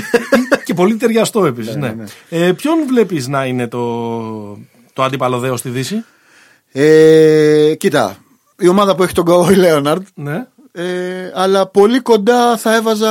[0.64, 1.76] και πολύ ταιριαστό επίσης.
[1.76, 2.04] Ναι, ναι.
[2.28, 2.46] ναι.
[2.46, 4.58] Ε, ποιον βλέπεις να είναι το,
[4.92, 6.04] το αντίπαλο στη Δύση;
[6.72, 8.16] Ε, κοίτα,
[8.62, 10.06] η ομάδα που έχει τον Καόι Λέοναρντ.
[10.14, 10.46] Ναι.
[10.72, 13.10] Ε, αλλά πολύ κοντά θα έβαζα.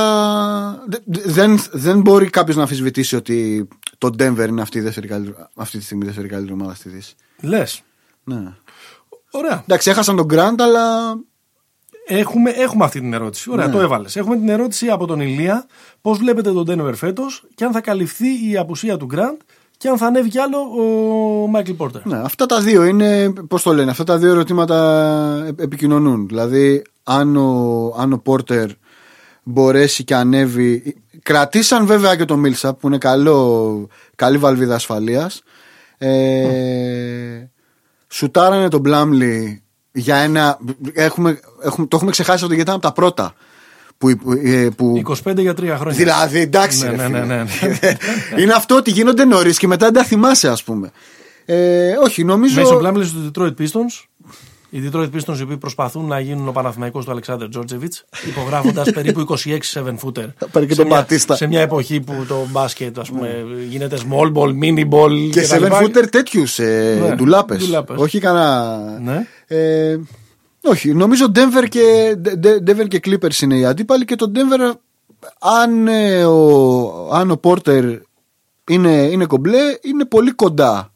[1.06, 4.84] Δεν, δεν μπορεί κάποιος να αμφισβητήσει ότι το Denver είναι αυτή, η
[5.54, 7.14] αυτή τη στιγμή η δεύτερη καλύτερη ομάδα στη Δύση.
[7.40, 7.82] Λες.
[8.24, 8.52] Ναι.
[9.30, 9.60] Ωραία.
[9.62, 11.14] Εντάξει, έχασαν τον Grant, αλλά.
[12.06, 13.50] Έχουμε, έχουμε αυτή την ερώτηση.
[13.50, 13.72] Ωραία, ναι.
[13.72, 14.16] το έβαλες.
[14.16, 15.66] Έχουμε την ερώτηση από τον Ηλία.
[16.00, 19.36] Πώς βλέπετε τον Denver φέτος και αν θα καλυφθεί η απουσία του Grant
[19.82, 22.06] και αν θα ανέβει κι άλλο ο Μάικλ Πόρτερ.
[22.06, 26.26] Ναι, αυτά τα δύο είναι, πώς το λένε, αυτά τα δύο ερωτήματα επικοινωνούν.
[26.26, 28.70] Δηλαδή, αν ο, αν ο Πόρτερ
[29.42, 30.96] μπορέσει και ανέβει.
[31.22, 35.42] Κρατήσαν βέβαια και το Μίλσα που είναι καλό, καλή βαλβίδα ασφαλείας.
[35.98, 37.50] Ε,
[38.08, 39.62] Σουτάρανε τον Μπλάμλι
[39.92, 40.58] για ένα.
[40.92, 43.34] Έχουμε, έχουμε, το έχουμε ξεχάσει ότι ήταν από τα πρώτα.
[44.02, 45.02] Που, ε, που...
[45.24, 45.92] 25 για 3 χρόνια.
[45.92, 46.84] Δηλαδή, εντάξει.
[46.84, 47.44] Ναι, ναι, ναι, ναι,
[48.42, 50.90] Είναι αυτό ότι γίνονται νωρίς και μετά δεν τα θυμάσαι, ας πούμε.
[51.44, 52.60] Ε, όχι, νομίζω.
[52.60, 54.06] Μέσω Πλάμιλ του Detroit Pistons.
[54.70, 59.26] Οι Detroit Pistons οι οποίοι προσπαθούν να γίνουν ο Παναθηναϊκός του Αλεξάνδρ Τζόρτζεβιτς, υπογράφοντας περίπου
[59.28, 59.34] 26
[59.74, 60.26] 7 footer.
[60.68, 65.30] σε, μια, σε μια εποχή που το μπάσκετ ας πούμε, γίνεται small ball, mini ball.
[65.30, 67.82] Και, και 7 footer τέτοιους ε, ναι, ντουλάπες.
[67.96, 68.78] Όχι κανένα.
[69.02, 69.26] Ναι.
[69.46, 69.98] Ε,
[70.62, 72.16] όχι, νομίζω Denver και,
[72.66, 74.72] Denver και Clippers είναι οι αντίπαλοι και το Denver
[75.38, 77.98] αν, ε, ο, αν ο Porter
[78.70, 80.92] είναι, είναι κομπλέ είναι πολύ κοντά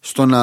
[0.00, 0.42] στο να,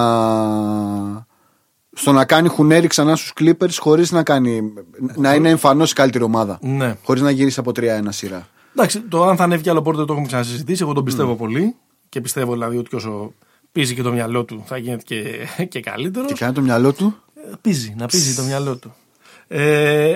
[1.94, 4.74] στο να κάνει χουνέρι ξανά στους Clippers χωρίς να, κάνει,
[5.16, 6.60] να είναι εμφανώς η καλύτερη ομάδα.
[6.62, 6.98] Ναι.
[7.04, 8.48] Χωρίς να γυρίσει από 3-1 σειρά.
[8.76, 10.84] Εντάξει, το αν θα ανέβει κι άλλο Porter το έχουμε ξανασυζητήσει.
[10.84, 11.76] Εγώ τον πιστεύω πολύ
[12.10, 13.34] και πιστεύω δηλαδή ότι όσο
[13.72, 16.28] πίζει και το μυαλό του, θα γίνεται και, και καλύτερος.
[16.28, 17.16] Τι κάνει το μυαλό του.
[17.62, 18.94] Πίζει, να πίζει το μυαλό του.
[19.48, 20.16] Ε, ε,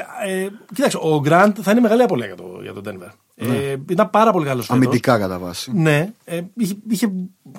[0.74, 3.12] κοίταξε, ο Γκραντ θα είναι μεγάλη απολύτω για, το, για τον Denver.
[3.36, 5.72] Ε, ήταν πάρα πολύ καλός Αμυντικά κατά βάση.
[5.76, 7.12] Ναι, ε, είχε, είχε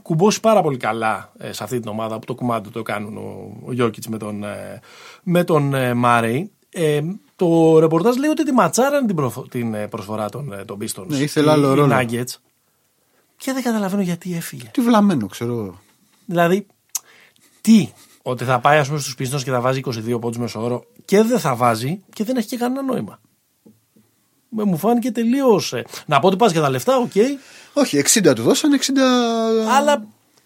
[0.02, 3.56] κουμπώσει πάρα πολύ καλά ε, σε αυτή την ομάδα που το κουμάντο το κάνουν ο,
[3.64, 4.80] ο Γιώκητς με τον, ε,
[5.22, 6.50] με τον ε, Μάρεϊ.
[6.70, 7.00] Ε,
[7.36, 11.06] το ρεπορτάζ λέει ότι τη ματσάραν την, προφο- την ε, προσφορά των, ε, των Pistons.
[11.06, 11.94] Ναι, ήθελε άλλο οι- οι ρόλο.
[12.00, 12.34] Nuggets.
[13.36, 14.68] Και δεν καταλαβαίνω γιατί έφυγε.
[14.72, 15.80] Τι βλαμμένο, ξέρω εγώ.
[16.26, 16.66] Δηλαδή,
[17.60, 17.88] τι,
[18.22, 21.22] ότι θα πάει ας πούμε στους Pistons και θα βάζει 22 πόντους μέσω όρο και
[21.22, 23.20] δεν θα βάζει και δεν έχει και κανένα νόημα.
[24.48, 25.74] Με- Μου φάνηκε τελείως.
[26.06, 27.12] Να πω ότι πας για τα λεφτά, οκ.
[27.72, 28.82] Όχι, 60 του δώσαν, 60.
[29.76, 30.04] Αλλά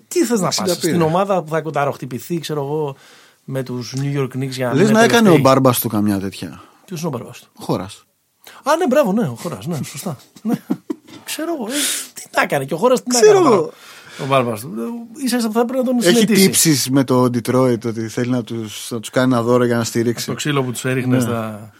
[0.08, 0.92] τι θες να 60 πας πήρε.
[0.92, 2.96] στην ομάδα που θα κονταροχτυπηθεί, ξέρω εγώ,
[3.44, 5.40] με τους New York Knicks για να Λες είναι να έκανε ο τελευταίοι.
[5.42, 6.62] μπάρμπας του καμιά τέτοια.
[6.84, 8.04] Ποιος είναι ο μπαρμπάς του; Χώρας.
[8.62, 9.66] Α, ναι, μπράβο, ναι, ο χώρας.
[9.66, 10.16] Ναι, σωστά.
[10.42, 10.54] ναι.
[11.24, 11.66] Ξέρω εγώ.
[11.66, 11.74] ε,
[12.14, 13.68] τι να έκανε και ο χώρας τι να Ξέρω έκανε.
[14.18, 14.26] Εγώ.
[14.28, 14.70] τώρα, Ο μπαρμπάς του.
[15.18, 16.44] Ε, ίσα ίσα που θα πρέπει να τον Έχει συνετίσει.
[16.44, 19.84] τύψεις με το Detroit ότι θέλει να του να τους κάνει ένα δώρο για να
[19.84, 20.26] στηρίξει.
[20.26, 21.70] Το ξύλο που τους έριχνε στα.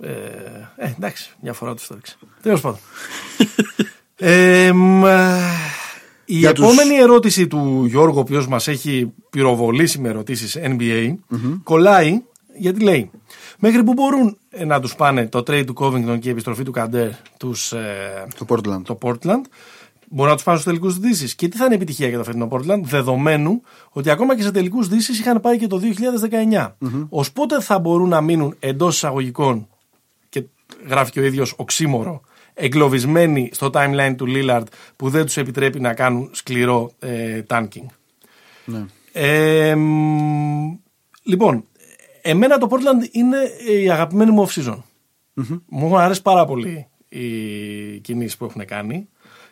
[0.00, 0.10] Ε,
[0.76, 2.16] ε, εντάξει, μια φορά τους το έριξε.
[2.42, 2.78] Τέλος πάντων.
[4.16, 5.38] ε, μ, ε,
[6.24, 11.14] η Για τους- επόμενη ερώτηση του Γιώργου, ο οποίος μας έχει πυροβολήσει με ερωτήσεις NBA,
[11.62, 12.22] κολλάει
[12.58, 13.10] γιατί λέει.
[13.58, 16.70] Μέχρι που μπορούν ε, να τους πάνε το trade του Covington και η επιστροφή του
[16.72, 18.82] Καντέρ τους, ε, Το Portland.
[18.84, 19.40] το Portland.
[20.10, 21.34] Μπορεί να τους πάνε στους τελικούς Δύσης.
[21.34, 24.88] Και τι θα είναι επιτυχία για το φετινό Portland, δεδομένου ότι ακόμα και σε τελικούς
[24.88, 26.72] Δύσης είχαν πάει και το 2019.
[27.08, 29.68] Ω πότε θα μπορούν να μείνουν εντός εισαγωγικών,
[30.28, 30.44] και
[30.86, 32.20] γράφει και ο ίδιος οξύμορο,
[32.54, 34.64] εγκλωβισμένοι στο timeline του Lillard
[34.96, 37.86] που δεν τους επιτρέπει να κάνουν σκληρό ε, tanking.
[38.64, 38.84] Ναι.
[39.12, 40.76] Ε, μ,
[41.22, 41.64] λοιπόν,
[42.22, 43.36] εμένα το Portland είναι
[43.80, 44.78] η αγαπημένη μου off-season.
[45.68, 49.08] Μου έχουν αρέσει πάρα πολύ οι κινήσεις που έχουν κάνει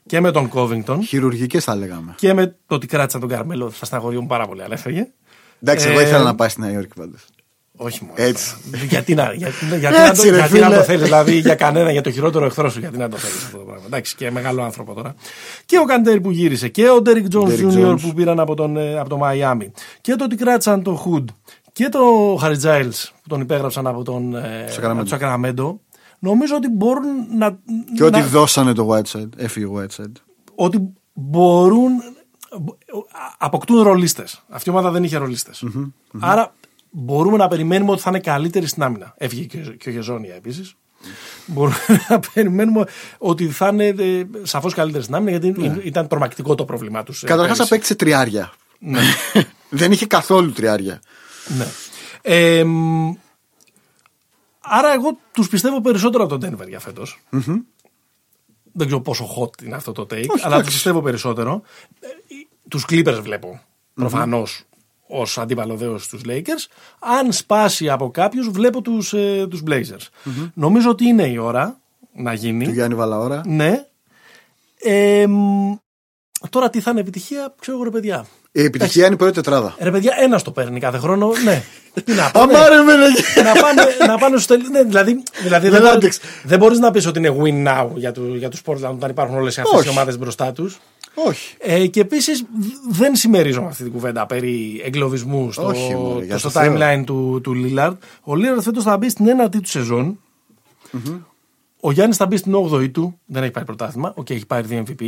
[0.07, 2.15] και με τον Covington Χειρουργικές θα λέγαμε.
[2.17, 3.71] και με το ότι κράτησαν τον Καρμέλο.
[3.71, 5.07] Θα στεναχωριούν πάρα πολύ, αλλά έφεγε.
[5.63, 7.21] Εντάξει, Ε, εγώ ήθελα να πάει στη Νέα Υόρκη πάντως.
[7.79, 8.15] Όχι μόνο.
[8.17, 8.55] Έτσι.
[8.73, 8.85] τώρα.
[8.85, 10.77] Γιατί να, γιατί, γιατί να, Έτσι, το, ρε γιατί να φίλε.
[10.77, 13.59] το θέλεις, δηλαδή για κανένα, για το χειρότερο εχθρό σου, γιατί να το θέλεις αυτό
[13.59, 13.83] το πράγμα.
[13.87, 15.15] Εντάξει, και μεγάλο άνθρωπο τώρα.
[15.67, 17.87] Και ο Καντέρ που γύρισε, και ο Ντέρικ Τζόνς Derrick Jr.
[17.93, 18.01] Jones.
[18.01, 21.29] που πήραν από, τον, ε, από το Μαϊάμι, και το ότι κράτησαν το Χουντ,
[21.73, 22.01] και το
[22.41, 24.85] Χαρι Giles που τον υπέγραψαν από τον ε, Sacramento.
[24.91, 25.81] από το Σακραμέντο.
[26.27, 27.07] Νομίζω ότι μπορούν
[27.39, 27.59] να.
[27.95, 29.29] Και ότι να- δώσανε το Whiteside.
[29.37, 30.13] Έφυγε ο Whiteside.
[30.55, 30.79] ότι
[31.13, 31.91] μπορούν.
[33.39, 34.43] αποκτούν ρολίστες.
[34.49, 35.65] Αυτή η ομάδα δεν είχε ρολίστες.
[36.21, 36.55] Άρα
[36.91, 39.15] μπορούμε να περιμένουμε ότι θα είναι καλύτερη στην άμυνα.
[39.17, 40.75] Έφυγε και, ο- και ο Γεζόνια επίσης.
[41.47, 41.77] Μπορούμε
[42.09, 42.85] να περιμένουμε
[43.19, 47.23] ότι θα είναι ε, σαφώς καλύτερη στην άμυνα γιατί ήταν τρομακτικό το πρόβλημά τους.
[47.27, 48.53] Καταρχάς απέκτησε τριάρια.
[49.71, 51.01] Δεν είχε καθόλου τριάρια.
[51.59, 51.67] Ναι.
[52.23, 53.13] Ε, μ,
[54.69, 57.23] άρα εγώ τους πιστεύω περισσότερο από τον Denver για φετος
[58.73, 60.65] Δεν ξέρω πόσο hot είναι αυτό το take, αλλά εντάξει.
[60.65, 61.63] τους πιστεύω περισσότερο.
[62.01, 62.09] Ε,
[62.69, 63.61] τους Clippers βλέπω
[63.95, 64.63] προφανώς
[65.07, 66.67] ως αντίπαλο δέος στους Lakers.
[66.99, 70.07] Αν σπάσει από κάποιους βλέπω τους, ε, τους Blazers.
[70.55, 71.81] Νομίζω ότι είναι η ώρα
[72.13, 72.65] να γίνει.
[72.65, 73.43] Του Γιάννη Βαλαώρα.
[73.47, 73.87] Ναι.
[74.79, 75.75] Ε, μ,
[76.51, 78.27] τώρα τι θα είναι επιτυχία, ξέρω εγώ ρε παιδιά.
[78.57, 79.75] Η επιτυχία είναι η πρώτη τετράδα.
[79.81, 81.33] Ρε παιδιά, ένας το παίρνει κάθε χρόνο.
[81.45, 81.63] Ναι.
[82.05, 82.55] Τι να πάνε.
[82.57, 82.93] Αμάρε με
[83.43, 86.21] να πάνε, να πάνε στους τελ- ναι, δηλαδή, δηλαδή δεν, Δεν μπορεί, άντεξε.
[86.45, 89.37] δεν μπορείς να πεις ότι είναι win now για, του, για τους Portland όταν υπάρχουν
[89.37, 89.89] όλες αυτές οι Όχι.
[89.89, 90.79] ομάδες μπροστά τους.
[91.15, 91.55] Όχι.
[91.59, 92.45] Ε, και επίσης
[92.91, 96.75] δεν συμμερίζομαι αυτή την κουβέντα περί εγκλωβισμού στο, Όχι, μωρέ, για στο το Θεό.
[96.77, 97.97] timeline του, του Lillard.
[98.21, 100.19] Ο Lillard φέτος θα μπει στην ένατη του σεζόν
[101.81, 103.19] Ο Γιάννης θα μπει στην 8η του.
[103.27, 104.13] Δεν έχει πάρει πρωτάθλημα.
[104.17, 105.05] Οκ, έχει πάρει δύο MVP.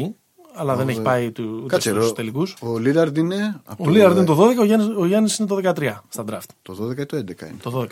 [0.58, 2.12] Αλλά δεν έχει πάει του, ούτε Κάτσε στους ρε.
[2.12, 2.56] τελικούς.
[2.60, 3.60] Ο Λίλαρντ είναι.
[3.64, 6.48] από Ο Lillard είναι το 12, ο Γιάννης, ο Γιάννης είναι το 13 στα draft.
[6.62, 7.56] Το 12 ή το 11 είναι.
[7.62, 7.86] Το 12.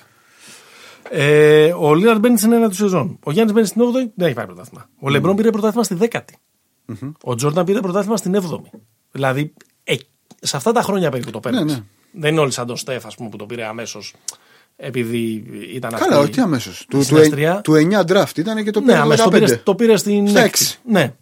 [1.11, 3.19] Ε, ο Λίλαρντ μπαίνει στην ένατη του σεζόν.
[3.25, 4.89] Ο Γιάννης μπαίνει στην 8η, δεν έχει πάρει πρωτάθλημα.
[5.01, 6.21] Ο Λεμπρόν πήρε πρωτάθλημα στη 10η.
[7.23, 8.61] Ο Τζόρνταν πήρε πρωτάθλημα στην 7η.
[9.13, 9.53] Δηλαδή,
[9.85, 9.95] ε,
[10.41, 11.59] σε αυτά τα χρόνια περίπου το παίρνει.
[11.65, 11.81] Ναι, ναι.
[12.13, 14.15] Δεν είναι όλοι σαν τον Στέφ, ας πούμε, που το πήρε αμέσως
[14.77, 15.45] επειδή
[15.75, 16.09] ήταν αυτή.
[16.09, 16.87] Καλά, όχι αμέσως.
[16.89, 17.61] Του, του, συναστριά.
[17.61, 19.41] του 9 draft ήταν και το Ναι, πήρε το αμέσως το 15.
[19.41, 20.45] πήρε, το πήρε στην Στα 6.
[20.45, 20.79] έξι.
[20.85, 21.15] Ναι,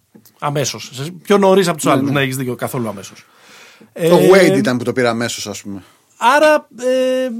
[0.45, 1.11] αμέσως.
[1.22, 2.11] Πιο νωρίς από τους άλλους.
[2.11, 3.26] Ναι, έχεις δίκιο, καθόλου αμέσως.
[3.92, 5.82] Το Wade ήταν που το πήρε αμέσως, ας πούμε.
[6.16, 7.30] Άρα ε,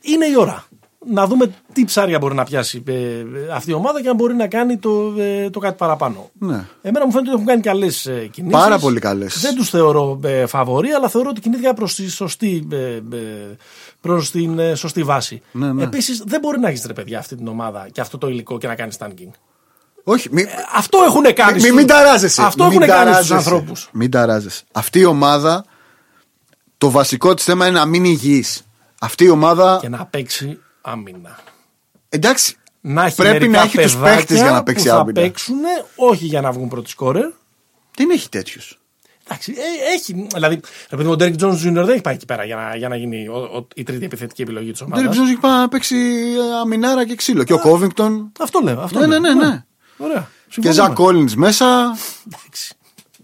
[0.00, 0.64] είναι η ώρα
[1.06, 4.46] να δούμε τι ψάρια μπορεί να πιάσει ε, αυτή η ομάδα και αν μπορεί να
[4.46, 6.30] κάνει το, ε, το κάτι παραπάνω.
[6.38, 6.66] Ναι.
[6.82, 8.58] Εμένα μου φαίνεται ότι έχουν κάνει καλές ε, κινήσεις.
[8.58, 9.40] Πάρα πολύ καλές.
[9.40, 13.00] Δεν τους θεωρώ ε, φαβορή, αλλά θεωρώ ότι κινήθηκαν προς τη σωστή, ε, ε,
[14.00, 15.42] προς την ε, σωστή βάση.
[15.52, 15.82] Ναι, ναι.
[15.82, 18.66] Επίσης, δεν μπορεί να έχεις ρε παιδιά αυτή την ομάδα και αυτό το υλικό και
[18.66, 19.30] να κάνεις tanking.
[20.04, 20.44] Όχι, μη,
[20.74, 21.52] Αυτό έχουν κάνει.
[21.54, 22.42] μη, στους- μην ταράζεσαι.
[22.42, 23.34] Αυτό Μην έχουν κάνει στους ταράζεσαι.
[23.34, 23.88] ανθρώπους.
[23.92, 24.62] Μην ταράζεσαι.
[24.72, 25.64] Αυτή η ομάδα,
[26.78, 28.44] το βασικό της θέμα είναι να μείνει υγιή.
[29.00, 29.78] Αυτή η ομάδα.
[29.80, 31.38] Και να παίξει άμυνα.
[32.08, 34.96] Εντάξει, Να έχει πρέπει μερικά να έχει τους παιδάκια παίχτε για να παίξει που θα
[34.96, 35.20] άμυνα.
[35.20, 35.56] παίξουν
[35.96, 37.28] όχι για να βγουν πρώτοι σκόρερ.
[37.96, 38.60] Δεν έχει τέτοιου.
[39.26, 40.26] Εντάξει, ε, έχει.
[40.34, 41.72] Δηλαδή, επειδή ο Ντέρικ Τζόνς Jr.
[41.72, 44.42] δεν έχει πάει εκεί πέρα για να, για να γίνει ο, ο, η τρίτη επιθετική
[44.42, 45.02] επιλογή της Ο ομάδας.
[45.02, 47.44] Ντέρικ Τζόνς έχει πάει να παίξει ε, αμινάρα και ξύλο.
[47.44, 48.32] Και ο Κόβινγκτον.
[48.40, 48.80] Αυτό λέω.
[48.80, 49.18] Αυτό Ναι, λέω.
[49.18, 49.64] ναι, ναι, ναι.
[49.96, 50.28] Ωραία.
[50.48, 50.82] Και Συμφωνούμε.
[50.82, 51.96] Ζακ Κόλλιν μέσα.
[52.26, 52.74] Εντάξει.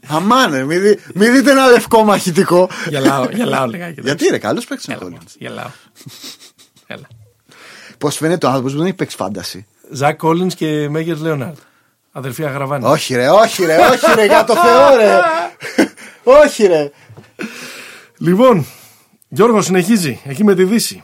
[0.07, 2.69] Αμάνε, μην, δει- μην δείτε ένα λευκό μαχητικό.
[2.89, 4.01] Γελάω, γελάω λιγάκι.
[4.01, 5.19] Γιατί ρε, καλός παίξει ο Έλα, Κόλλιν.
[5.39, 5.71] Γελάω.
[6.87, 7.07] Έλα.
[7.99, 9.67] Πώς φαίνεται ο άνθρωπος που δεν έχει παίξει φάνταση.
[9.91, 11.57] Ζακ Κόλλιν και Μέγερς Λέοναρντ.
[12.13, 12.85] Αδερφή Αγραβάνη.
[12.87, 15.19] Όχι ρε, όχι ρε, όχι ρε, για το Θεό ρε.
[16.45, 16.91] όχι ρε.
[18.19, 18.67] Λοιπόν,
[19.29, 21.03] Γιώργος συνεχίζει εκεί με τη Δύση.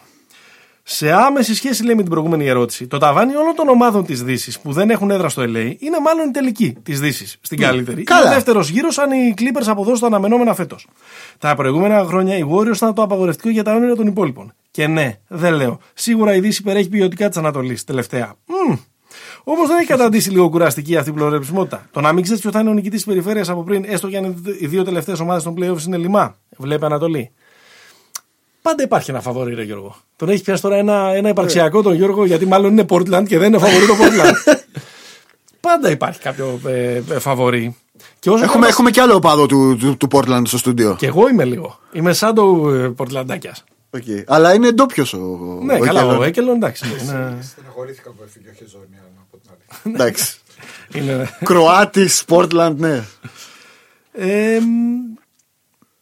[0.89, 4.61] Σε άμεση σχέση, λέει με την προηγούμενη ερώτηση, το ταβάνι όλων των ομάδων της Δύσης
[4.61, 8.03] που δεν έχουν έδρα στο LA είναι μάλλον η τελική της Δύσης, στην καλύτερη.
[8.03, 8.21] καλά.
[8.21, 10.87] Είναι ο δεύτερος γύρος αν οι Clippers αποδώσουν τα αναμενόμενα φέτος.
[11.39, 14.53] Τα προηγούμενα χρόνια οι Warriors ήταν το απαγορευτικό για τα όνειρα των υπόλοιπων.
[14.71, 15.79] Και ναι, δεν λέω.
[15.95, 18.35] Σίγουρα η Δύση υπερέχει ποιοτικά της Ανατολής τελευταία.
[18.47, 18.77] Μμμ.
[19.45, 21.87] Όμως δεν έχει καταντήσει λίγο κουραστική αυτή η πλωρεψιμότητα.
[21.91, 24.17] Το να μην ξέρεις ποιο θα είναι ο νικητής της περιφέρειας από πριν, έστω και
[24.17, 26.37] αν οι δύο τελευταίες ομάδες των playoffs είναι λιμά.
[26.57, 27.31] Βλέπει Ανατολή.
[28.67, 29.97] Πάντα υπάρχει ένα φαβορή, ρε Γιώργο.
[30.17, 33.47] Τον έχεις πιάσει τώρα ένα, ένα υπαρξιακό τον Γιώργο, γιατί μάλλον είναι Portland και δεν
[33.49, 34.57] είναι φαβορή το Portland.
[35.61, 37.77] Πάντα υπάρχει κάποιο ε, ε, φαβορή.
[38.19, 40.97] Και όσο Έχουμε, έχουμε κι άλλο οπαδό του, του, του Portland στο στούντιο.
[40.99, 41.79] Και εγώ είμαι λίγο.
[41.93, 43.57] Είμαι σαν το ε, Πορτλαντάκια.
[43.91, 44.03] Οκ.
[44.27, 45.19] Αλλά είναι ντόπιος ο.
[45.63, 46.19] Ναι, ο καλά, Κέλλον.
[46.19, 46.85] ο Έκελον εντάξει.
[46.87, 47.43] ναι.
[47.43, 49.95] Στεναχωρήθηκα που έφυγε ο Χεζόνια από την άλλη.
[49.95, 50.39] Εντάξει.
[50.95, 53.05] Είναι, Κροάτης, Portland, ναι.
[54.13, 55.16] Ε, μ,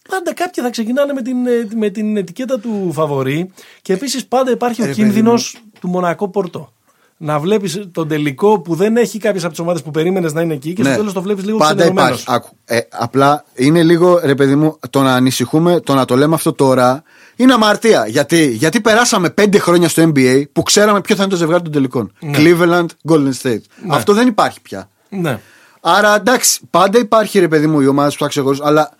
[0.09, 3.51] πάντα κάποιοι θα ξεκινάνε με την, ε, με την ετικέτα του φαβορή
[3.83, 6.73] και επίσης πάντα υπάρχει ο Ε, Ρε, κίνδυνος του Μονακό Πορτό.
[7.17, 10.55] Να βλέπεις τον τελικό που δεν έχει κάποιες από τις ομάδες που περίμενες να είναι
[10.55, 10.97] εκεί και στο Ναι.
[10.97, 12.23] τέλος το βλέπεις λίγο Πάντα ξενερωμένος.
[12.23, 12.45] υπάρχει.
[12.47, 12.57] Άκου.
[12.65, 16.53] Ε, απλά είναι λίγο, ρε παιδί μου, το να ανησυχούμε, το να το λέμε αυτό
[16.53, 17.03] τώρα
[17.37, 18.07] είναι αμαρτία.
[18.07, 21.73] Γιατί, Γιατί περάσαμε πέντε χρόνια στο NBA που ξέραμε ποιο θα είναι το ζευγάρι των
[21.73, 22.13] τελικών.
[22.35, 23.61] Cleveland, Golden State.
[23.89, 24.89] Αυτό δεν υπάρχει πια.
[25.09, 25.41] Ναι.
[25.81, 28.91] Άρα εντάξει, πάντα υπάρχει ρε παιδί μου οι ομάδες που θα ξεχωρίσουν, αλλά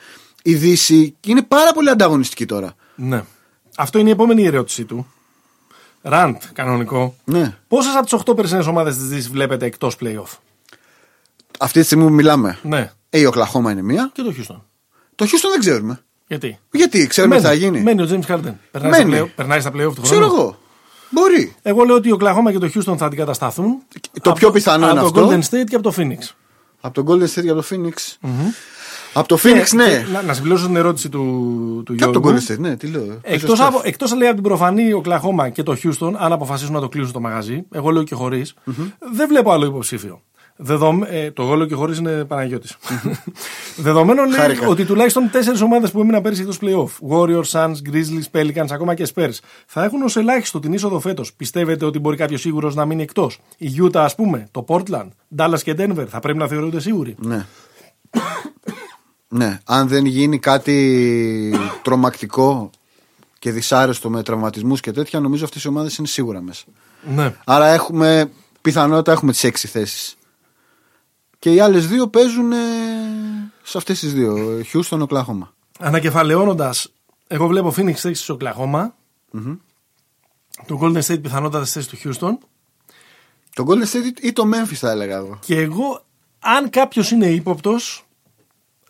[0.47, 2.75] η Δύση είναι πάρα πολύ ανταγωνιστική τώρα.
[2.95, 3.25] ναι.
[3.77, 5.07] Αυτό είναι η επόμενη ερώτησή του.
[6.03, 7.15] Ραντ, κανονικό.
[7.25, 7.57] Ναι.
[7.69, 10.39] Πόσες από τις 8 περσινέ ομάδες της Δύσης βλέπετε εκτός playoff;
[11.59, 12.59] Αυτή τη στιγμή που μιλάμε.
[12.63, 12.93] Ναι.
[13.11, 14.11] Ε, η Οκλαχώμα είναι μία.
[14.15, 14.61] Και το Houston.
[15.15, 16.01] Το Houston δεν ξέρουμε.
[16.27, 17.81] Γιατί; Γιατί, ξέρουμε τι θα γίνει.
[17.81, 18.55] Μένει ο James Harden.
[18.71, 19.17] Περνάει, Μένει.
[19.17, 20.03] Στα, play, περνάει στα playoff του χρόνου.
[20.03, 20.59] Ξέρω εγώ.
[21.11, 21.55] Μπορεί.
[21.63, 23.79] Εγώ λέω ότι ο Κλαχώμα και το Houston θα αντικατασταθούν.
[24.23, 25.29] Το Από πιο πιθανό από είναι το αυτό.
[25.29, 26.19] Golden State και από το Phoenix.
[26.87, 28.17] Από τον Golden State και από το Phoenix.
[29.13, 29.85] Από το Phoenix, Και- ναι.
[30.05, 31.19] και Να, να συμπληρώσω την ερώτηση του,
[31.87, 32.31] του Και από Γιώργου.
[32.39, 33.03] τον Golden State, ναι, τι λέω.
[33.23, 33.85] Εκτός, Παίζει ο από, Steph.
[33.85, 37.13] εκτός λέει από την προφανή ο Κλαχώμα και το Houston, αν αποφασίσουν να το κλείσουν
[37.13, 38.47] το μαγαζί, εγώ λέω και χωρι
[39.15, 40.23] δεν βλέπω άλλο υποψήφιο.
[40.57, 41.07] Δεδομέ...
[41.11, 42.77] Ε, το εγώ λέω και χωρίς είναι Παναγιώτης.
[43.77, 44.67] Δεδομένων λέει Χάρηκα.
[44.67, 49.09] ότι τουλάχιστον τέσσερις ομάδες που έμειναν πέρυσι εκτός playoff, Warriors, Suns, Grizzlies, Pelicans, ακόμα και
[49.15, 51.33] Spurs, θα έχουν ως ελάχιστο την είσοδο φέτος.
[51.33, 55.61] Πιστεύετε ότι μπορεί κάποιος σίγουρος να μείνει εκτός; Η Utah, ας πούμε, το Portland, Dallas
[55.63, 57.47] και Denver θα πρέπει να θεωρούνται σίγουροι; Ναι.
[59.29, 62.71] ναι, αν δεν γίνει κάτι τρομακτικό
[63.39, 66.65] και δυσάρεστο με τραυματισμούς και τέτοια, νομίζω αυτές οι ομάδες είναι σίγουρα μέσα.
[67.15, 67.35] Ναι.
[67.45, 68.31] Άρα έχουμε,
[68.61, 70.17] πιθανότητα έχουμε τις έξι θέσεις.
[71.45, 72.57] Και οι άλλες δύο παίζουν ε,
[73.63, 74.37] σε αυτές τις δύο.
[74.73, 75.55] Houston, Οκλάχωμα.
[75.79, 76.93] Ανακεφαλαιώνοντας,
[77.27, 78.87] εγώ βλέπω Phoenix θέση στο Oklahoma,
[80.67, 82.47] το Golden State πιθανότατα στη θέση του Houston
[83.55, 85.39] Το Golden State ή το Memphis θα έλεγα εγώ.
[85.41, 86.05] και εγώ,
[86.39, 88.07] αν κάποιος είναι ύποπτος,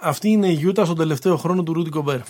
[0.01, 2.27] αυτή είναι η Utah στον τελευταίο χρόνο του Rudy Gobert.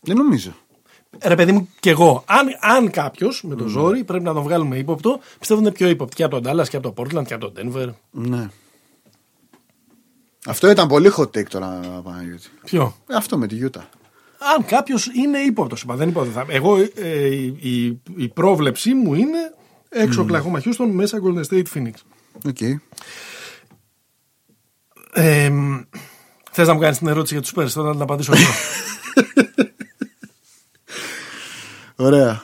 [0.00, 0.54] Δεν νομίζω.
[1.20, 2.24] Ρε παιδί μου, και εγώ.
[2.26, 5.88] Αν, αν κάποιος με το ζόρι πρέπει να τον βγάλουμε ύποπτο, πιστεύω ότι είναι πιο
[5.88, 7.88] ύποπτη και από τον Dallas και από το Portland και από το Denver.
[8.10, 8.48] Ναι.
[10.46, 12.48] Αυτό ήταν πολύ hot take τώρα, Παναγιώτη.
[12.64, 13.82] Ποιο; Ε, Αυτό με τη Utah.
[14.56, 15.84] Αν κάποιος είναι ύποπτος.
[15.88, 16.44] Δεν είπα ότι θα.
[16.48, 19.54] Εγώ, ε, η, η, η πρόβλεψή μου είναι
[19.88, 21.92] έξω Oklahoma Houston, μέσα Golden State Phoenix.
[22.46, 22.60] Οκ.
[25.12, 25.50] Ε,
[26.50, 28.42] Θες να μου κάνεις την ερώτηση για τους Spurs, θέλω να την απαντήσω εγώ.
[31.96, 32.42] Ωραία.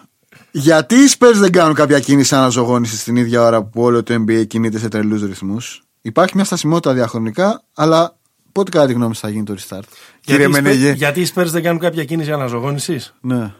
[0.50, 4.46] Γιατί οι Spurs δεν κάνουν κάποια κίνηση αναζωογόνηση στην ίδια ώρα που όλο το NBA
[4.46, 8.16] κινείται σε τρελούς ρυθμούς; Υπάρχει μια στασιμότητα διαχρονικά, αλλά
[8.52, 9.82] πότε κατά τη γνώμη σου θα γίνει το restart;
[10.20, 10.90] Κύριε γιατί, οι Spurs- Μενεγέ.
[10.92, 13.52] γιατί οι Spurs δεν κάνουν κάποια κίνηση αναζωογόνησης; Ναι.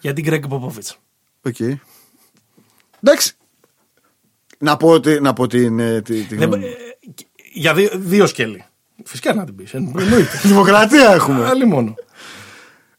[0.00, 0.94] Γιατί Greg Popovich.
[1.42, 1.56] Οκ.
[3.02, 3.32] Εντάξει.
[4.58, 7.14] Να πω, ότι, να πω την, ε, τη, τη Δεν- γνώμη ε, μου.
[7.52, 8.64] για δύο, δύο σκέλη.
[9.04, 9.74] Φυσικά να την πεις.
[9.74, 10.40] Εννοείται.
[10.42, 11.46] Δημοκρατία έχουμε.
[11.46, 11.94] Άλλη μόνο.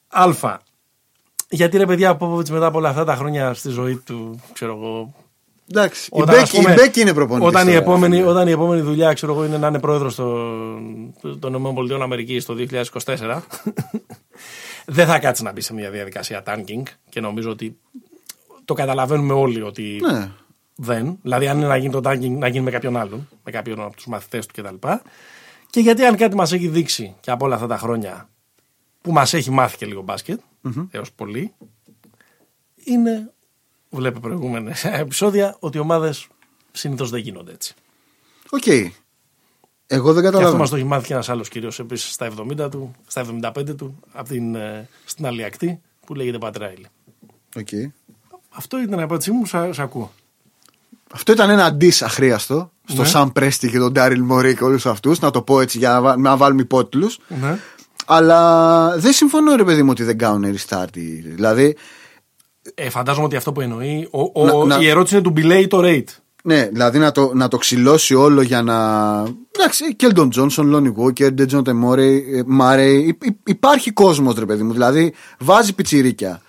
[0.07, 0.23] Α.
[1.56, 4.76] Γιατί ρε παιδιά, ο Πόποβιτς μετά από όλα αυτά τα χρόνια στη ζωή του, ξέρω
[4.76, 5.14] εγώ.
[5.72, 6.10] Εντάξει.
[6.14, 7.47] Η Όταν, ας Μπέκη, η πούμε, Μπέκη είναι προπονητής.
[7.49, 7.78] Όταν η, τώρα.
[7.82, 10.16] επόμενη, όταν η επόμενη δουλειά, ξέρω εγώ, είναι να είναι πρόεδρος
[11.39, 11.53] των
[11.88, 12.56] ΗΠΑ Αμερικής το
[13.03, 13.41] 2024,
[14.86, 17.78] δεν θα κάτσει να μπει σε μια διαδικασία tanking και νομίζω ότι
[18.66, 20.30] το καταλαβαίνουμε όλοι ότι Ναι.
[20.76, 21.18] δεν.
[21.22, 23.95] Δηλαδή, αν είναι να γίνει το tanking, να γίνει με κάποιον άλλον, με κάποιον από
[23.95, 24.88] τους μαθητές του κτλ.
[25.70, 28.30] Και γιατί αν κάτι μας έχει δείξει και από όλα αυτά τα χρόνια
[29.01, 30.39] που μας έχει μάθει και λίγο μπάσκετ,
[30.91, 31.53] έως πολύ,
[32.84, 33.34] είναι,
[33.89, 36.28] βλέπε προηγούμενα επεισόδια, ότι οι ομάδες
[36.72, 37.74] συνήθως δεν γίνονται έτσι.
[38.49, 38.66] Οκ.
[39.88, 40.57] Εγώ δεν Και αυτό καταλαβαίνω.
[40.57, 42.30] μας το έχει μάθει και ένας άλλος κύριος επίσης στα
[42.66, 46.86] 70 του, στα 75 του, από την, ε, στην άλλη ακτή, που λέγεται Pat Riley.
[47.56, 47.68] OK.
[48.49, 50.11] Αυτό ήταν η απάντησή μου, σα, σ' ακούω.
[51.11, 53.07] Αυτό ήταν ένα diss αχρείαστο στο Ναι.
[53.08, 55.20] Sam Presti και τον Daryl Morey και όλους αυτούς.
[55.20, 57.20] Να το πω έτσι για να, βα- να βάλουμε υπότιτλους.
[57.28, 57.59] Ναι.
[58.06, 60.93] Αλλά δεν συμφωνώ, ρε παιδί μου, ότι δεν κάνουν restart.
[61.36, 61.76] Δηλαδή,
[62.76, 64.08] Ε, φαντάζομαι ότι αυτό που εννοεί.
[64.12, 66.03] Ο, ο, Να- να- Η ερώτηση είναι του Μπιλέι το rate.
[66.43, 68.76] ναι, δηλαδή να το, να το ξυλώσει όλο για να.
[69.58, 71.64] Εντάξει, Κέλντον Τζόνσον, Λόνι Βόκερ, Ντέτζον
[72.45, 73.18] Μάρεϊ.
[73.45, 74.72] Υπάρχει κόσμος, ρε παιδί μου.
[74.74, 76.41] Δηλαδή, βάζει πιτσιρίκια.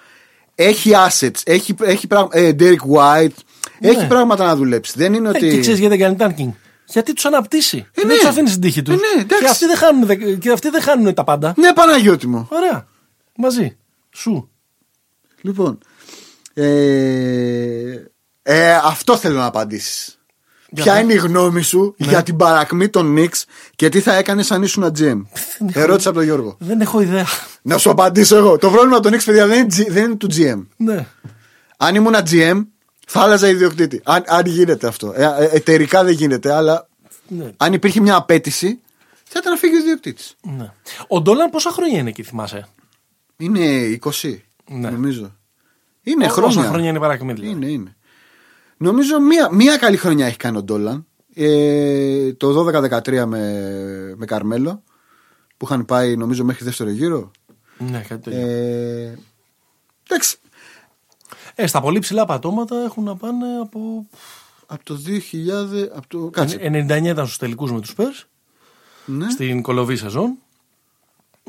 [0.55, 1.41] Έχει assets.
[1.45, 2.39] Έχει, έχει πράγματα.
[2.39, 3.37] Ε, Derek White.
[3.81, 4.93] Έχει πράγματα να δουλέψει.
[4.97, 5.47] Δεν είναι ότι.
[5.47, 6.53] Ε, και ξέρεις γιατί δεν κάνει tanking.
[6.89, 7.77] Γιατί τους αναπτύσσει.
[7.77, 8.15] Ε, δεν ναι.
[8.15, 8.95] τους αφήνει στην τύχη τους.
[8.95, 9.45] Ε, ναι, εντάξει.
[9.45, 11.55] και, αυτοί δεν χάνουν, δε- και αυτοί δεν χάνουν τα πάντα.
[11.57, 12.49] Ναι, Παναγιώτη μου.
[12.51, 12.87] Ωραία.
[13.37, 13.77] Μαζί.
[14.11, 14.51] Σου.
[15.41, 15.79] Λοιπόν.
[16.55, 18.05] Ε,
[18.43, 20.19] ε, αυτό θέλω να απαντήσεις.
[20.71, 21.03] Για Ποια πες.
[21.03, 23.43] είναι η γνώμη σου για την παρακμή των Knicks
[23.77, 25.23] και τι θα έκανες αν ήσουν GM.
[25.73, 26.57] Ερώτηση από τον Γιώργο.
[26.59, 27.27] Δεν έχω ιδέα.
[27.63, 28.59] Να σου απαντήσω εγώ.
[28.59, 30.67] Το πρόβλημα των Knicks, παιδιά, δεν είναι, G- δεν είναι του GM.
[30.77, 31.07] ναι.
[31.77, 32.67] Αν ήμουν GM,
[33.09, 34.01] θα άλλαζα ιδιοκτήτη.
[34.05, 35.13] Αν, αν γίνεται αυτό.
[35.17, 36.89] Ε, ε, εταιρικά δεν γίνεται, αλλά
[37.29, 37.51] ναι.
[37.57, 38.81] αν υπήρχε μια απέτηση,
[39.25, 40.35] θα ήταν να φύγει ο ιδιοκτήτης.
[40.43, 40.73] ναι.
[41.09, 42.69] Ο Ντόλαν πόσα χρόνια είναι εκεί, θυμάσαι;
[43.37, 44.37] Είναι 20,
[44.71, 44.91] Ναι.
[44.91, 45.37] νομίζω.
[46.03, 46.69] Είναι Πόσα χρόνια.
[46.69, 47.51] χρόνια είναι η παρακμή, δηλαδή.
[47.53, 47.97] Είναι, είναι.
[48.77, 51.07] Νομίζω μία, μία καλή χρονιά έχει κάνει ο Ντόλαν.
[51.35, 53.63] Ε, το 12-13 με,
[54.17, 54.83] με Καρμέλο
[55.57, 57.31] που είχαν πάει νομίζω μέχρι δεύτερο γύρο.
[57.79, 58.41] Ναι, κάτι τέτοιο.
[58.47, 59.19] Ε,
[60.09, 60.37] εντάξει.
[61.59, 64.07] Ε, στα πολύ ψηλά πατώματα έχουν να πάνε από.
[64.67, 65.89] Από το 2000.
[65.95, 66.59] Από το, κάτσε.
[66.63, 68.27] 99 ήταν στους τελικούς με τους Spurs
[69.07, 69.31] ναι.
[69.31, 70.39] στην κολοβή σεζόν.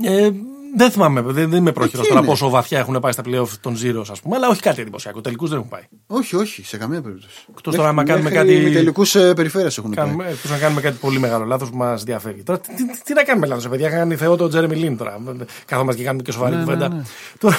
[0.02, 0.32] Ε,
[0.76, 2.30] δεν θυμάμαι, δεν, δεν είμαι πρόχειρος Εκεί τώρα είναι.
[2.30, 5.22] πόσο βαθιά έχουν πάει στα playoff των Zeros, ας πούμε, αλλά όχι κάτι εντυπωσιακό.
[5.22, 5.82] Τελικούς δεν έχουν πάει.
[6.08, 7.46] Όχι, όχι, σε καμία περίπτωση.
[7.50, 10.98] Εκτός τώρα άμα κάνουμε κάτι- Με τελικούς ε, περιφέρειες έχουν Κάνουμε, εκτός να κάνουμε κάτι
[11.02, 12.44] πολύ μεγάλο λάθος που μας διαφέρει.
[12.44, 13.90] Τώρα, τι, τι, τι να κάνουμε λάθος, παιδιά.
[13.90, 15.20] Κάνει Θεό τον Τζέρεμι Λίν τώρα.
[15.66, 16.90] Κάθομαστε και κάνουμε και σοβαρή Ναι, κουβέντα.
[16.90, 17.02] ναι, ναι.
[17.40, 17.56] Τώρα,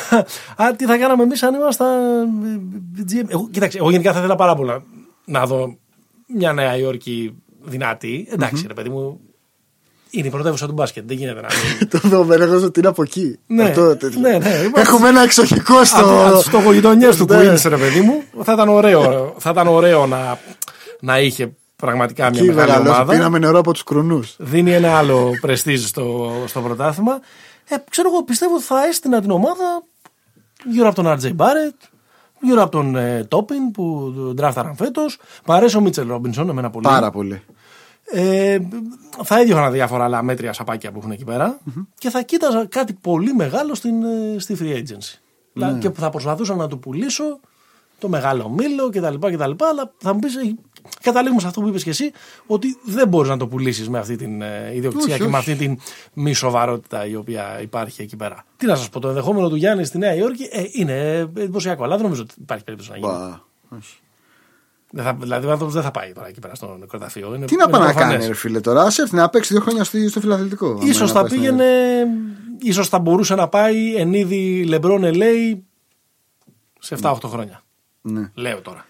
[0.56, 1.88] α, τι θα κάναμε εμείς αν ήμασταν.
[2.98, 3.24] ε, GM.
[3.28, 4.82] Εγώ, κοίταξε, εγώ γενικά θα ήθελα πάρα πολλά
[5.24, 5.76] να δω
[6.34, 8.26] μια Νέα Υόρκη δυνατή.
[8.30, 9.20] Εντάξει, ρε παιδί μου.
[10.10, 11.04] Είναι η πρωτεύουσα του μπάσκετ.
[11.06, 11.48] Δεν γίνεται να
[11.78, 11.88] μην.
[12.00, 13.38] το δω, λέγω ότι είναι από εκεί.
[13.46, 14.20] Ναι, Αυτό, τέτοιο.
[14.20, 16.38] ναι, ναι, είμαστε- Έχουμε ένα εξοχικό στο.
[16.40, 16.58] στο...
[16.60, 17.36] στο γειτονιέ του Ναι.
[17.52, 20.38] Queens, ρε παιδί μου, θα ήταν ωραίο, θα ήταν ωραίο να,
[21.00, 23.12] να είχε πραγματικά μια Εκεί μεγάλη μεγαλώσει, ομάδα.
[23.12, 24.34] πίναμε νερό από τους κρουνούς.
[24.38, 27.20] Δίνει ένα άλλο πρεστίζ στο, στο πρωτάθλημα.
[27.68, 29.82] Ε, ξέρω εγώ, πιστεύω ότι θα έστεινα την ομάδα
[30.70, 31.88] γύρω από τον RJ Barrett,
[32.40, 35.18] γύρω από τον ε, Τόπιν που τον τράφταραν φέτος.
[35.46, 36.86] Μ' αρέσει ο Μίτσελ Ρόμπινσον, εμένα πολύ.
[36.86, 37.42] Πάρα πολύ.
[38.12, 38.58] Ε,
[39.22, 41.58] θα έδιωχνα διάφορα άλλα μέτρια σαπάκια που έχουν εκεί πέρα
[41.98, 45.18] και θα κοίταζα κάτι πολύ μεγάλο στην, ε, στη free agency.
[45.52, 47.40] Δηλαδή, Και που θα προσπαθούσα να του πουλήσω
[47.98, 49.14] το μεγάλο μήλο κτλ.
[49.14, 50.34] κτλ αλλά θα μου πεις,
[51.02, 52.10] καταλήγουμε σε αυτό που είπες και εσύ,
[52.46, 55.50] ότι δεν μπορείς να το πουλήσεις με αυτή την ε, ιδιοκτησία Όχι, και με όχι.
[55.50, 55.78] αυτή την
[56.12, 58.44] μη σοβαρότητα η οποία υπάρχει εκεί πέρα.
[58.56, 61.94] Τι να σας πω, το ενδεχόμενο του Γιάννη στη Νέα Υόρκη ε, είναι εντυπωσιακό, αλλά
[61.94, 63.12] δεν νομίζω ότι υπάρχει περίπτωση να γίνει.
[63.12, 63.40] Μπα,
[63.76, 63.98] όχι.
[64.90, 67.34] Δεν θα, δηλαδή ο άνθρωπος δεν θα πάει τώρα εκεί πέρα στο νεκροταφείο.
[67.34, 68.14] Είναι, Τι να είναι πάει να προφανές.
[68.16, 68.82] κάνει, ρε φίλε, τώρα.
[68.82, 70.66] Α έρθει να παίξει δύο χρόνια στη- στο φιλαθλητικό.
[70.70, 72.06] άμα Ίσως είναι θα να πάει στην πήγαινε,
[72.58, 75.58] ίσως θα μπορούσε να πάει εν είδη Λεμπρόν LA
[76.80, 77.62] σε 7-8 χρόνια.
[78.00, 78.30] Ναι.
[78.34, 78.86] Λέω τώρα.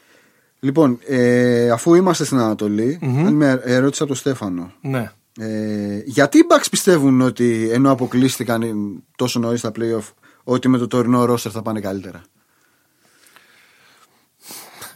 [0.60, 4.72] Λοιπόν, ε, αφού είμαστε στην ανατολη άλλη μια ερώτηση από τον Στέφανο.
[4.80, 5.10] Ναι.
[5.40, 8.72] Ε, γιατί οι Bucks πιστεύουν ότι ενώ αποκλείστηκαν ε,
[9.16, 10.12] τόσο νωρίς στα playoff,
[10.44, 12.22] ότι με το τωρινό ρόστερ θα πάνε καλύτερα;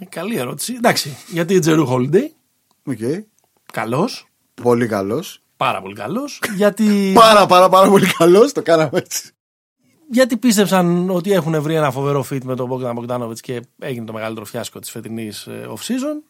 [0.08, 0.74] Καλή ερώτηση.
[0.74, 2.24] Εντάξει, γιατί Jrue Holiday,
[2.84, 2.98] OK.
[3.72, 4.26] καλός,
[4.62, 5.42] Πολύ καλός.
[5.56, 6.40] πάρα πολύ καλός.
[6.56, 8.52] γιατί, Πάρα πάρα πάρα πολύ καλός.
[8.52, 9.30] Το κάναμε έτσι.
[10.10, 14.12] γιατί πίστεψαν ότι έχουν βρει ένα φοβερό fit με τον Bogdan Bogdanovic και έγινε το
[14.12, 16.22] μεγαλύτερο φιάσκο της φετινής off-season.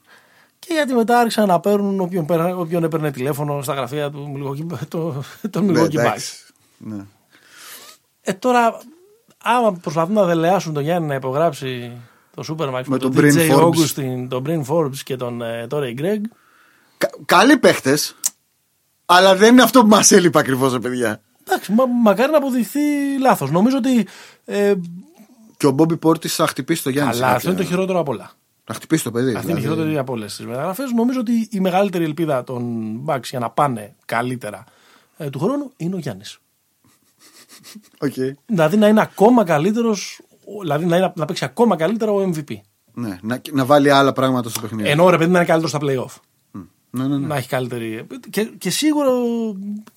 [0.58, 4.78] Και γιατί μετά άρχισαν να παίρνουν όποιον, πέρα- όποιον έπαιρνε τηλέφωνο στα γραφεία του Milwaukee,
[4.88, 5.98] το, το Ναι, Milwaukee Bucks.
[5.98, 6.34] εντάξει.
[6.76, 7.04] Ναι.
[8.20, 8.78] Ε, τώρα,
[9.38, 11.92] άμα προσπαθούν να δελεάσουν τον Γιάννη να υπογράψει
[12.34, 13.68] το Supermax με, Με τον τον DJ Bryn Forbes.
[13.68, 16.20] Augustin, τον Bryn Forbes και τον ε, Torrey Gregg,
[16.98, 18.16] Κα- Καλοί παίχτες,
[19.06, 21.20] αλλά δεν είναι αυτό που μας έλειπε ακριβώς, παιδιά.
[21.46, 22.80] εντάξει, μα, μακάρι να αποδειχθεί
[23.20, 23.50] λάθος.
[23.50, 24.06] Νομίζω ότι,
[24.44, 24.74] ε,
[25.56, 27.12] Και ο Μπόμπι Πόρτης θα χτυπήσει το Γιάννη.
[27.14, 28.32] σε αλλά αυτό κάποια- είναι το χειρότερο απ' όλα.
[28.64, 29.34] Θα χτυπήσει το παιδί.
[29.34, 29.74] Αυτή είναι η δηλαδή.
[29.76, 30.90] χειρότερη από όλες τις μεταγραφές.
[30.92, 34.64] Νομίζω ότι η μεγαλύτερη ελπίδα των Bucks για να πάνε καλύτερα
[35.16, 36.38] ε, του χρόνου είναι ο Γιάννης.
[38.06, 38.12] Οκ.
[38.46, 40.20] Δηλαδή να είναι ακόμα καλύτερος,
[40.60, 42.54] δηλαδή να, είναι, να παίξει ακόμα καλύτερα ο MVP.
[42.94, 44.88] Ναι, να, να βάλει άλλα πράγματα στο παιχνίδι.
[44.88, 46.20] Ενώ ρε παιδί να είναι καλύτερο στα playoff.
[46.94, 47.26] Ναι, ναι, ναι.
[47.26, 48.06] να έχει καλύτερη.
[48.30, 49.08] Και, και σίγουρα.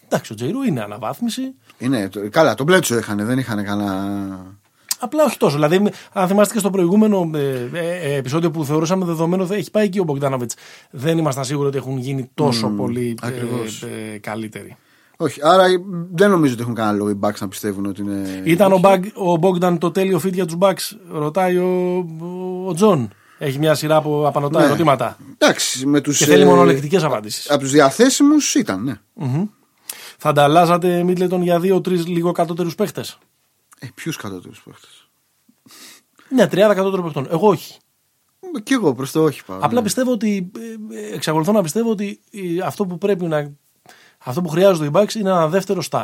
[0.06, 1.42] Εντάξει, ο Jrue είναι αναβάθμιση.
[1.78, 4.56] Είναι, το- καλά, τον Bledsoe είχαν, δεν είχαν κανένα.
[5.00, 5.54] Απλά όχι τόσο.
[5.56, 9.72] Δηλαδή, αν θυμάστε και στο προηγούμενο ε, ε, ε, επεισόδιο που θεωρούσαμε δεδομένο, ότι έχει
[9.72, 10.52] πάει και ο Bogdanovic.
[10.92, 13.82] Δεν ήμασταν σίγουροι ότι έχουν γίνει τόσο πολύ ε, ακριβώς.
[13.84, 14.78] ε, καλύτεροι.
[15.18, 15.66] Όχι, άρα
[16.12, 18.42] δεν νομίζω ότι έχουν κανένα λόγο οι Bucks να πιστεύουν ότι είναι.
[18.46, 21.98] Ήταν ο, Μπογκ, ο Bogdan το τέλειο fit για τους Bucks, ρωτάει ο,
[22.68, 23.10] ο Τζον.
[23.38, 24.66] Έχει μια σειρά από απανωτά Ναι.
[24.66, 25.18] ερωτήματα.
[25.38, 27.50] Εντάξει, με τους, Και θέλει ε, μονολεκτικές απαντήσεις.
[27.50, 28.94] Από τους διαθέσιμους ήταν, ναι.
[30.18, 33.18] Θα ανταλλάζατε Μίτλετον για δύο-τρεις λίγο κατώτερους παίχτες;
[33.80, 35.10] Ε, Ποιους κατώτερους παίχτες;
[36.30, 37.28] Μια τριάδα κατώτερων παιχτών.
[37.32, 37.78] Εγώ όχι.
[38.64, 39.58] Κι εγώ προς το όχι πάω.
[39.62, 39.82] Απλά ναι.
[39.86, 40.52] πιστεύω ότι.
[40.92, 43.52] ε, ε, Εξακολουθώ να πιστεύω ότι ε, αυτό που πρέπει να.
[44.28, 46.04] Αυτό που χρειάζονται οι Bucks είναι ένα δεύτερο star.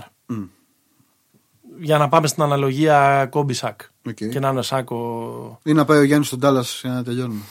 [1.79, 3.81] Για να πάμε στην αναλογία Kobe-Shaq.
[4.07, 4.13] OK.
[4.15, 5.59] Και να είναι Shaq.
[5.63, 7.41] Ή να πάει ο Γιάννης στον Τάλλας για να τελειώνουμε.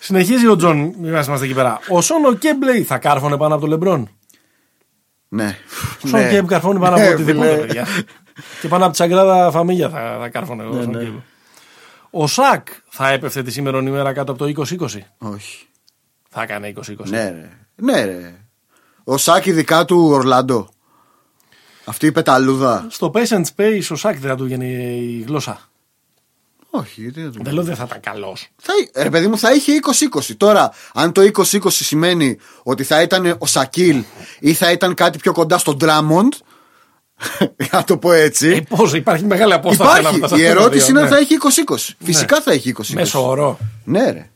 [0.00, 1.78] Συνεχίζει ο Τζον, μην μας είμαστε εκεί πέρα.
[1.88, 4.08] Ο Shawn ο Kemp λέει θα κάρφωνε πάνω από τον Λεμπρόν.
[5.28, 5.56] Ναι.
[6.04, 7.60] Ο Shawn Kemp καρφώνει πάνω Ναι, από οτιδήποτε, φίλε.
[7.66, 7.86] παιδιά.
[8.60, 11.02] και πάνω από τη Σαγκράδα Φαμίλια θα, θα κάρφωνε ο Ναι, Shawn ναι.
[11.04, 11.14] Kemp.
[12.10, 14.86] Ο Shaq θα έπεφτε τη σήμερον ημέρα κάτω από το 20-20.
[15.18, 15.66] Όχι.
[16.28, 16.82] Θα έκανε 20-20.
[17.04, 17.48] Ναι, ρε.
[17.76, 18.39] Ναι, ρε.
[19.10, 20.68] Ο Shaq ειδικά του Orlando.
[21.84, 22.86] Αυτή η πεταλούδα.
[22.90, 24.66] Στο Pace and Space ο Shaq δεν θα του γίνει
[25.18, 25.60] η γλώσσα.
[26.70, 28.48] Όχι, γιατί δεν το Δεν λέω δεν θα ήταν καλός.
[28.56, 29.72] Θα, εί- ρε παιδί μου, θα είχε
[30.18, 30.34] 20-20.
[30.36, 34.02] Τώρα, αν το 20-20 σημαίνει ότι θα ήταν ο Shaquille
[34.40, 36.32] ή θα ήταν κάτι πιο κοντά στον Drummond.
[37.38, 38.48] για να το πω έτσι.
[38.48, 40.06] Ε, πώς υπάρχει μεγάλη απόσταση Υπάρχει.
[40.06, 41.14] ανάμεσα σε Η αυτά τα ερώτηση δύο, είναι αν ναι.
[41.14, 41.94] θα έχει 20-20.
[42.04, 42.86] Φυσικά θα έχει 20-20.
[42.92, 43.58] Μέσο όρο.
[43.84, 44.30] Ναι, ρε.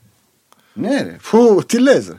[0.73, 1.17] Ναι, ρε.
[1.21, 2.17] Φου, τι λες, ρε.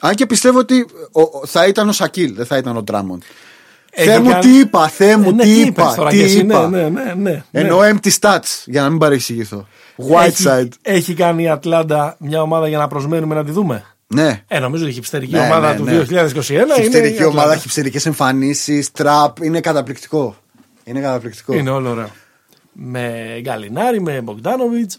[0.00, 3.22] Αν και πιστεύω ότι ο- ο- θα ήταν ο Shaquille, δεν θα ήταν ο Drummond.
[3.90, 5.94] Έχει Θεέ μου, κάνει- τι είπα, Θεέ μου, Ε, ναι, τι είπες είπα.
[5.94, 6.68] τώρα Τι και εσύ, είπα.
[6.68, 7.42] Ναι, ναι, ναι, ναι.
[7.50, 9.66] Εννοώ empty stats, για να μην παρεξηγηθώ.
[9.96, 10.10] Έχει,
[10.44, 10.68] Whiteside.
[10.82, 14.42] έχει κάνει η Ατλάντα μια ομάδα για να προσμένουμε να τη δούμε; Ναι.
[14.48, 15.90] Ε, νομίζω ότι η χιψτερική Ναι, ομάδα ναι, του ναι.
[15.98, 16.74] 2021 είναι.
[16.82, 17.60] Χιψτερική η ομάδα, Ατλάντα.
[17.60, 19.38] χιψτερικές εμφανίσεις, τραπ.
[19.44, 20.36] Είναι καταπληκτικό.
[20.84, 21.54] Είναι καταπληκτικό.
[21.54, 22.08] Είναι όλο ωραίο.
[22.72, 24.92] Με Gallinari, με Bogdanovic,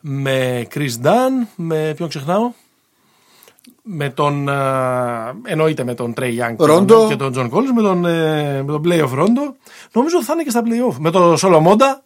[0.00, 2.52] με Kris Dunn, με ποιον ξεχνάω;
[3.88, 4.48] Με τον.
[4.48, 7.06] α, εννοείται με τον Trae Young Rondo.
[7.08, 9.56] και τον John Collins, με τον, ε, με τον Playoff Rondo.
[9.92, 10.96] Νομίζω ότι θα είναι και στα Playoff.
[10.98, 12.00] Με τον Σολομώντα.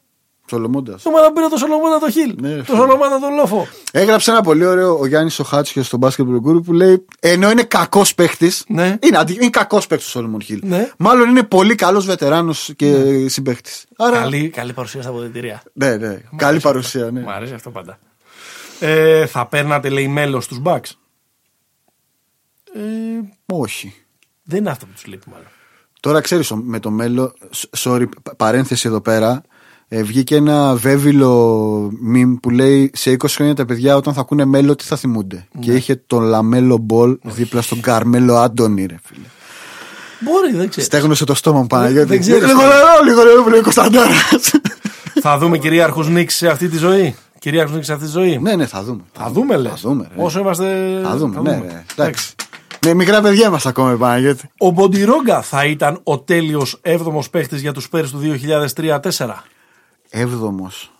[0.51, 1.03] Σολομώντας.
[1.03, 2.35] Το μάνα πήρε το Σολομώντα το Χιλ.
[2.41, 2.77] Ναι, το φίλε.
[2.77, 3.67] Σολομώντα τον Λόφο.
[3.93, 7.63] Έγραψε ένα πολύ ωραίο ο Γιάννης ο Χάτσιο στον Basket Guru που λέει ενώ είναι
[7.63, 8.65] κακός παίχτης.
[8.69, 8.97] Ναι.
[9.03, 10.61] Είναι, αντι- είναι κακός παίχτης ο Solomon Hill.
[10.65, 10.91] Ναι.
[10.99, 13.29] Μάλλον είναι πολύ καλός βετεράνος και ναι.
[13.29, 13.85] συμπαίχτης.
[13.97, 14.19] Άρα.
[14.19, 15.63] Καλή, καλή παρουσία στα αποδυτήρια.
[15.73, 16.21] Ναι, ναι.
[16.37, 17.21] Καλή παρουσία, ναι.
[17.21, 17.99] Μου αρέσει αυτό πάντα.
[18.81, 20.91] Ε, θα παίρνατε, λέει, Melo στους Bucks;
[22.75, 23.95] Ε, Όχι.
[24.43, 25.47] δεν είναι αυτό που τους λείπει, μάλλον.
[26.01, 27.33] Τώρα ξέρεις με το Melo.
[27.51, 29.43] σ- Sorry, πα- παρένθεση εδώ πέρα.
[29.93, 34.45] Ε, βγήκε ένα βέβηλο meme που λέει σε 20 χρόνια τα παιδιά όταν θα ακούνε
[34.45, 35.61] Melo τι θα θυμούνται; Ναι.
[35.61, 39.27] Και είχε τον LaMelo Ball δίπλα στον Carmelo Anthony, ρε φίλε.
[40.21, 40.87] Μπορεί, δεν ξέρω.
[40.87, 42.09] Στέγνωσε το στόμα μου Παναγιώτη.
[42.09, 42.47] δεν ξέρω.
[42.47, 44.51] Λίγο νερό, λίγο νερό που λέει ο Κωνσταντάρας.
[45.21, 47.15] θα δούμε κυρίαρχου Νίξ σε αυτή τη ζωή.
[47.39, 48.39] Κυρίαρχου Νίξ σε αυτή τη ζωή.
[48.39, 49.01] Ναι, ναι, θα δούμε.
[49.13, 49.71] Θα δούμε, λες.
[49.71, 50.23] Θα δούμε, ρε.
[50.23, 51.01] Όσο είμαστε.
[51.03, 51.85] Θα δούμε, ναι, ναι.
[51.97, 52.35] Εντάξει.
[52.87, 54.51] Ναι, μικρά παιδιά είμαστε ακόμα, Παναγιώτη.
[54.59, 58.21] Ο Μποντιρόγκα θα ήταν ο τέλειος 7ο παίχτης για τους Πέρι του
[58.75, 59.01] 2003-2004.
[60.11, 60.93] Έβδομος.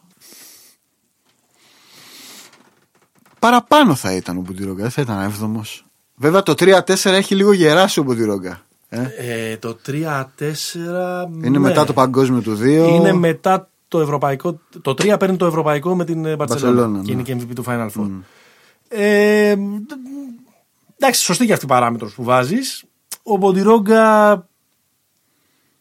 [3.41, 5.85] Παραπάνω θα ήταν ο Μπουντιρόγκα, δεν θα ήταν έβδομος.
[6.15, 8.63] Βέβαια το 3-4 έχει λίγο γεράσει ο Μπουντιρόγκα.
[8.89, 9.95] Ε; Ε, το 3-4.
[11.35, 11.59] Είναι ναι.
[11.59, 12.65] μετά το παγκόσμιο του 2.
[12.67, 14.61] Είναι μετά το ευρωπαϊκό.
[14.83, 16.99] Το 3 παίρνει το ευρωπαϊκό με την Μπαρσελόνα.
[17.01, 17.35] Barcelona, Και είναι ναι.
[17.35, 18.11] και MVP του Final Four.
[18.89, 19.55] Ε,
[21.01, 22.85] εντάξει, σωστή και αυτή η παράμετρος που βάζεις.
[23.23, 24.49] Ο Μποντιρόγκα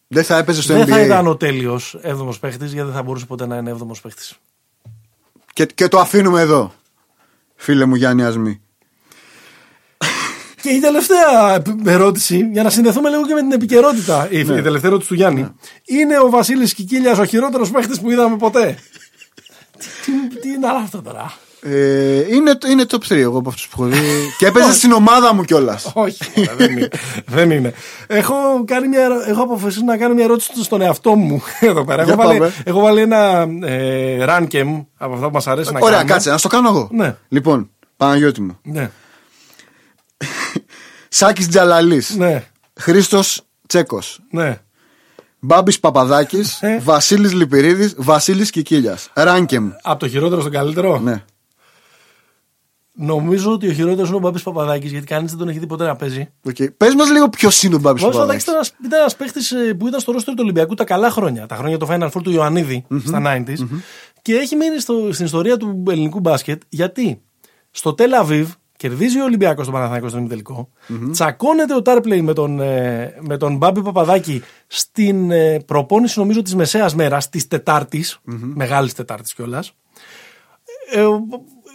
[0.07, 0.89] Δεν θα έπαιζε στο δεν NBA.
[0.89, 4.37] θα ήταν ο τέλειος 7ο παίχτης γιατί δεν θα μπορούσε ποτέ να είναι 7ο παίχτης.
[5.53, 6.73] Και, και το αφήνουμε εδώ.
[7.55, 8.61] Φίλε μου Γιάννη Ασμή.
[10.61, 14.89] Και η τελευταία ερώτηση, για να συνδεθούμε λίγο και με την επικαιρότητα, η, η τελευταία
[14.89, 15.55] ερώτηση του Γιάννη.
[15.85, 18.77] Είναι ο Βασίλης Κικίλιας ο χειρότερος παίχτης που είδαμε ποτέ;
[19.79, 23.83] τι, τι, τι είναι αυτό τώρα; Ε, είναι, είναι top 3 εγώ από αυτούς που
[23.83, 23.99] έχω δει.
[24.37, 25.91] και έπαιζε στην ομάδα μου κιόλας.
[25.93, 26.23] Όχι,
[26.57, 26.87] δεν είναι.
[27.25, 27.73] δεν είναι.
[28.07, 28.33] Έχω,
[28.65, 32.03] κάνει μια, ερω- έχω αποφασίσει να κάνω μια ερώτηση στον εαυτό μου εδώ πέρα.
[32.03, 32.53] Για Έχω βάλει, πάμε.
[32.63, 36.13] έχω βάλει ένα ε, rankem από αυτά που μας αρέσει να Ωραία, κάνουμε.
[36.13, 36.89] κάτσε, να στο κάνω εγώ.
[36.91, 37.15] Ναι.
[37.27, 38.57] Λοιπόν, Παναγιώτη μου.
[38.63, 38.89] Ναι,
[41.09, 42.15] Σάκης Τζαλαλής.
[42.15, 42.43] ναι,
[42.79, 44.19] Χρήστος Τσέκος.
[44.31, 44.59] ναι.
[45.41, 46.61] Μπάμπης Παπαδάκης.
[46.61, 46.79] Ε.
[46.83, 47.93] Βασίλης Λυπηρίδη.
[47.97, 49.09] Βασίλης Κικίλιας.
[49.13, 49.69] Ράνκεμ.
[49.81, 51.23] Από το χειρότερο στον καλύτερο; Ναι.
[53.01, 55.85] Νομίζω ότι ο χειρότερος είναι ο Μπάμπης Παπαδάκης γιατί κανείς δεν τον έχει δει ποτέ
[55.85, 56.29] να παίζει.
[56.49, 56.67] Okay.
[56.77, 58.73] Πες μας λίγο ποιος είναι ο Μπάμπης Ο Μπάμπη Παπαδάκης Παπαδάκης.
[58.85, 59.39] ήταν ένας παίχτη
[59.75, 61.45] που ήταν στο ρόστρο του Ολυμπιακού τα καλά χρόνια.
[61.45, 63.67] Τα χρόνια του Final Four του ιωαννιδη στα 90s.
[64.21, 67.21] Και έχει μείνει στο, στην ιστορία του ελληνικού μπάσκετ γιατί;
[67.71, 70.69] Στο Τελ Αβίβ Κερδίζει ο Ολυμπιακός τον Παναθηναϊκό στον ημιτελικό.
[71.11, 76.55] Τσακώνεται ο Τάρπλεϊ με τον, ε, με τον Μπάμπη Παπαδάκη στην ε, προπόνηση, νομίζω, της
[76.55, 78.19] μεσαίας μέρας, της Τετάρτης,
[78.53, 79.71] μεγάλης Τετάρτης κιόλας.
[80.91, 81.19] Ε, ο-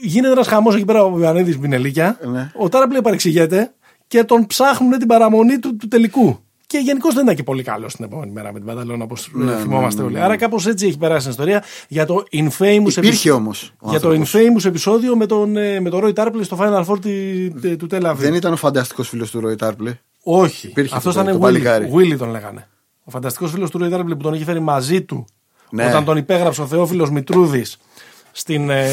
[0.05, 2.19] γίνεται ένας χαμός εκεί πέρα ο Ιωαννίδης Μπινελίκια.
[2.33, 2.51] Ναι.
[2.57, 3.73] Ο Τάρπλεϊ παρεξηγείται
[4.07, 6.39] και τον ψάχνουν την παραμονή του, του τελικού.
[6.67, 10.03] Και γενικώς δεν ήταν και πολύ καλός την επόμενη μέρα με την Πανταλώνα, όπως θυμόμαστε
[10.03, 10.21] όλοι.
[10.21, 13.73] Άρα κάπως έτσι έχει περάσει η ιστορία για το infamous Υπήρχε όμως.
[13.83, 17.51] για το infamous επεισόδιο με τον, ε, με τον Roy Tarpley στο Final Four τη-
[17.61, 18.15] τε- του Tel Aviv.
[18.17, 19.99] Δεν ήταν ο φανταστικός φίλος του Ροϊ Τάρπλε.
[20.23, 20.67] Όχι.
[20.67, 21.51] Υπήρχε Αυτός αυτό, ήταν το Willy.
[21.51, 21.91] παλικάρι.
[21.95, 22.69] Willy τον λέγανε.
[23.05, 25.25] Ο φανταστικός φίλος του Roy Tarpley που τον είχε φέρει μαζί του
[25.71, 25.87] Ναι.
[25.87, 27.77] όταν τον υπέγραψε ο Θεόφιλος Μητρούδης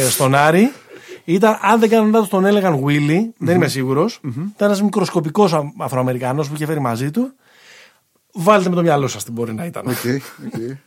[0.09, 0.71] στον Άρη.
[1.25, 4.19] Ήταν, αν δεν κάνω λάθος, τον έλεγαν Willy, δεν είμαι σίγουρος.
[4.23, 7.31] Ήταν ένας μικροσκοπικός Αφροαμερικανό που είχε φέρει μαζί του.
[8.33, 9.83] Βάλτε με το μυαλό σας τι μπορεί να ήταν.
[9.87, 9.95] OK,
[10.45, 10.59] OK.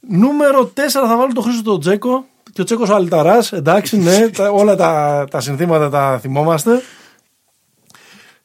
[0.00, 2.26] Νούμερο 4 θα βάλω το Χρήστο τον Τζέκο.
[2.52, 3.52] Και ο Τσέκο ο αλητάρας.
[3.52, 6.82] Εντάξει, ναι, τα- όλα τα, τα συνθήματα τα θυμόμαστε.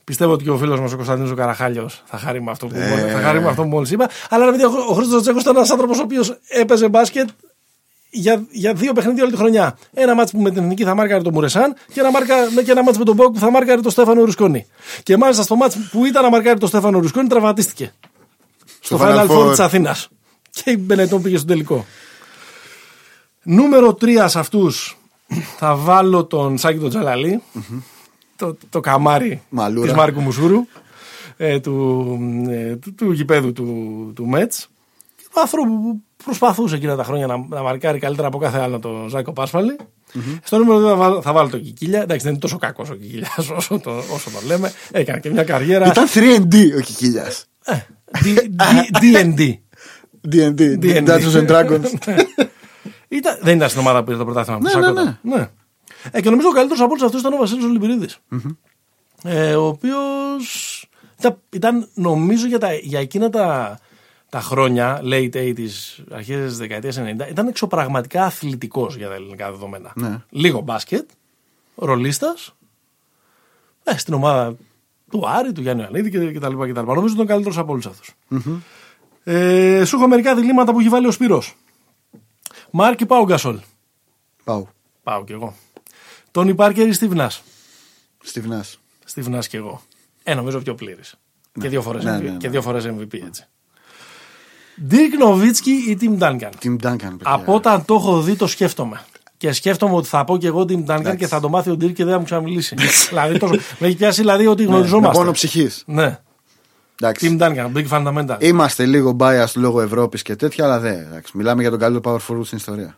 [0.04, 2.76] Πιστεύω ότι και ο φίλος μας ο Κωνσταντίνος ο Καραχάλιος θα χαρεί με αυτό που,
[2.76, 3.12] Ε.
[3.14, 4.10] θα χαρεί με αυτό που μόλις είπα.
[4.30, 7.30] Αλλά ρε παιδιά, ο, ο Χρήστο Τσέκο ήταν ένας άνθρωπος ο οποίος έπαιζε μπάσκετ
[8.14, 9.78] για, για δύο παιχνίδια όλη τη χρονιά.
[9.94, 12.36] Ένα ματς που με την εθνική θα μάρκαρε τον Μουρεσάν και ένα, μάρκα,
[12.66, 14.66] και ένα ματς με τον ΠΑΟΚ που θα μάρκαρε τον Στέφανο Ρουσκόνι.
[15.04, 17.94] Και μάλιστα στο ματς που ήταν να μάρκαρε τον Στέφανο Ρουσκόνι τραυματίστηκε.
[18.80, 19.50] Στο Στο Final Final Four Four.
[19.50, 20.08] της Αθήνας.
[20.50, 21.86] Και η Μπενετών πήγε στο τελικό.
[23.44, 24.98] Νούμερο 3 σε αυτούς
[25.58, 27.42] θα βάλω τον Σάκη τον Τζαλαλή
[28.36, 29.88] το, το καμάρι Μαλούρα.
[29.88, 30.66] της Μάρκου Μουσούρου,
[31.38, 32.18] ε, του,
[32.50, 34.70] ε, του, του γηπέδου του, του Μέτς.
[35.34, 39.06] Του άνθρωπου που προσπαθούσε εκείνα τα χρόνια να, να μαρκάρει καλύτερα από κάθε άλλο το
[39.10, 39.76] Ζάκο Πάσφαλη.
[40.44, 42.02] Στο νούμερο 2 θα, βάλω- θα βάλω τον Κικίλια.
[42.02, 44.72] Εντάξει, δεν είναι τόσο κακός ο Κικίλιας όσο, το, όσο το λέμε.
[44.92, 45.86] Έκανε και μια καριέρα.
[45.88, 47.46] Ήταν 3D ο Κικίλιας.
[47.66, 47.74] Ε,
[48.24, 49.54] D- D- D&D.
[50.32, 51.06] DD, D&D.
[51.08, 51.84] Dungeons and Dragons.
[53.08, 54.58] Ήταν, δεν ήταν στην ομάδα που πήρε το πρωτάθλημα.
[54.58, 55.20] που Ναι, σάκωτα.
[55.22, 55.50] ναι, ναι.
[56.12, 58.18] Ε, και νομίζω ο καλύτερος από όλους αυτούς ήταν ο Βασίλης Ολυμπηρίδης.
[59.24, 60.86] Ε, ο οποίος
[61.20, 63.80] ήταν, ήταν, νομίζω για, τα, για εκείνα τα,
[64.34, 69.92] τα χρόνια, late 80s, αρχές της δεκαετίας 90, ήταν εξωπραγματικά αθλητικός για τα ελληνικά δεδομένα.
[69.96, 70.22] Ναι.
[70.30, 71.10] Λίγο μπάσκετ,
[71.76, 72.56] ρολίστας.
[73.84, 74.56] Ε, στην ομάδα
[75.10, 76.94] του Άρη, του Γιάννη Ιωαννίδη και, και τα λοιπά και τα λοιπά.
[76.94, 78.16] Νομίζω ήταν ο καλύτερος από όλους αυτούς.
[79.24, 81.56] Ε, σου έχω μερικά διλήμματα που έχει βάλει ο Σπύρος.
[82.72, 83.60] Μάρκι Πάου Γκασόλ;
[84.44, 84.66] Πάω.
[85.04, 85.56] Πάω κι εγώ.
[86.32, 87.32] Τόνι Πάρκερ ή Στίβνα.
[88.24, 88.66] Στιβνά.
[89.06, 89.82] Στίβνα κι εγώ.
[90.24, 91.16] Ε, νομίζω πιο πλήρης.
[91.60, 92.38] Και δύο φορές Ναι, MVP, ναι, ναι.
[92.38, 93.48] και δύο φορές MVP έτσι.
[94.88, 96.50] Ντίρκ Νοβίτσκι ή Τιμ Ντάνκαν.
[96.64, 96.98] Team Duncan.
[96.98, 97.18] παιδιά.
[97.24, 99.02] Από όταν το έχω δει το σκέφτομαι.
[99.38, 101.96] Και σκέφτομαι ότι θα πω και εγώ Τιμ Ντάνκαν και θα το μάθει ο Ντίρκ
[101.96, 102.76] και δεν θα μου ξαναμιλήσει.
[103.10, 103.54] δηλαδή τόσο.
[103.80, 105.18] Με έχει πιάσει δηλαδή ότι Ναι, Με γνωριζόμαστε.
[105.18, 105.84] πόνο ψυχής.
[105.86, 106.20] Ναι.
[107.02, 107.28] Εντάξει.
[107.28, 108.38] Τιμ Ντάνκαν, Big Fundamental.
[108.44, 110.94] Είμαστε λίγο biased λόγω Ευρώπης και τέτοια, αλλά δεν.
[110.94, 111.38] εντάξει.
[111.38, 112.98] Μιλάμε για τον καλύτερο power forward στην ιστορία.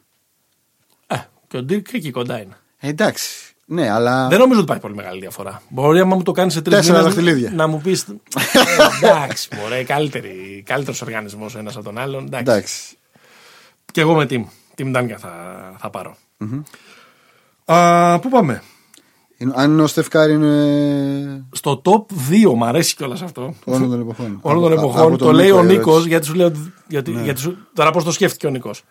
[1.08, 1.16] Ε,
[1.48, 2.58] και ο Ντίρκ εκεί κοντά είναι.
[2.80, 3.45] Ε, εντάξει.
[3.68, 4.28] Ναι, αλλά.
[4.28, 5.62] Δεν νομίζω ότι υπάρχει πολύ μεγάλη διαφορά.
[5.70, 7.52] Μπορεί άμα μου το κάνεις σε τρεις Τέσσερα μήνες δαχτυλίδια.
[7.56, 8.06] να μου πεις.
[9.04, 9.84] εντάξει, μωρέ,
[10.64, 12.26] καλύτερος οργανισμός ένας από τον άλλον.
[12.26, 12.52] Εντάξει.
[12.52, 12.98] Εντάξει.
[13.92, 14.44] Και εγώ με Team.
[14.78, 15.32] Team Duncan θα,
[15.78, 16.16] θα πάρω.
[17.66, 18.62] Α, πού πάμε;
[19.38, 21.46] Είναι- Αν είναι ο Στεφκάρη είναι.
[21.52, 23.54] Στο top 2, μου αρέσει κιόλας αυτό.
[23.64, 24.38] Όλων των εποχών.
[24.42, 25.02] Όλων των Από- εποχών.
[25.08, 26.08] από Το τον λέει ο Νίκο, Νίκος, έτσι.
[26.10, 26.52] γιατί σου λέω.
[26.88, 28.84] Γιατί, γιατί σου, τώρα πώς το σκέφτηκε ο Νίκος.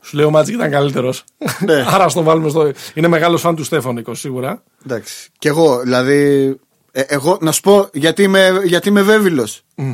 [0.00, 1.24] Σου λέει ο Μάτζικ ήταν καλύτερος.
[1.60, 1.84] Ναι.
[1.94, 2.72] Άρα ας το βάλουμε στο.
[2.94, 4.62] Είναι μεγάλος φαν του Στέφαν Νίκο, σίγουρα.
[4.84, 5.28] Εντάξει.
[5.38, 6.54] Κι εγώ, δηλαδή.
[6.92, 9.44] ε, εγώ, να σου πω, γιατί είμαι, γιατί είμαι βέβαιο.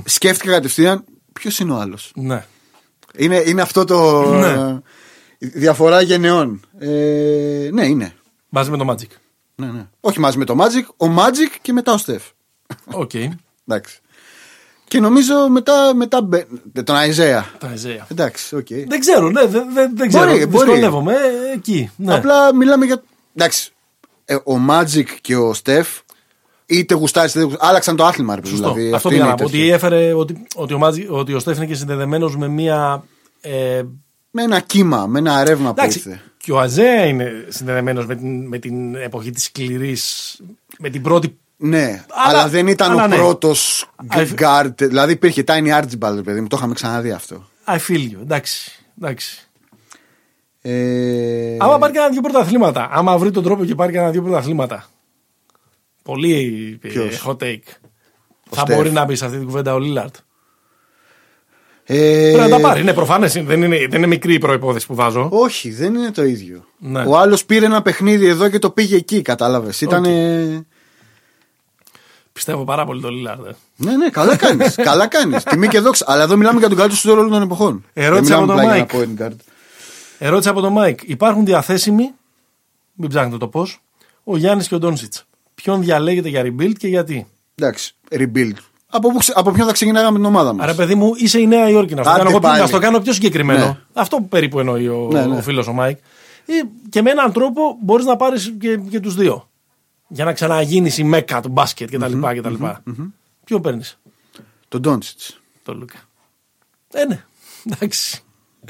[0.05, 2.13] Σκέφτηκα κατευθείαν ποιος είναι ο άλλος.
[2.15, 2.45] Ναι.
[3.17, 4.25] Είναι, είναι αυτό το.
[4.35, 4.49] Ναι.
[4.49, 4.81] ε,
[5.39, 6.61] διαφορά γενεών.
[6.79, 8.15] Ε, ναι, είναι.
[8.49, 9.11] Μαζί με το Magic.
[9.55, 9.87] Ναι, ναι.
[10.01, 12.23] Όχι μαζί με το Magic, ο Magic και μετά ο Στεφ.
[12.93, 13.11] Οκ.
[13.67, 13.99] Εντάξει.
[14.89, 16.47] Και νομίζω μετά, μετά μπε-
[16.85, 17.47] τον Αϊζέα.
[17.59, 18.07] Τα Ιζέα.
[18.11, 18.67] Εντάξει, οκ.
[18.89, 20.25] Δεν ξέρω, ναι, δεν, δεν, δεν ξέρω.
[20.31, 20.65] Μπορεί, μπορεί.
[20.65, 21.91] Δυσκολεύομαι ε, εκεί.
[21.97, 22.15] Ναι.
[22.15, 23.03] Απλά μιλάμε για.
[23.35, 23.73] Εντάξει.
[24.25, 25.89] Ε, ο Magic και ο Στεφ
[26.67, 27.69] είτε γουστάρεις είτε δεν γουστάρεις.
[27.71, 28.55] Άλλαξαν το άθλημα, ρε παιδί.
[28.57, 28.73] Σωστό.
[28.73, 29.43] Δηλαδή, Αυτό αυτή πήγα είναι να πω.
[29.43, 29.75] η Ότι τέτοια.
[29.75, 33.05] έφερε ότι, ότι, ο, Μάτζι, ότι ο Στέφ είναι και συνδεδεμένος με μία.
[33.41, 33.83] Ε,
[34.31, 36.21] Με ένα κύμα, με ένα ρεύμα που εντάξει, ήρθε.
[36.37, 40.41] και ο Αζέα είναι συνδεδεμένος με την, με την εποχή της σκληρής.
[40.79, 41.39] Με την πρώτη.
[41.67, 43.17] Ναι, Αλλά- αλλά, δεν ήταν αλλά ο ναι.
[43.17, 44.73] πρώτος I- guard.
[44.77, 47.49] Δηλαδή υπήρχε Tiny Archibald, ρε παιδί μου, το είχαμε ξαναδεί αυτό.
[47.67, 48.21] I feel you.
[48.23, 48.73] Εντάξει.
[49.03, 49.49] εντάξει.
[50.63, 52.89] Ε, Άμα πάρει κανένα δύο πρωταθλήματα.
[52.93, 54.87] Άμα βρει τον τρόπο και πάρει κανένα δύο πρωταθλήματα.
[56.03, 57.59] Πολύ ε, Ποιος; hot take.
[58.51, 58.77] Ο θα Στεφ.
[58.77, 60.15] μπορεί να μπει σε αυτή την κουβέντα ο Λίλαρτ.
[61.85, 62.81] ε, Πρέπει να τα πάρει.
[62.81, 63.33] Είναι προφανές.
[63.33, 65.29] Δεν είναι, δεν είναι μικρή η προπόθεση που βάζω.
[65.33, 66.65] Όχι, δεν είναι το ίδιο.
[66.79, 67.05] Ναι.
[67.07, 69.81] Ο άλλος πήρε ένα παιχνίδι εδώ και το πήγε εκεί, κατάλαβες.
[69.81, 70.05] Ήταν.
[72.35, 73.47] Πιστεύω πάρα πολύ το Λίλαρντ.
[73.47, 73.51] ε.
[73.77, 74.75] Ναι, ναι, καλά κάνεις.
[74.89, 75.43] καλά κάνεις.
[75.43, 76.05] Τιμή και δόξα.
[76.09, 77.85] Αλλά εδώ μιλάμε για τον καλύτερο σουτέρ όλων των εποχών.
[77.93, 79.37] Ερώτηση Δεν από μιλάμε τον απλά για ένα point guard.
[80.19, 80.99] Ερώτηση από τον Μάικ.
[81.05, 82.11] Υπάρχουν διαθέσιμοι,
[82.95, 83.83] μην ψάχνετε το πώς,
[84.25, 85.25] ο Γιάννης και ο Ντόνσιτς.
[85.55, 88.53] ποιον διαλέγετε για rebuild και γιατί; Εντάξει, rebuild.
[88.91, 91.47] Από, πού ξε- από ποιον θα ξεκινάγαμε την ομάδα μας; Άρα, παιδί μου, είσαι η
[91.47, 91.95] Νέα Υόρκη.
[91.95, 92.61] Να στο, Άντε κάνω, εγώ, πάλι.
[92.61, 93.65] να στο κάνω πιο συγκεκριμένο.
[93.67, 93.77] Ναι.
[93.93, 95.37] Αυτό περίπου εννοεί ο, Ναι, ναι.
[95.37, 95.99] ο φίλος ο Μάικ.
[96.47, 96.53] Ή,
[96.89, 99.49] και με έναν τρόπο μπορείς να πάρεις και, και τους δύο.
[100.15, 102.19] Για να ξαναγίνεις η μέκα του μπάσκετ κτλ.
[102.21, 102.55] κτλ.
[103.45, 103.99] Ποιο παίρνεις,
[104.69, 105.41] Τον Ντόντσιτς.
[105.63, 105.99] τον Λούκα.
[106.93, 107.25] Ε, ναι.
[107.73, 108.23] Εντάξει.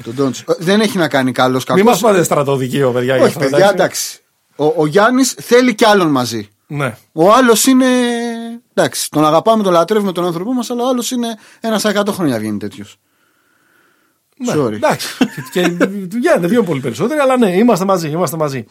[0.05, 0.53] Τον Ντόντσιτς.
[0.59, 1.83] Ε, Δεν έχει να κάνει καλός κακό.
[1.83, 3.15] Μην μα πάτε στρατοδικείο, παιδιά.
[3.17, 4.21] για Όχι, αυτό, παιδιά, εντάξει.
[4.57, 6.49] Ο, ο Γιάννης θέλει κι άλλον μαζί.
[6.67, 6.97] Ναι.
[7.13, 7.87] Ο άλλος είναι.
[8.75, 12.39] Εντάξει, τον αγαπάμε, τον λατρεύουμε τον άνθρωπό μας, αλλά ο άλλος είναι ένας 100 χρόνια
[12.39, 12.97] βγαίνει τέτοιος.
[14.37, 14.73] Ναι, Sorry.
[14.73, 15.09] Εντάξει.
[15.53, 15.69] και
[16.11, 18.09] του Γιάννη δύο πολύ περισσότεροι, αλλά ναι, είμαστε μαζί.
[18.09, 18.65] Είμαστε μαζί.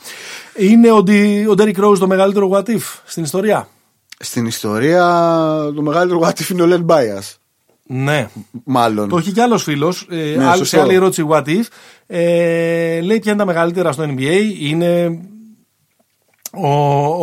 [0.58, 3.68] Είναι ο, Ντι- ο Ντέρικ Ρόουζ το μεγαλύτερο what if στην ιστορία;
[4.20, 5.06] Στην ιστορία
[5.76, 7.22] το μεγαλύτερο what if είναι ο Λεν Μπάιας.
[7.86, 8.30] Ναι.
[8.64, 9.10] Μάλλον.
[9.10, 10.08] Το έχει κι άλλος φίλος.
[10.10, 10.66] Ε, Ναι, άλλη- σωστό.
[10.66, 11.64] σε άλλη ερώτηση, what if.
[12.08, 14.42] Ε, λέει ποια είναι τα μεγαλύτερα στο NBA.
[14.60, 15.20] Είναι
[16.56, 16.68] ο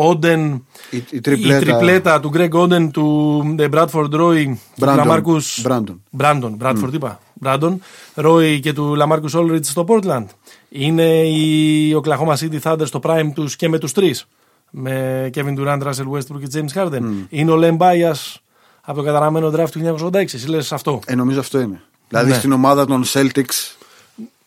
[0.09, 0.65] Όντεν.
[0.89, 1.59] Η- η τριπλέτα.
[1.59, 4.95] τριπλέτα του Greg Oden, του ε, Bradford Roy, του Brandon.
[4.95, 5.95] Λαμάρκους Brandon.
[6.17, 7.19] Brandon, Bradford είπα.
[7.43, 7.75] Brandon,
[8.15, 10.25] Roy και του Λαμάρκους Όλντριτζ στο Portland.
[10.69, 14.25] Είναι η Oklahoma City Thunder στο prime τους και με τους τρεις.
[14.69, 17.01] Με Kevin Durant, Russell Westbrook και James Harden.
[17.29, 18.35] Είναι ο Len Bias
[18.81, 20.33] από το καταραμένο draft του 1986.
[20.33, 20.99] Εσύ λες αυτό.
[21.05, 21.81] Ε, νομίζω αυτό είναι.
[22.07, 22.35] Δηλαδή Ναι.
[22.37, 23.75] στην ομάδα των Celtics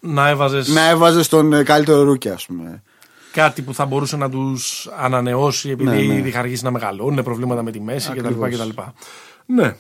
[0.01, 2.83] Να έβαζες να έβαζες τον ε, καλύτερο rookie, ας πούμε.
[3.35, 6.15] Κάτι που θα μπορούσε να τους ανανεώσει επειδή Ναι, ναι.
[6.15, 8.19] ήδη είχαν αρχίσει να μεγαλώνουν, προβλήματα με τη μέση κτλ.
[8.27, 8.49] Ακριβώς.
[8.59, 8.81] κτλ.
[9.47, 9.77] Ναι.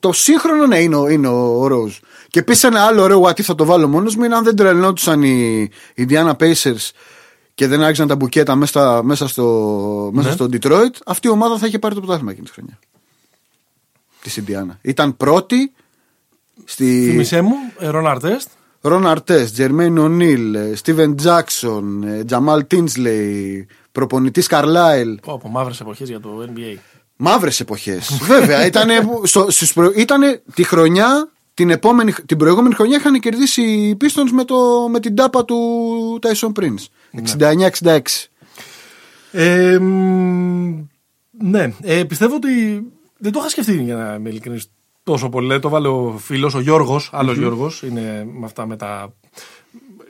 [0.00, 1.98] Το σύγχρονο ναι, είναι, ο- είναι ο Rose.
[2.28, 4.56] Και επίσης ένα άλλο ωραίο what if θα το βάλω μόνος μου είναι αν δεν
[4.56, 6.90] τρελνόντουσαν οι Indiana Pacers
[7.54, 10.34] και δεν άρχισαν τα μπουκέτα μέσα, μέσα, στο, μέσα Ναι.
[10.34, 12.78] στο Detroit, αυτή η ομάδα θα είχε πάρει το πρωτάθλημα εκείνη τη χρονιά.
[14.22, 14.76] Της Indiana.
[14.82, 15.72] Ήταν πρώτη
[16.64, 18.48] στη Θύμησέ μου, ε, Ρον Αρτέστ.
[18.82, 25.18] Ρον Αρτέ, Τζερμέιν Ονίλ, Στίβεν Τζάξον, Τζαμάλ Τίνσλεϊ, προπονητής Καρλάιλ.
[25.22, 26.78] Πω, από μαύρες εποχές για το NBA.
[27.16, 28.18] Μαύρες εποχές.
[28.32, 28.88] Βέβαια, ήταν
[29.96, 35.00] ήτανε τη χρονιά, την, επόμενη, την προηγούμενη χρονιά είχαν κερδίσει οι Pistons με, το, με
[35.00, 35.56] την τάπα του
[36.22, 36.86] Tyson Prince.
[37.82, 38.00] 69-66.
[39.30, 40.84] Ε, μ,
[41.30, 42.82] ναι, ε, πιστεύω ότι
[43.18, 44.70] δεν το είχα σκεφτεί για να είμαι ειλικρινής
[45.02, 45.58] τόσο πολύ.
[45.58, 49.12] Το βάλε ο φίλος, ο Γιώργος, άλλος Γιώργος, είναι με αυτά με τα.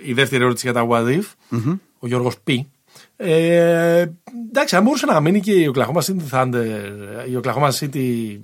[0.04, 1.24] Η δεύτερη ερώτηση για τα What If.
[1.98, 2.48] Ο Γιώργος Π.
[3.16, 4.06] Ε,
[4.48, 6.64] εντάξει, αν μπορούσε να μείνει και η Oklahoma City Thunder,
[7.28, 8.38] η Oklahoma City.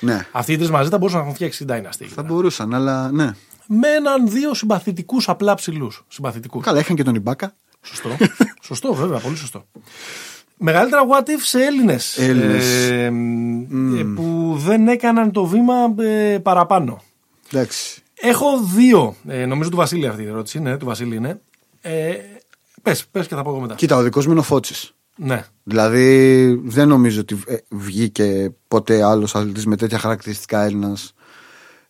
[0.00, 0.26] Ναι.
[0.32, 2.04] Αυτοί οι τρει μαζί θα μπορούσαν να έχουν φτιάξει την Dynasty.
[2.04, 3.34] Θα μπορούσαν, αλλά ναι.
[3.66, 6.04] Με έναν δύο συμπαθητικούς απλά ψηλούς.
[6.08, 6.64] Συμπαθητικούς.
[6.64, 7.54] Καλά, είχαν και τον Ιμπάκα.
[7.82, 8.08] Σωστό.
[8.62, 9.64] σωστό, βέβαια, πολύ σωστό.
[10.58, 12.18] Μεγαλύτερα what if σε Έλληνες.
[12.18, 12.90] Έλληνες.
[14.14, 17.02] που δεν έκαναν το βήμα ε, παραπάνω.
[17.52, 18.02] Εντάξει.
[18.14, 19.16] Έχω δύο.
[19.28, 20.60] Ε, νομίζω του Βασίλη αυτή η ερώτηση.
[20.60, 21.40] Ναι, του Βασίλη είναι.
[21.80, 22.14] Ε,
[22.82, 23.74] πες, πες και θα πω εγώ μετά.
[23.74, 24.94] Κοίτα, ο δικός μου είναι ο Φώτση.
[25.16, 25.44] Ναι.
[25.62, 31.14] Δηλαδή, δεν νομίζω ότι ε, βγήκε ποτέ άλλος αθλητής με τέτοια χαρακτηριστικά Έλληνας.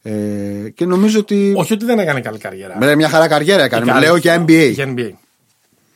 [0.03, 1.53] Ε, και νομίζω ότι.
[1.57, 2.79] Όχι ότι δεν έκανε καλή καριέρα.
[2.79, 3.85] Με μια χαρά καριέρα έκανε.
[3.87, 4.05] Καλή.
[4.05, 4.71] Λέω και NBA.
[4.73, 5.11] Για NBA.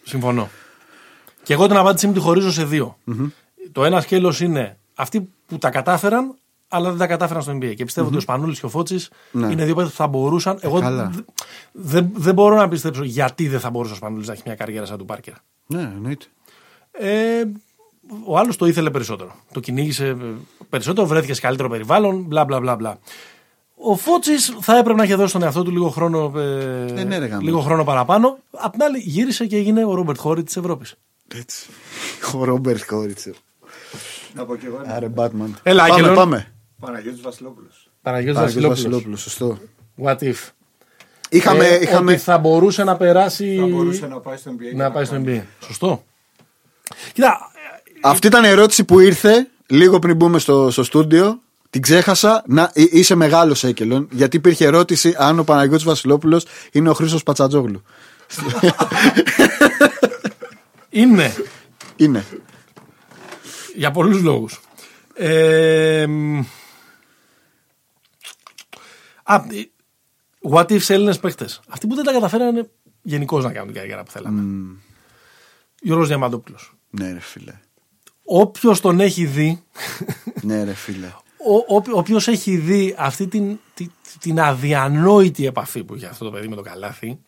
[0.02, 0.50] Συμφωνώ.
[1.42, 2.96] Και εγώ την απάντησή μου τη χωρίζω σε δυο
[3.72, 6.34] Το ένα σκέλος είναι αυτοί που τα κατάφεραν,
[6.68, 7.74] αλλά δεν τα κατάφεραν στο NBA.
[7.76, 9.46] Και πιστεύω ότι ο Σπανούλης και ο Φώτσης Ναι.
[9.46, 10.58] είναι δύο παίκτες που θα μπορούσαν.
[10.60, 11.10] Εγώ καλά.
[11.14, 11.20] δε-
[11.72, 14.86] δεν δεν μπορώ να πιστέψω γιατί δεν θα μπορούσε ο Σπανούλης να έχει μια καριέρα
[14.86, 15.34] σαν του Πάρκερ.
[15.66, 16.26] Ναι, εννοείται.
[16.92, 17.42] Ε,
[18.24, 19.34] ο άλλος το ήθελε περισσότερο.
[19.52, 20.16] Το κυνήγησε ε,
[20.68, 22.76] περισσότερο, βρέθηκε σε καλύτερο περιβάλλον, μπλα μπλα μπλα.
[22.76, 22.98] μπλα.
[23.82, 27.18] Ο Φώτσης θα έπρεπε να είχε δώσει στον εαυτό του λίγο χρόνο, ε, Ε, ναι,
[27.18, 27.40] ρε γάμο.
[27.42, 28.38] λίγο χρόνο παραπάνω.
[28.50, 30.94] Απ' την άλλη, γύρισε και έγινε ο Ρόμπερτ Χόρι της Ευρώπης.
[31.34, 31.66] Έτσι.
[32.34, 33.32] Ο Ρόμπερτ Χόριτσερ.
[34.34, 34.94] Να πω και εγώ ένα.
[34.94, 35.50] Άρε, Batman.
[35.62, 36.14] Έλα, πάμε, Άγγελο.
[36.14, 36.52] πάμε.
[36.80, 37.90] Παναγιώτης Βασιλόπουλος.
[38.02, 38.82] Παναγιώτης Παναγιώτης Βασιλόπουλος.
[38.82, 39.58] Βασιλόπουλος, σωστό.
[40.04, 40.48] What if;
[41.28, 42.12] Είχαμε, Ε, είχαμε...
[42.12, 43.56] Ότι θα μπορούσε να περάσει.
[43.60, 44.64] Θα μπορούσε να πάει στο NBA.
[44.70, 45.42] και να πάει στο κάνει.
[45.60, 45.64] NBA.
[45.66, 46.04] Σωστό.
[47.12, 47.50] Κοίτα,
[48.02, 51.40] Αυτή ήταν η ερώτηση που ήρθε λίγο πριν μπούμε στο, στο στούντιο.
[51.70, 52.42] Την ξέχασα.
[52.46, 54.08] Να, εί- είσαι μεγάλος έκελον.
[54.10, 57.82] Γιατί υπήρχε ερώτηση αν ο Παναγιώτης Βασιλόπουλος είναι ο Χρήστος Πατσατζόγλου.
[60.90, 61.34] είναι
[61.96, 62.24] είναι.
[63.74, 64.60] για πολλούς λόγους.
[65.14, 66.38] Ε, μ,
[69.22, 69.70] α, ε,
[70.50, 71.60] what if σε Έλληνες παίχτες.
[71.68, 72.70] Αυτοί που δεν τα καταφέρανε
[73.02, 74.42] γενικώς να κάνουν την καριέρα που θέλαμε.
[75.80, 76.72] Γιώργος Διαμαντόπουλος.
[76.90, 77.60] Ναι, ρε φίλε.
[78.24, 79.62] Όποιος τον έχει δει,
[80.42, 81.06] Ναι, ρε φίλε.
[81.46, 83.90] ο, ο, όποιος έχει δει αυτή την, την,
[84.20, 87.18] την αδιανόητη επαφή που είχε αυτό το παιδί με το καλάθι,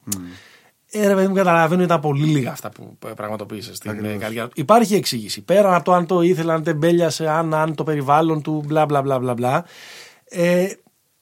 [0.94, 4.52] ε, ρε παιδί μου, καταλαβαίνω ήταν πολύ λίγα αυτά που πραγματοποίησες στην ε, καριέρα του.
[4.56, 5.42] Υπάρχει εξήγηση.
[5.42, 9.02] Πέραν από το αν το ήθελε, αν τεμπέλιασε, αν, αν το περιβάλλον του, μπλα μπλα
[9.02, 9.34] μπλα μπλα.
[9.34, 9.64] μπλα
[10.24, 10.68] ε,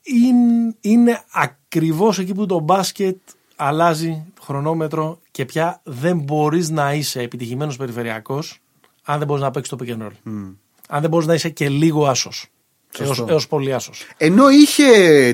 [0.03, 3.17] είναι, είναι ακριβώς εκεί που το μπάσκετ
[3.57, 8.59] αλλάζει χρονόμετρο και πια δεν μπορείς να είσαι επιτυχημένος περιφερειακός
[9.05, 10.13] αν δεν μπορείς να παίξεις το pick and roll.
[10.89, 12.47] Αν δεν μπορείς να είσαι και λίγο άσος.
[12.97, 13.27] Σωστό.
[13.29, 14.07] Έως πολύ άσος.
[14.17, 14.87] Ενώ είχε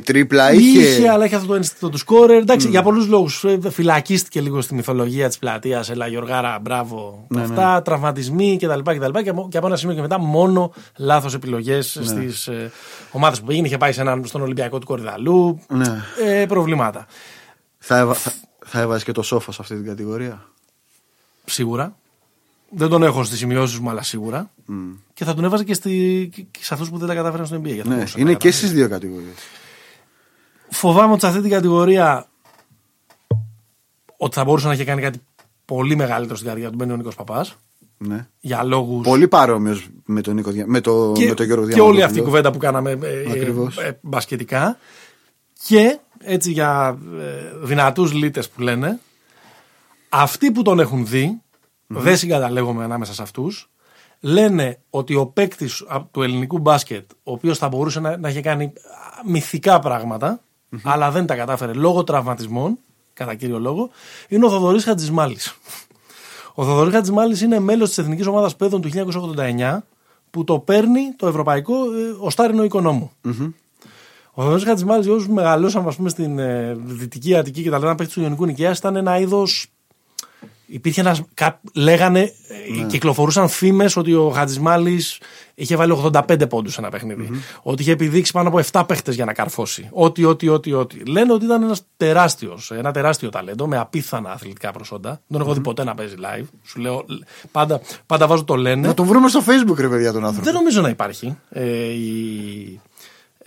[0.05, 0.79] τρίπλα, Είχε...
[0.81, 1.09] είχε.
[1.09, 2.37] αλλά είχε αυτό το ένστικτο του σκόρερ.
[2.43, 3.45] Εντάξει, για πολλούς λόγους.
[3.71, 5.91] Φυλακίστηκε λίγο στη μυθολογία της πλατείας.
[5.91, 7.25] Ελά, Γιωργάρα, μπράβο.
[7.29, 8.81] Ναι, αυτά, τραυματισμοί κτλ.
[8.91, 12.05] Και, και, από- και από ένα σημείο και μετά μόνο λάθος επιλογές Ναι.
[12.07, 12.71] στις ε,
[13.11, 13.67] ομάδες που πήγαινε.
[13.67, 15.61] Είχε πάει σε έναν, στον Ολυμπιακό του Κορυδαλού.
[15.69, 16.03] Ναι.
[16.25, 17.07] Ε, προβλήματα.
[17.79, 18.15] Θα, έβα...
[18.15, 18.33] θα...
[18.67, 20.43] θα έβαζε και το σόφος σε αυτή την κατηγορία;
[21.45, 21.97] Σίγουρα.
[22.71, 24.51] Δεν τον έχω στις σημειώσεις μου, αλλά σίγουρα.
[25.15, 27.65] Και θα τον έβαζε και, στη, και σε αυτούς που δεν τα κατάφεραν στο NBA.
[27.65, 28.53] για θα Ναι, μπορούσε να είναι τα και καταφέρει.
[28.53, 29.35] στις δύο κατηγορίες.
[30.71, 32.27] Φοβάμαι ότι σε αυτή την κατηγορία
[34.17, 35.19] ότι θα μπορούσε να είχε κάνει κάτι
[35.65, 37.57] πολύ μεγαλύτερο στην καρδιά του μπαίνει ο Νίκος Παπάς
[37.99, 38.27] Ναι.
[38.41, 41.73] για λόγους Πολύ παρόμοιος με τον, Νίκο, Δια- με το, και, με τον Γιώργο και
[41.73, 41.87] Διαμαντόπουλο.
[41.87, 43.77] όλη αυτή η κουβέντα που κάναμε ε, Ακριβώς.
[43.79, 44.79] ε, ε, μπασκετικά
[45.67, 48.99] και έτσι για ε, δυνατούς λίτες που λένε
[50.09, 51.41] αυτοί που τον έχουν δει
[51.87, 53.71] δεν συγκαταλέγομαι ανάμεσα σε αυτούς
[54.21, 58.65] λένε ότι ο παίκτης του ελληνικού μπάσκετ ο οποίος θα μπορούσε να, να είχε κάνει
[58.65, 58.71] α,
[59.25, 60.41] μυθικά πράγματα,
[60.83, 62.79] αλλά δεν τα κατάφερε λόγω τραυματισμών
[63.13, 63.91] κατά κύριο λόγο
[64.29, 65.57] είναι ο Θοδωρής Χατζημάλης
[66.59, 68.91] ο Θοδωρής Χατζημάλης είναι μέλος της Εθνικής Ομάδας Παιδών του
[69.37, 69.79] 1989
[70.31, 73.11] που το παίρνει το ευρωπαϊκό ε, οστάρινο οικονόμου.
[74.33, 77.97] Ο Θοδωρής Χατζημάλης, για όσου μεγαλώσαμε ας πούμε, στην ε, Δυτική Αττική και τα λέγανε
[77.97, 79.67] παίχτη του Ιωνικού Νικαίας, ήταν ένα είδος.
[80.67, 81.23] Υπήρχε ένας.
[81.75, 85.19] Λέγανε, ε, κυκλοφορούσαν φήμες ότι ο Χατζημάλης
[85.55, 87.31] είχε βάλει 85 πόντους σε ένα παιχνιδι
[87.63, 89.89] Ότι είχε επιδείξει πάνω από 7 παίχτες για να καρφώσει.
[89.93, 91.05] Ό,τι, ό,τι, ό,τι, ό,τι.
[91.05, 95.09] Λένε ότι ήταν ένας τεράστιος, ένα τεράστιο ταλέντο με απίθανα αθλητικά προσόντα.
[95.09, 96.47] Δεν τον έχω δει ποτέ να παίζει live.
[96.65, 97.05] Σου λέω,
[97.53, 98.87] πάντα, πάντα βάζω το λένε.
[98.87, 100.45] Να τον βρούμε στο facebook, ρε παιδιά, τον άνθρωπο.
[100.45, 101.37] Δεν νομίζω να υπάρχει.
[101.51, 102.81] Ε, η...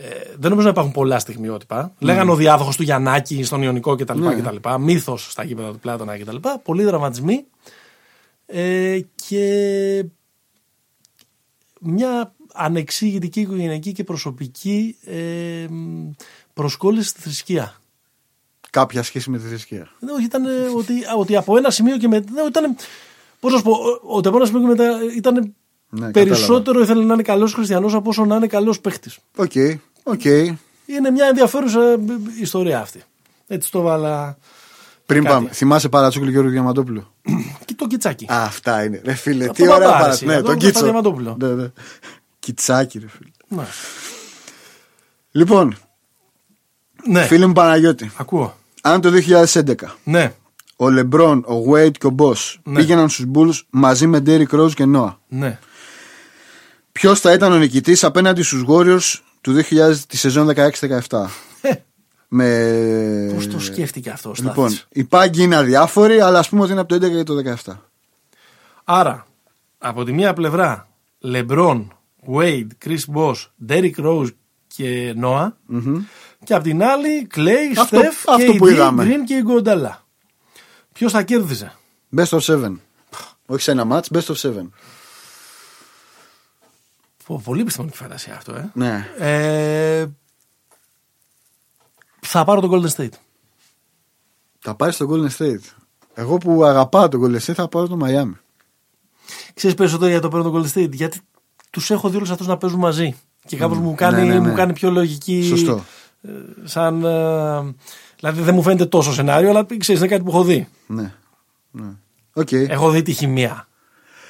[0.01, 1.93] ε, δεν νομίζω να υπάρχουν πολλά στιγμιότυπα.
[1.99, 4.19] Λέγανε ο διάδοχος του Γιαννάκη στον Ιωνικό κτλ.
[4.19, 4.35] Ναι.
[4.35, 4.55] κτλ.
[4.79, 6.35] Μύθος στα γήπεδα του Πλάτωνα κτλ.
[6.63, 7.45] Πολλοί τραυματισμοί.
[8.45, 10.05] Ε, και
[11.79, 16.09] μια ανεξήγητη και οικογενειακή και προσωπική ε, μ,
[16.53, 17.73] προσκόλληση στη θρησκεία.
[18.69, 19.87] Κάποια σχέση με τη θρησκεία.
[19.99, 22.31] Ναι, όχι, ήταν ε, ότι, α, ότι από ένα σημείο και μετά.
[22.31, 22.75] Ναι, ήταν.
[23.39, 25.53] Πώς να σου πω, ο- ότι από ένα σημείο και μετά ήταν
[25.89, 29.11] Ναι, περισσότερο ήθελε να είναι καλός χριστιανός από όσο να είναι καλός παίχτης.
[29.35, 29.51] OK,
[30.09, 30.25] OK.
[30.85, 31.97] Είναι μια ενδιαφέρουσα ε,
[32.41, 33.03] ιστορία αυτή.
[33.47, 34.37] Έτσι το βάλα.
[35.05, 35.35] Πριν Κάτι.
[35.35, 37.07] πάμε, θυμάσαι παρατσούκλι Γιώργο Διαμαντόπουλου;
[37.65, 38.25] Και το κιτσάκι.
[38.31, 39.01] Α, αυτά είναι.
[39.03, 40.11] Ρε φίλε, Αυτό τι ωραία παπά, παρα...
[40.13, 40.83] εσύ, Ναι, εδώ τον είναι το Κίτσο.
[40.83, 41.37] Διαμαντόπουλο.
[41.39, 41.71] Ναι, ναι.
[42.39, 43.29] Κιτσάκι, ρε φίλε.
[43.47, 43.63] Ναι.
[45.31, 45.77] Λοιπόν,
[47.07, 47.25] ναι.
[47.25, 48.55] φίλε μου Παναγιώτη, Ακούω.
[48.81, 49.09] αν το
[49.53, 49.73] 2011
[50.03, 50.33] Ναι.
[50.75, 52.75] ο Λεμπρόν, ο Wade και ο Boss Ναι.
[52.79, 55.59] πήγαιναν στους Bulls μαζί με Derrick Rose και Noah, Ναι.
[56.91, 60.49] ποιος θα ήταν ο νικητής απέναντι στους Warriors του 2000 τη σεζόν
[61.09, 61.25] 16-17.
[62.27, 63.31] με...
[63.33, 66.71] Πώς το σκέφτηκε αυτό ο Στάθης; Λοιπόν, οι πάγκοι είναι αδιάφοροι, αλλά ας πούμε ότι
[66.71, 67.35] είναι από το 11 και το
[67.65, 67.73] 17.
[68.83, 69.27] Άρα,
[69.77, 70.87] από τη μία πλευρά,
[71.23, 71.87] LeBron,
[72.33, 74.29] Wade, Chris Bosh, Derrick Rose
[74.67, 75.47] και Noah.
[76.43, 79.05] Και από την άλλη, Clay, Αυτό- Steph, αυτό KD, που είδαμε.
[79.07, 80.05] Green και Γκονταλά.
[80.93, 81.73] Ποιος θα κέρδιζε;
[82.17, 82.71] Best of 7.
[83.45, 84.69] Όχι σε ένα match, best of 7.
[87.29, 88.69] Πω, Πολύ επιστημονική φαντασία αυτό, ε.
[88.73, 89.07] Ναι.
[89.17, 90.05] ε.
[92.19, 93.13] Θα πάρω τον Golden State.
[94.59, 95.63] Θα πάρεις στο Golden State.
[96.13, 98.31] Εγώ που αγαπάω το Golden State θα πάρω το Miami.
[99.53, 100.91] Ξέρεις περισσότερο για το παίρνω τον Golden State.
[100.91, 101.19] Γιατί
[101.69, 103.15] τους έχω δει όλους αυτούς να παίζουν μαζί.
[103.45, 104.47] Και κάπως μου, κάνει, ναι, ναι, ναι.
[104.47, 105.43] μου κάνει πιο λογική.
[105.43, 105.83] Σωστό.
[106.21, 106.29] ε,
[106.63, 107.03] σαν.
[107.03, 107.75] ε,
[108.19, 110.67] δηλαδή δεν μου φαίνεται τόσο σενάριο, αλλά ξέρεις, είναι κάτι που έχω δει.
[110.87, 111.13] Ναι.
[111.71, 111.89] Ναι.
[112.33, 112.51] Οκ.
[112.51, 113.67] Έχω δει τη χημεία.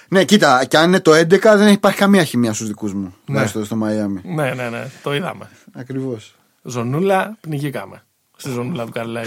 [0.10, 3.15] Ναι, κοίτα, και αν είναι το 11 δεν υπάρχει καμία χημεία στους δικούς μου.
[3.26, 3.40] Ναι.
[3.40, 3.48] Ναι.
[3.48, 4.22] Στο, στο Miami.
[4.23, 5.49] Ναι, ναι, ναι, το είδαμε.
[5.73, 6.36] Ακριβώς.
[6.61, 8.03] Ζωνούλα, πνιγήκαμε.
[8.36, 9.26] Στη ζωνούλα του Καρλάιλ.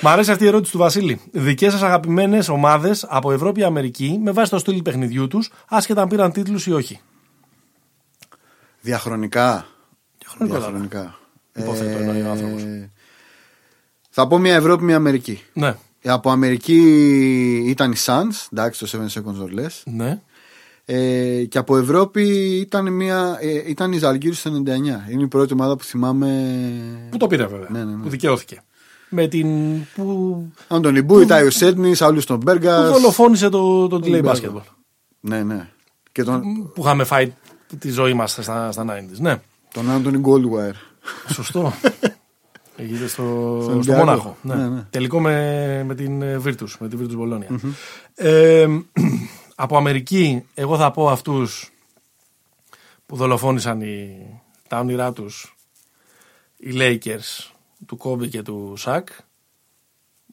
[0.00, 1.20] Μ' αρέσει αυτή η ερώτηση του Βασίλη.
[1.32, 6.02] Δικές σας αγαπημένες ομάδες από Ευρώπη ή Αμερική με βάση το στυλ παιχνιδιού τους, άσχετα
[6.02, 7.00] αν πήραν τίτλους ή όχι;
[8.80, 9.66] Διαχρονικά.
[10.18, 11.18] Διαχρονικά, Διαχρονικά.
[11.52, 12.62] Υποθέτω εννοεί ο άνθρωπος.
[14.10, 15.42] θα πω μια Ευρώπη, μια Αμερική.
[15.52, 15.74] Ναι,
[16.04, 16.78] Από Αμερική
[17.66, 19.82] ήταν οι Suns, εντάξει το 7 seconds or less.
[19.84, 20.20] ναι.
[20.84, 22.22] Ε, και από Ευρώπη
[22.60, 25.10] ήταν, μια, ε, ήταν η Ζαλγκύρη στο 99.
[25.10, 26.54] Είναι η πρώτη ομάδα που θυμάμαι.
[27.10, 27.68] Πού το πήρε βέβαια.
[27.70, 28.02] Ναι, ναι, ναι.
[28.02, 28.62] Που δικαιώθηκε.
[29.08, 29.48] Με την.
[29.94, 32.90] που, Άντωνι Μπούι, Τάιο Σέντνης, Σάουλου τον που Μπέργα.
[32.90, 34.32] δολοφόνησε το, το delay Μπέργα.
[34.34, 34.62] basketball.
[35.20, 35.68] Ναι, ναι.
[36.12, 36.42] Και τον,
[36.74, 37.32] Που είχαμε φάει
[37.78, 39.18] τη ζωή μας στα, στα 90s.
[39.18, 39.40] Ναι.
[39.74, 40.74] τον Άντωνι Γκόλουαερ.
[41.32, 41.72] Σωστό.
[42.80, 43.98] Έγινε στο, στο Ολυμπιακό.
[44.04, 44.36] Μόναχο.
[44.42, 44.54] Ναι.
[44.54, 44.86] Ναι, ναι.
[44.90, 47.60] Τελικό με, με την ε, Virtus, με την Virtus Bologna.
[48.14, 48.66] Ε,
[49.54, 51.70] από Αμερική, εγώ θα πω αυτούς
[53.06, 54.26] που δολοφόνησαν οι,
[54.68, 55.54] τα όνειρά τους
[56.56, 57.52] οι Lakers
[57.86, 59.08] του Κόμπι και του Σακ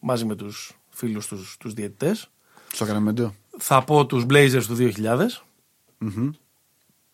[0.02, 2.30] μαζί με τους φίλους τους, τους διαιτητές.
[2.74, 3.34] Στο Καραμεντό.
[3.58, 5.44] θα πω τους Blazers του 2000.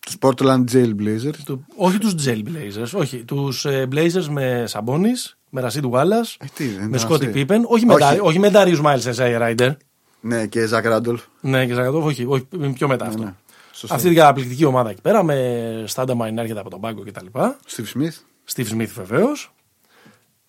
[0.05, 1.35] Τους Portland Jail Blazers.
[1.45, 3.17] Του, όχι τους Jail Blazers, όχι.
[3.23, 7.39] Τους ε, Blazers με Σαμπόνις, με Ρασίδ Wallace, Ε, τι, δεν με ήταν Σκότι αυτοί.
[7.39, 7.63] Πίπεν.
[7.67, 8.03] Όχι, με Όχι.
[8.03, 9.75] Ντάρι- όχι με Darius Miles Isaiah Ryder.
[10.21, 11.21] Ναι, και Ζακ Ράντολφ.
[11.41, 13.23] Ναι, και Ζακατόφ, όχι, όχι, πιο μετά αυτό.
[13.23, 13.33] ναι.
[13.71, 13.95] Σωστό.
[13.95, 17.25] Αυτή την καταπληκτική ομάδα εκεί πέρα με Στάντα Μάιν έρχεται από τον πάγκο κτλ.
[17.41, 18.13] Steve Smith.
[18.55, 19.53] Steve Smith βεβαίως.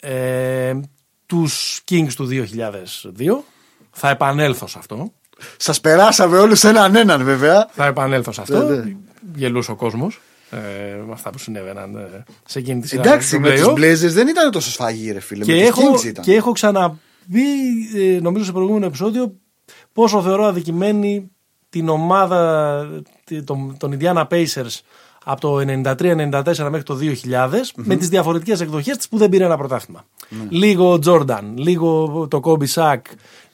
[0.01, 0.75] Ε,
[1.27, 3.45] τους Kings του 2002.
[3.91, 5.13] Θα επανέλθω σε αυτό.
[5.57, 7.69] Σας περάσαμε όλους έναν έναν βέβαια.
[7.73, 8.63] Θα επανέλθω σε αυτό.
[8.69, 8.97] Ναι, ναι.
[9.35, 10.21] Γελούσε ο κόσμος
[10.51, 10.57] ε,
[11.07, 13.03] με αυτά που συνέβαιναν ε, σε εκείνη τη σειρά.
[13.03, 13.73] Εντάξει, των με τους play-off.
[13.73, 15.45] Blazers δεν ήταν τόσο σφαγή, ρε φίλε.
[15.45, 16.25] Και με τους έχω, Kings ήταν.
[16.25, 16.99] και έχω ξαναπεί,
[17.97, 19.35] ε, νομίζω σε προηγούμενο επεισόδιο,
[19.93, 21.31] πόσο θεωρώ αδικημένη
[21.69, 22.87] την ομάδα
[23.25, 24.81] τη- των, των Indiana Pacers
[25.25, 29.57] από το 93-94 μέχρι το 2000 με τις διαφορετικές εκδοχές της που δεν πήρε ένα
[29.57, 30.05] πρωτάθλημα.
[30.29, 30.45] Ναι.
[30.49, 33.01] Λίγο Jordan, λίγο το Kobe Sack,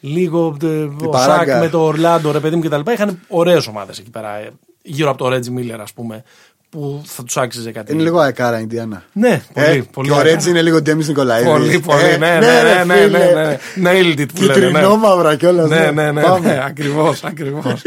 [0.00, 0.66] λίγο ε,
[1.04, 1.56] ο παράγκα.
[1.58, 2.90] Sack με το Orlando, ρε παιδί μου κτλ.
[2.92, 4.50] Είχαν ωραίες ομάδες εκεί πέρα, ε,
[4.82, 6.22] γύρω από το Reggie Miller ας πούμε,
[6.70, 7.92] που θα τους άξιζε κάτι.
[7.92, 9.02] Είναι λίγο αεκάρα Ινδιάνα.
[9.12, 10.32] Ναι, πολύ, Ε, πολύ και ο ωραία.
[10.32, 11.48] Ρέτζι είναι λίγο Ντέμις Νικολαίδης.
[11.50, 12.02] Πολύ, πολύ.
[12.02, 13.90] Ε, ναι, ναι, ναι, ναι, ναι, ναι, ναι.
[13.90, 14.58] Nailed it που λένε.
[14.60, 14.66] ναι.
[14.66, 15.68] Κυτρινό μαύρα κιόλας.
[15.68, 17.82] Ναι, ναι, ναι, ναι, ακριβώς, ακριβώς.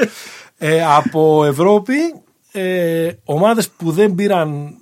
[0.58, 1.94] ε, από Ευρώπη,
[2.52, 4.76] ε, ομάδες που δεν πήραν,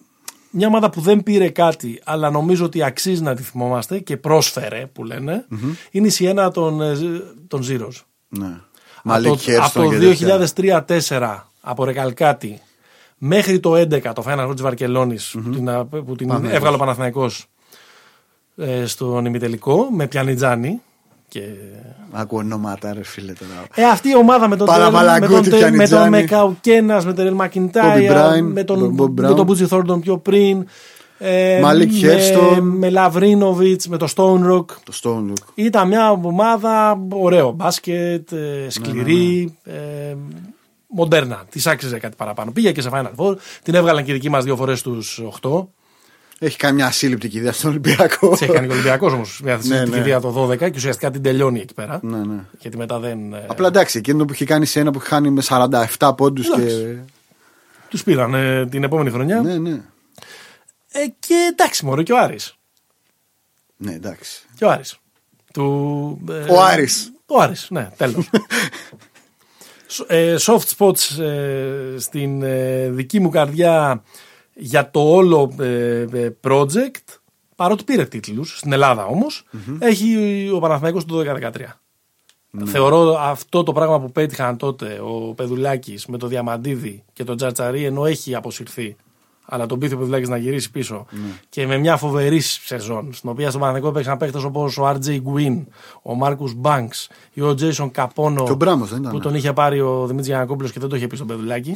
[0.52, 4.86] μια ομάδα που δεν πήρε κάτι, αλλά νομίζω ότι αξίζει να τη θυμόμαστε και πρόσφερε,
[4.94, 5.46] που λενε
[5.92, 6.96] είναι η Σιένα των, ε,
[7.48, 8.02] των Zeros.
[8.28, 8.46] Ναι.
[8.46, 8.60] Από
[9.04, 10.86] Μαλίκ το, Χέρστον από και το τέτοια.
[10.88, 12.60] 2003-2004 από Ρεκαλκάτι
[13.18, 16.54] μέχρι το 11 το Final Four της βαρκελονης που την, α- που την Παναθηναϊκός.
[16.58, 17.46] έβγαλε ο Παναθηναϊκός
[18.58, 20.82] ε, στον ημιτελικό με Πιανιτζάνη
[21.28, 21.42] και...
[22.12, 23.52] Ακούω ονόματα, ρε φίλε τώρα.
[23.76, 26.10] Ε, αυτή η ομάδα με τον, Παραμαλαγκούτη, με τον, με τον Πιανιτζάνη.
[26.10, 29.30] Μεκαουκένας, με τον Ελ Bobby Μακιντάια, Brown, με τον, Bob Brown.
[29.30, 30.66] με τον Μπούτζι Θόρντον πιο πριν,
[31.18, 32.60] ε, Μαλίκ με, Χέρστον.
[32.68, 34.66] με Λαβρίνοβιτς, με το Stone Rock.
[34.84, 35.46] Το Stone Look.
[35.56, 40.16] Ήταν μια ομάδα ωραίο μπάσκετ, ε, σκληρή, Ναι, ε,
[40.94, 41.46] μοντέρνα.
[41.50, 42.52] Της άξιζε κάτι παραπάνω.
[42.52, 43.36] Πήγε και σε Final Four.
[43.64, 44.98] Την έβγαλαν και οι δικοί μας δύο φορές στου
[45.42, 45.68] 8.
[46.40, 48.30] Έχει κάνει μια ασύλληπτη κηδεία στον Ολυμπιακό.
[48.38, 49.40] Τι έχει κάνει και ο Ολυμπιακός όμως.
[49.44, 49.98] Μια Ναι, ναι, ναι.
[49.98, 52.00] κηδεία το 12 και ουσιαστικά την τελειώνει εκεί πέρα.
[52.04, 52.44] Ναι, ναι.
[52.60, 53.34] Γιατί μετά δεν.
[53.34, 55.42] Ε, Απλά εντάξει, εκείνο που είχε κάνει σε ένα που είχε χάνει με
[55.98, 56.96] 47 πόντους και.
[57.90, 59.42] Τους πήραν ε, την επόμενη χρονιά.
[59.42, 59.82] Ναι, ναι.
[60.92, 62.56] Ε, και εντάξει, μωρέ, και ο Άρης.
[63.78, 64.42] Ναι, εντάξει.
[64.56, 64.98] Και ο Άρης.
[65.54, 67.12] Του, ε, Ο Άρης.
[67.26, 68.30] Ο Άρης, ναι, τέλος.
[69.92, 74.04] Σ- ε, soft spots ε, στην ε, δική μου καρδιά
[74.54, 77.20] για το όλο ε, ε, project,
[77.56, 79.44] παρότι πήρε τίτλους, στην Ελλάδα όμως,
[79.80, 80.18] έχει
[80.54, 81.52] ο Παναθηναϊκός του 12-13.
[82.66, 87.84] Θεωρώ αυτό το πράγμα που πέτυχαν τότε ο Πεδουλάκης με το Διαμαντίδη και τον Τζατσαρί
[87.86, 88.96] ενώ έχει αποσυρθεί
[89.54, 91.06] αλλά τον πείθει ο Πεδουλάκης να γυρίσεις πίσω
[91.50, 95.68] και με μια φοβερή σεζόν στην οποία στο Παναθηναϊκό έπαιξαν παίχτες όπως ο RJ Γκουίν,
[96.02, 99.12] ο Μάρκους Μπάνξ ή ο Τζέισον Καπόνο Και ο Μπράμος δεν ήταν.
[99.12, 101.76] που τον είχε πάρει ο Δημήτρης Γιανακόπουλος και δεν το είχε πει στον Πεδουλάκη.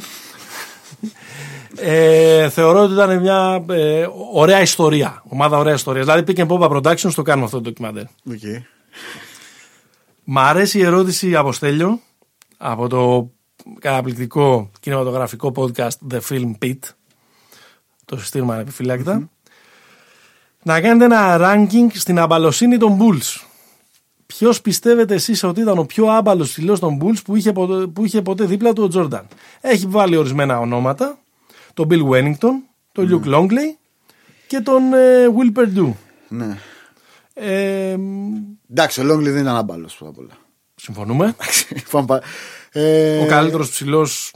[1.76, 5.22] ε, θεωρώ ότι ήταν μια ε, ωραία ιστορία.
[5.28, 6.06] Ομάδα ωραία ιστορίας.
[6.06, 8.02] Δηλαδή Pick and Pop Productions το κάνουμε αυτό το ντοκιμαντέρ.
[8.02, 8.64] Οκ.
[10.24, 12.00] Μ' αρέσει η ερώτηση από Στέλιο
[12.56, 13.30] από το
[13.80, 16.78] καταπληκτικό κινηματογραφικό podcast The Film Pit.
[18.06, 19.28] Το συστήνουμε ανεπιφύλακτα.
[20.62, 23.42] Να κάνετε ένα ranking στην αμπαλοσύνη των Bulls.
[24.26, 28.04] Ποιος πιστεύετε εσείς ότι ήταν ο πιο άμπαλος ψηλός των Bulls που είχε, ποτέ, που
[28.04, 29.26] είχε ποτέ δίπλα του ο Τζόρνταν.
[29.60, 31.18] Έχει βάλει ορισμένα ονόματα.
[31.74, 32.50] Τον Bill Wennington,
[32.92, 33.76] τον Luke Longley
[34.46, 35.92] και τον ε, Will Perdue.
[36.28, 36.58] Ναι.
[37.34, 37.96] Ε,
[38.70, 40.38] Εντάξει, ο Λόγκλι δεν ήταν άμπαλος πρώτα απ' όλα.
[40.74, 41.36] συμφωνούμε.
[41.90, 42.22] Πάμε πα-
[42.72, 44.32] Ε, Ο καλύτερος ψηλός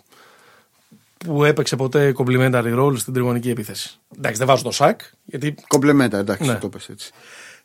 [1.27, 3.91] που έπαιξε ποτέ complimentary role στην τριγωνική επίθεση.
[4.19, 6.55] Εντάξει, δεν βάζω το σακ, γιατί Κομπλεμέντα, εντάξει, Ναι.
[6.55, 7.11] το πες έτσι.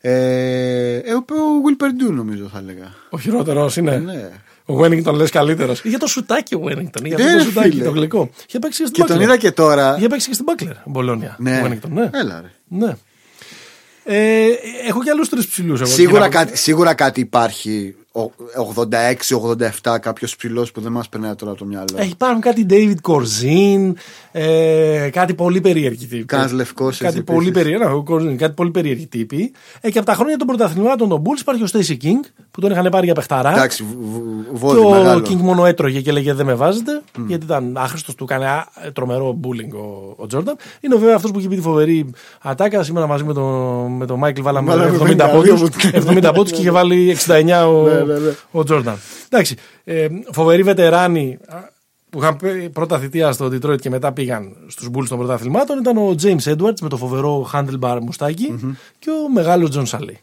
[0.00, 2.94] Ε, ε, ο, ο Will Perdue νομίζω θα έλεγα.
[3.10, 3.96] ο χειρότερος είναι.
[3.98, 4.30] Ναι.
[4.68, 5.84] Ο Wellington λες καλύτερος.
[5.84, 7.04] Είχε το σουτάκι ο Wellington.
[7.04, 7.84] Είχε Ναι, αυτό το ρε σουτάκι φίλε.
[7.84, 8.30] το γλυκό.
[8.48, 9.22] Είχε παίξει και στην Και τον Butler.
[9.22, 9.94] είδα και τώρα.
[9.98, 11.36] Είχε παίξει και στην Butler, Μπολόνια.
[11.38, 11.60] Ναι.
[11.60, 12.10] Ο Wellington, ναι.
[12.12, 12.50] Έλα ρε.
[12.68, 12.96] ναι.
[14.04, 14.46] Ε,
[14.88, 15.80] έχω και άλλους τρεις ψηλούς.
[15.90, 17.96] Σίγουρα κάτι, σίγουρα κάτι υπάρχει.
[18.22, 18.32] Ο-
[19.84, 21.86] 86-87 κάποιος ψηλός που δεν μας περνάει τώρα από το μυαλό.
[21.96, 23.92] Έχει υπάρχουν κάτι David Corzin,
[24.32, 26.24] ε, κάτι πολύ περίεργη τύπη.
[26.24, 27.62] Κάνας λευκός Κάτι έτσι πολύ, επίσης.
[27.62, 29.52] περίεργη, ναι, ο Corzin, κάτι πολύ περίεργη τύπη.
[29.80, 32.70] Ε, και από τα χρόνια των πρωταθλημάτων των Bulls υπάρχει ο Stacey King που τον
[32.70, 33.52] είχαν πάρει για παιχταρά.
[33.52, 35.24] Εντάξει, β- β- Και βόδι ο μεγάλο.
[35.28, 39.40] King μόνο έτρωγε και έλεγε δεν με βάζετε, γιατί ήταν άχρηστος, του έκανε α, τρομερό
[39.44, 40.56] bullying ο, ο Τζόρνταν.
[40.80, 42.10] Είναι βέβαια αυτός που είχε πει τη φοβερή
[42.42, 42.82] ατάκα.
[42.82, 45.60] Σήμερα μαζί με τον με το Μάικλ βάλαμε Βάλαμε 70 52 πόντους.
[45.60, 45.90] πόντους.
[45.92, 48.05] 70 πόντους και είχε βάλει 69 ο, Ναι, ναι, ναι.
[48.50, 48.98] Ο Τζόρνταν.
[49.28, 49.56] Εντάξει.
[49.84, 51.56] Ε, φοβεροί βετεράνοι α,
[52.10, 55.96] που είχαν πέ- πρώτα θητεία στο Detroit και μετά πήγαν στους Bulls των πρωταθλημάτων ήταν
[55.96, 60.18] ο James Edwards με το φοβερό handlebar μουστάκι και ο μεγάλος Τζον Σαλί.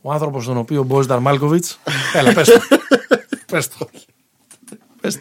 [0.00, 1.78] Ο άνθρωπος τον οποίο ο Μπόζιταρ Μάλκοβιτς
[2.14, 2.60] Έλα πες το.
[3.46, 3.88] πες το.
[5.00, 5.18] Πες.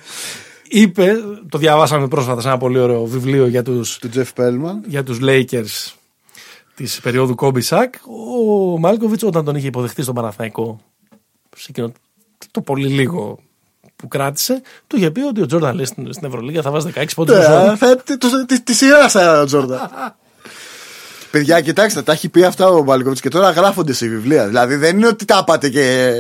[0.67, 1.13] Είπε,
[1.49, 4.83] το διαβάσαμε πρόσφατα σε ένα πολύ ωραίο βιβλίο για τους, Του Τζεφ Πέλμαν.
[4.87, 5.93] για τους Lakers
[6.75, 7.93] της περίοδου Κόμπι Σακ.
[8.73, 10.79] Ο Μάλκοβιτς όταν τον είχε υποδεχτεί στον Παναθηναϊκό
[11.55, 11.91] σε εκείνο
[12.51, 13.39] το πολύ λίγο
[13.95, 17.05] που κράτησε, του είχε πει ότι ο Τζόρνταν λέει στην, στην Ευρωλίγα θα βάζει 16
[17.15, 17.35] πόντους.
[17.35, 17.75] Ναι, μεσόωρο.
[17.77, 19.89] θα- τη- το- τη- Τη σειρά σαν ο Τζόρνταν.
[21.31, 24.47] Παιδιά, κοιτάξτε, τα έχει πει αυτά ο Μπαλκόβιτ και τώρα γράφονται σε βιβλία.
[24.47, 26.13] Δηλαδή δεν είναι ότι τα είπατε και.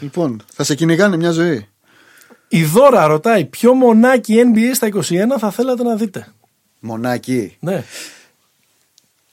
[0.00, 1.68] Λοιπόν, θα σε κυνηγάνε μια ζωή.
[2.48, 6.26] Η Δώρα ρωτάει ποιο μονάκι NBA στα 21 θα θέλατε να δείτε;
[6.80, 7.56] Μονάκι.
[7.60, 7.84] Ναι.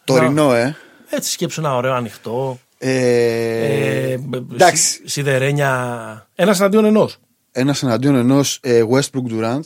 [0.04, 0.76] Τωρινό, ε.
[1.10, 2.60] Έτσι σκέψου ένα ωραίο ανοιχτό.
[2.78, 4.20] Ε Ε,
[4.52, 4.84] εντάξει.
[4.84, 6.28] σι- Σιδερένια.
[6.36, 7.18] Ένας εναντίον ενός.
[7.52, 9.62] Ένας εναντίον ενός Westbrook Durant.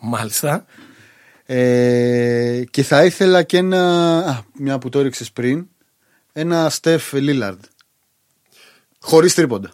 [0.00, 0.64] Μάλιστα.
[1.46, 4.18] Ε, και θα ήθελα και ένα.
[4.18, 5.66] Α, μια που το έριξες πριν.
[6.32, 7.58] Ένα Steph Lillard.
[9.00, 9.70] Χωρίς τρίποντα.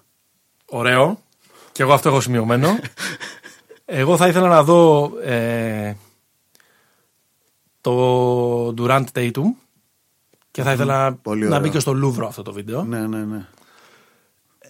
[0.67, 1.23] Ωραίο.
[1.73, 2.79] Και εγώ αυτό έχω σημειωμένο.
[3.85, 5.95] εγώ θα ήθελα να δω ε,
[7.81, 9.45] το Durant Tatum
[10.55, 11.61] και θα ήθελα πολύ να ωραίο.
[11.61, 12.83] μπει και στο Λούβρο αυτό το βίντεο.
[12.85, 13.47] Ναι, ναι, ναι.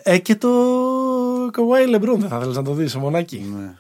[0.03, 0.49] Ε, και το
[1.53, 3.53] Kawhi LeBron δεν θα θέλεις να το δεις σε μονάκι.
[3.59, 3.75] ναι.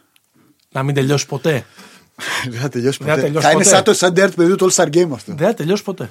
[0.72, 1.64] Να μην τελειώσει ποτέ.
[2.50, 3.26] Δεν θα τελειώσει Δεν θα ποτέ.
[3.26, 3.74] τελειώσει θα είναι ποτέ.
[3.74, 5.34] σαν το σαν το παιδί του All Star Game αυτό.
[5.34, 6.10] Δεν θα τελειώσει ποτέ.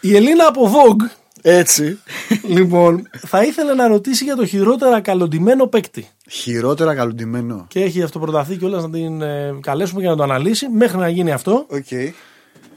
[0.00, 1.98] Η Ελίνα από Vogue, Έτσι.
[2.56, 6.08] λοιπόν, θα ήθελε να ρωτήσει για το χειρότερα καλοντυμένο παίκτη.
[6.30, 7.64] Χειρότερα καλοντυμένο.
[7.68, 10.68] Και έχει αυτοπροταθεί κιόλας να την ε, καλέσουμε για να το αναλύσει.
[10.68, 11.86] Μέχρι να γίνει αυτό, Οκ.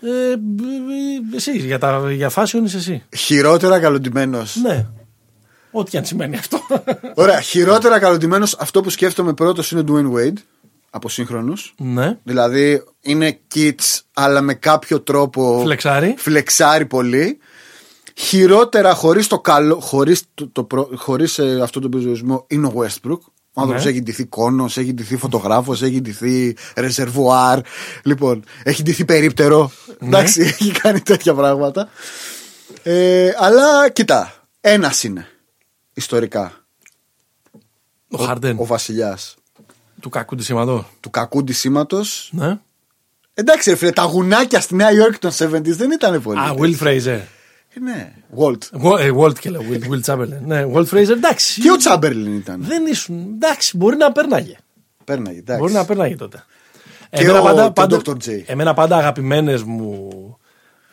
[0.04, 3.04] Ε, ε, εσύ, για, τα, για fashion είσαι εσύ.
[3.18, 4.56] Χειρότερα καλοντημένος.
[4.56, 4.86] Ναι.
[5.72, 6.60] Ό,τι αν σημαίνει αυτό.
[7.16, 7.42] Ωραία.
[7.42, 10.38] Χειρότερα καλοντημένος, αυτό που σκέφτομαι πρώτος είναι Dwayne Wade.
[10.96, 11.74] Από σύγχρονους.
[11.78, 12.18] ναι.
[12.24, 15.60] Δηλαδή είναι kids, αλλά με κάποιο τρόπο.
[15.64, 16.16] Φλεξάρει.
[16.18, 17.38] Φλεξάρει πολύ.
[18.16, 22.74] Χειρότερα χωρίς το καλό, χωρίς, το, το, προ- χωρίς ε, αυτό τον περιορισμό είναι ο
[22.76, 23.20] Westbrook.
[23.56, 23.90] Ο άνθρωπος Ναι.
[23.92, 27.60] έχει ντυθεί κόνος, έχει ντυθεί φωτογράφος, έχει ντυθεί ρεζερβουάρ.
[28.04, 29.72] Λοιπόν, έχει ντυθεί περίπτερο.
[30.00, 30.08] Ναι.
[30.08, 31.90] Εντάξει, έχει κάνει τέτοια πράγματα.
[32.84, 35.28] Ε, αλλά κοίτα, ένας είναι
[35.94, 36.66] ιστορικά.
[38.10, 38.56] Ο Χάρντεν.
[38.60, 39.36] Ο βασιλιάς
[40.02, 40.86] Του κακού της σήματος.
[41.00, 42.02] του κακού ντυσίματο.
[42.32, 42.58] Ναι.
[43.34, 46.40] Εντάξει, ρε φίλε, τα γουνάκια στη Νέα Υόρκη των 70s δεν ήταν πολύ.
[46.40, 47.20] Α, Will Fraser.
[47.76, 48.84] Ε, ναι, Walt.
[48.84, 49.62] Wa- ε, Walt και λέω.
[49.72, 50.42] Will, Will Chamberlain.
[50.46, 51.62] Ναι, Walt Fraser, εντάξει.
[51.62, 52.64] Και ο Τσάμπερλιν ήταν.
[52.64, 53.28] Δεν ήσουν.
[53.34, 54.56] Εντάξει, μπορεί να πέρναγε.
[55.04, 55.62] Πέρναγε, εντάξει.
[55.62, 56.44] Μπορεί να πέρναγε τότε.
[57.10, 58.12] Και ο- και ο Dr.
[58.30, 58.42] J.
[58.46, 60.10] Εμένα πάντα αγαπημένες μου.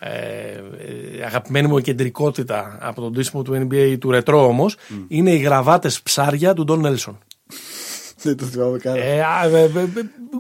[0.02, 4.76] Ε, ε, αγαπημένη μου κεντρικότητα από τον τίσιμο του NBA του ρετρό όμως
[5.08, 7.18] είναι οι γραβάτες ψάρια του Ντόν Νέλσον.
[8.22, 8.94] Δεν το θυμάμαι καν.
[8.96, 9.70] Ε, α, ε, ε, ε,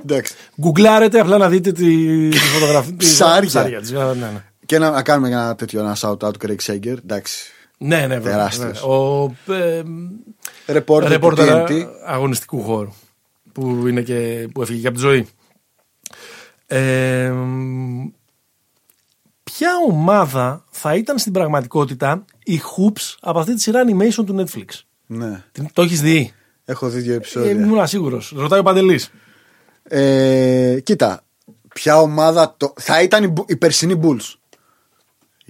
[0.02, 0.34] Εντάξει.
[0.60, 2.90] Γκουγκλάρετε απλά να δείτε τη, τη φωτογραφία.
[2.92, 3.80] τη- Ψάρια.
[4.70, 4.78] Τις γραβάτες, ναι, ναι.
[4.78, 6.96] Και να, να κάνουμε ένα τέτοιο ένα shout out του Craig Sager.
[7.02, 7.50] Εντάξει.
[7.78, 8.84] Ναι, ναι, βέβαια, Τεράστιος.
[8.86, 8.92] ναι.
[8.92, 9.82] Ο ε,
[10.66, 11.86] Reporter, ρεπόρτερ του TNT.
[12.06, 12.92] αγωνιστικού χώρου
[13.52, 15.28] που, είναι και, που έφυγε και από τη ζωή.
[16.66, 17.32] Ε,
[19.42, 24.64] ποια ομάδα θα ήταν στην πραγματικότητα η Hoops από αυτή τη σειρά animation του Netflix;
[25.06, 25.42] Ναι.
[25.52, 26.32] Την- Το έχεις δει;
[26.64, 27.50] Έχω δει δύο Ε, επεισόδια.
[27.50, 28.32] ήμουν ασίγουρος.
[28.36, 29.10] Ρωτάει ο Παντελής.
[29.82, 31.24] Ε, κοίτα.
[31.74, 32.54] Ποια ομάδα.
[32.56, 32.72] Το...
[32.80, 34.34] Θα ήταν η, Bu- η περσινή Bulls.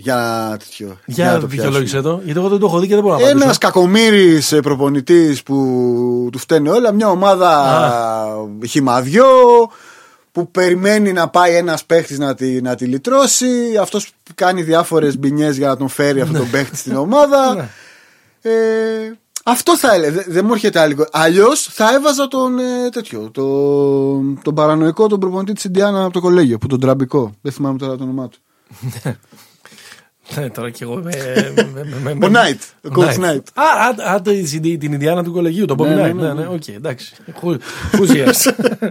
[0.02, 0.86] Για τέτοιο.
[0.89, 2.14] να Για το δικαιολόγησε πιάσουμε.
[2.14, 3.44] το, γιατί εγώ δεν το έχω δει και δεν μπορώ να απαντήσω.
[3.44, 5.56] Ένας κακομοίρη προπονητής που
[6.32, 6.93] του φταίνε όλα.
[6.93, 9.27] Μια ομάδα χυμαδιό
[10.32, 13.77] που περιμένει να πάει ένας παίχτης να τη, να τη λυτρώσει.
[13.81, 17.39] Αυτός κάνει διάφορες μπινιές για να τον φέρει αυτόν τον παίχτη στην ομάδα.
[17.55, 18.51] Ναι.
[18.52, 20.12] ε, αυτό θα έλεγα.
[20.12, 21.06] Δεν δεν μου έρχεται άλλο.
[21.12, 23.31] Αλλιώς θα έβαζα τον ε, τέτοιο.
[23.32, 23.44] Το,
[24.43, 26.59] τον παρανοϊκό τον προπονητή της Ιντιάνα από το κολέγιο.
[26.59, 27.32] Που τον τραμπικό.
[27.40, 28.39] Δεν θυμάμαι τώρα το όνομά του.
[30.36, 30.94] Ναι, τώρα κι εγώ.
[30.94, 31.11] με-
[31.74, 33.43] με- με- με- Ο Knight, ο Coach Knight.
[33.55, 34.31] Α, α, α, το-
[34.61, 36.15] την την Ινδιάνα του κολεγίου, τον Bobby Ναι, ναι, Knight.
[36.15, 36.40] ναι, Ναι, ναι.
[36.40, 37.15] ναι, οκ, εντάξει.
[37.43, 37.59] Hoo-
[37.93, 38.53] Hoosiers.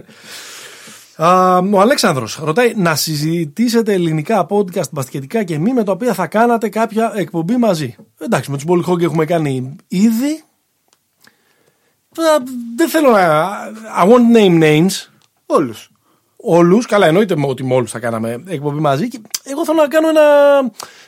[1.16, 6.26] Α, Ο Αλέξανδρος ρωτάει να συζητήσετε ελληνικά podcast μπασκετικά και μη με τα οποία θα
[6.26, 7.96] κάνατε κάποια εκπομπή μαζί.
[8.20, 10.42] Εντάξει, με τους Ball Hog έχουμε κάνει ήδη.
[12.18, 12.42] Α,
[12.76, 13.48] Δεν θέλω να.
[14.02, 14.90] I won't name names.
[15.46, 15.90] Όλους.
[16.42, 19.08] Όλους, καλά, εννοείται ότι με όλους θα κάναμε εκπομπή μαζί.
[19.08, 20.22] Και εγώ θέλω να κάνω ένα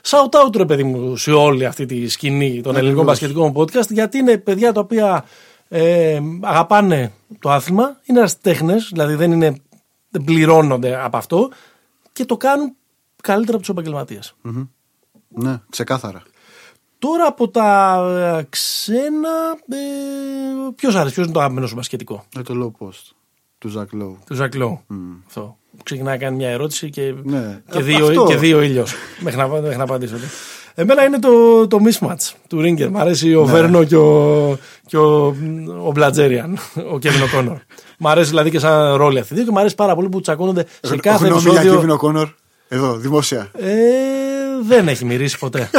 [0.03, 4.19] shout out, ρε παιδί μου, σε όλη αυτή τη σκηνή των ελληνικών μπασκετικών podcast, γιατί
[4.19, 5.25] είναι παιδιά τα οποία
[5.69, 9.57] ε, αγαπάνε το άθλημα, είναι ερασιτέχνε, δηλαδή δεν, είναι,
[10.09, 11.51] δεν πληρώνονται από αυτό
[12.13, 12.77] και το κάνουν
[13.23, 14.35] καλύτερα από τους επαγγελματίες.
[15.29, 16.23] Ναι, ξεκάθαρα.
[16.99, 17.97] Τώρα από τα
[18.39, 19.31] ε, ξένα,
[19.69, 19.77] ε,
[20.75, 23.22] ποιος άρεσε, ποιος είναι το αγαπημένο σου μπασκετικό; Ε, το low post
[23.63, 24.15] του Ζακ Lowe.
[24.27, 24.81] Του Ζακ Λόου.
[25.27, 25.57] Αυτό.
[25.83, 27.61] Ξεκινάει να κάνει μια ερώτηση και, Ναι.
[27.71, 28.25] και, Ε, δύο, αυτό.
[28.27, 28.95] και δύο ήλιος.
[29.21, 30.15] μέχρι, να, μέχρι να απαντήσω.
[30.15, 30.21] ναι.
[30.75, 32.91] Εμένα είναι το, το mismatch του Ρίγκερ.
[32.91, 35.27] Μ' αρέσει ο Βέρνο και ο, και ο,
[35.85, 36.59] ο Μπλατζέριαν,
[36.93, 37.59] ο Κέβιν Κόνορ.
[37.99, 39.45] Μ' αρέσει δηλαδή και σαν ρόλο αυτή.
[39.45, 41.81] Και μ' αρέσει πάρα πολύ που τσακώνονται σε κάθε Γνώμη για επεισόδιο.
[41.81, 42.29] Κέβιν Κόνορ.
[42.69, 43.51] Εδώ, δημόσια.
[43.53, 43.75] Ε,
[44.63, 45.71] δεν έχει μυρίσει ποτέ.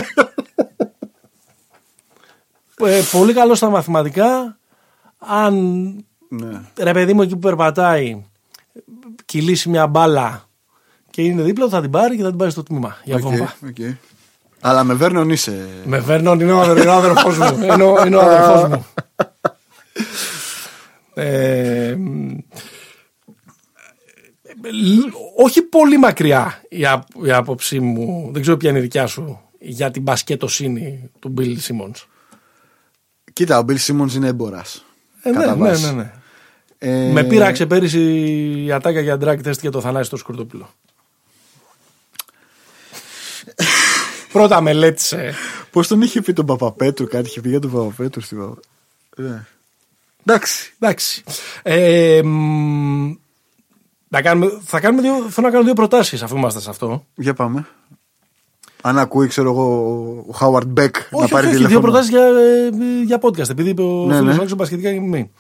[2.86, 4.58] ε, πολύ καλό στα μαθηματικά.
[5.18, 5.56] Αν
[6.42, 6.62] Ναι.
[6.78, 8.24] ρε παιδί μου εκεί που περπατάει
[9.26, 10.48] κυλήσει μια μπάλα
[11.10, 13.22] και είναι δίπλα του θα την πάρει και θα την πάρει στο τμήμα για Οκ,
[13.22, 13.54] βόμβα.
[13.68, 13.76] οκ.
[14.60, 15.68] Αλλά με Βέρνον είσαι.
[15.86, 17.60] Με Βέρνον είναι ο, αδερ- είναι ο αδερφός μου.
[17.64, 18.86] Είναι ο, είναι ο αδερφός μου.
[21.16, 22.38] Ε, μ,
[24.64, 29.08] λ- όχι πολύ μακριά η, ά- η άποψή μου, δεν ξέρω ποια είναι η δικιά
[29.08, 32.08] σου, για την μπασκετοσύνη του Μπιλ Σίμονς.
[33.34, 34.86] Κοίτα, ο Μπιλ Σίμον είναι έμπορας.
[35.22, 35.86] Ε, ναι, Κατά ναι, βάση.
[35.86, 36.12] ναι, ναι.
[36.86, 38.02] Ε, Με πείραξε πέρυσι
[38.66, 40.70] η ατάκα για drag test για το Θανάση το Σκουρτόπουλο.
[44.32, 45.34] Πρώτα μελέτησε.
[45.72, 48.60] Πώς τον είχε πει τον Παπαπέτρου, κάτι είχε πει για τον Παπαπέτρου στην Παπα.
[49.16, 49.46] Ναι.
[50.26, 50.74] Εντάξει.
[50.80, 51.24] Εντάξει.
[51.64, 53.14] Ε, μ,
[54.08, 57.06] να κάνουμε, θα κάνουμε δύο, θέλω να κάνω δύο προτάσεις αφού είμαστε σε αυτό.
[57.16, 57.68] Για πάμε.
[58.82, 59.66] Αν ακούει, ξέρω εγώ,
[60.28, 61.82] ο Χάουαρντ Μπέκ να όχι, πάρει όχι, όχι, δύο τηλέφωνο.
[61.82, 64.32] προτάσεις για, ε, για podcast, επειδή είπε ο Ναι, φίλος ναι.
[64.34, 65.32] Αλέξης Μπασκετικά και μη.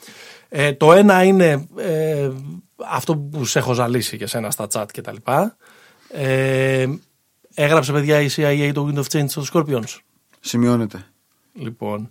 [0.55, 2.29] Ε, το ένα είναι ε,
[2.75, 5.55] αυτό που σε έχω ζαλίσει και σένα στα chat και τα λοιπά.
[6.09, 6.87] Ε,
[7.53, 9.99] έγραψε παιδιά η CIA το Wind of Change στο Scorpions.
[10.39, 11.05] Σημειώνεται.
[11.53, 12.09] Λοιπόν,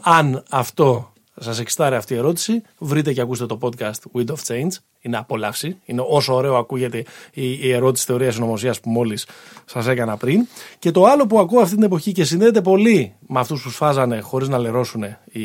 [0.00, 4.70] αν αυτό σας εξητάρει αυτή η ερώτηση, βρείτε και ακούστε το podcast Wind of Change.
[5.06, 5.76] Είναι απολαύση.
[5.84, 9.26] Είναι όσο ωραίο ακούγεται η, η ερώτηση θεωρίας συνωμοσίας που μόλις
[9.64, 10.46] σας έκανα πριν.
[10.78, 14.20] Και το άλλο που ακούω αυτή την εποχή και συνδέεται πολύ με αυτούς που σφάζανε
[14.20, 15.42] χωρίς να λερώσουν οι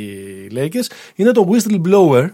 [0.56, 2.30] Lakers είναι το whistleblower.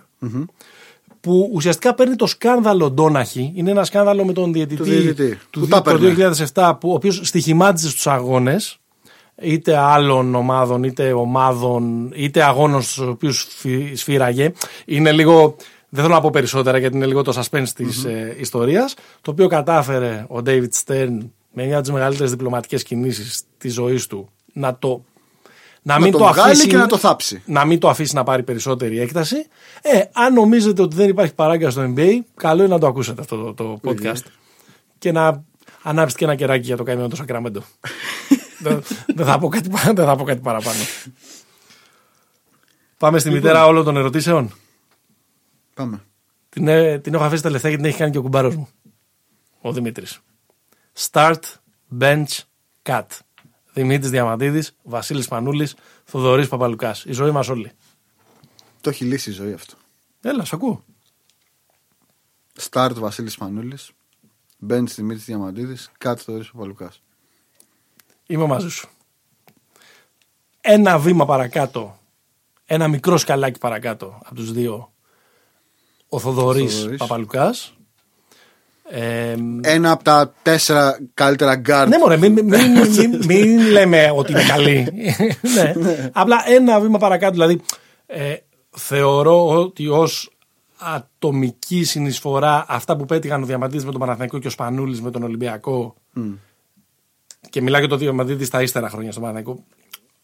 [1.22, 3.52] Που ουσιαστικά παίρνει το σκάνδαλο Ντόναχη.
[3.56, 6.34] Είναι ένα σκάνδαλο με τον διαιτητή διαιτητή, του, που τα το έπαιρνε.
[6.54, 8.80] 2007, που, ο οποίος στοιχημάτιζε στους αγώνες
[9.42, 14.52] είτε άλλων ομάδων, είτε ομάδων, είτε αγώνων στους οποίους σφυ- σφύραγε.
[14.86, 15.56] Είναι λίγο,
[15.96, 19.48] δεν θέλω να πω περισσότερα γιατί είναι λίγο το suspense της ε, ιστορίας, το οποίο
[19.48, 21.18] κατάφερε ο David Stern
[21.52, 25.04] με μια από τις μεγαλύτερες διπλωματικές κινήσεις της ζωής του να το
[25.82, 27.42] να, μην το το, βγάλει αφήσει, και να το θάψει.
[27.46, 29.36] να μην το αφήσει να πάρει περισσότερη έκταση.
[29.82, 33.38] Ε, αν νομίζετε ότι δεν υπάρχει παράγκα στο NBA, καλό είναι να το ακούσετε αυτό
[33.38, 34.24] το, το podcast.
[34.98, 35.44] Και να
[35.82, 37.64] ανάψετε και ένα κεράκι για το καημένο το Σακραμέντο.
[38.64, 38.84] δεν,
[39.16, 40.78] δεν θα πω κάτι, πα- δεν θα πω κάτι παραπάνω.
[42.98, 44.52] Πάμε στη μητέρα όλων των ερωτήσεων.
[45.76, 46.04] Πάμε.
[46.50, 48.68] Την, ε, την έχω αφήσει τελευταία γιατί την έχει κάνει και ο κουμπάρος μου.
[49.62, 50.20] Ο Δημήτρης.
[50.98, 51.40] Start,
[52.00, 52.26] bench,
[52.84, 53.06] cut.
[53.74, 55.70] Δημήτρης Διαμαντίδης, Βασίλης Πανούλη,
[56.04, 57.06] Θοδωρής Παπαλουκάς.
[57.06, 57.72] Η ζωή μας όλοι.
[58.82, 59.74] Το έχει λύσει η ζωή αυτό.
[60.22, 60.84] Έλα, σ' ακούω.
[62.54, 63.92] Στάρτ Βασίλης Μανούλης.
[64.58, 65.92] Μπεν Δημήτρης Διαμαντίδης.
[65.98, 67.02] Κάτω Θοδωρής Παπαλουκάς.
[68.26, 68.90] Είμαι μαζί σου.
[70.62, 72.00] Ένα βήμα παρακάτω,
[72.66, 74.94] ένα μικρό σκαλάκι παρακάτω από τους δύο,
[76.16, 76.98] ο Θοδωρής, Θοδωρής.
[76.98, 77.74] Παπαλουκάς.
[78.90, 81.90] Ε, Ένα από τα τέσσερα καλύτερα γκαρντ.
[81.90, 84.88] ναι, μωρέ, μην, μην, μην, μην- μην λέμε ότι είναι καλή.
[85.76, 86.10] ναι.
[86.14, 87.32] Απλά ένα βήμα παρακάτω.
[87.32, 87.62] Δηλαδή,
[88.06, 88.34] ε,
[88.72, 90.30] θεωρώ ότι ως
[90.78, 95.24] ατομική συνεισφορά αυτά που πέτυχαν ο Διαμαντίδης με τον Παναθηναϊκό και ο Σπανούλης με τον
[95.24, 95.96] Ολυμπιακό
[97.50, 99.64] και μιλάω για το Διαμαντίδης στα ύστερα χρόνια στο Παναθηναϊκό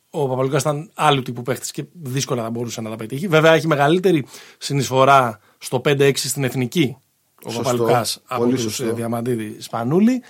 [0.09, 3.27] ο Παπαλουκάς ήταν άλλου τύπου παίχτης και δύσκολα θα μπορούσε να τα πετύχει.
[3.27, 4.25] Βέβαια, έχει μεγαλύτερη
[4.57, 6.97] συνεισφορά στο 5-6 στην εθνική
[7.43, 7.61] ο Σωστό.
[7.63, 8.93] Παπαλουκάς από Πολύ τους σωστό.
[8.93, 10.21] Διαμαντίδη Σπανούλη.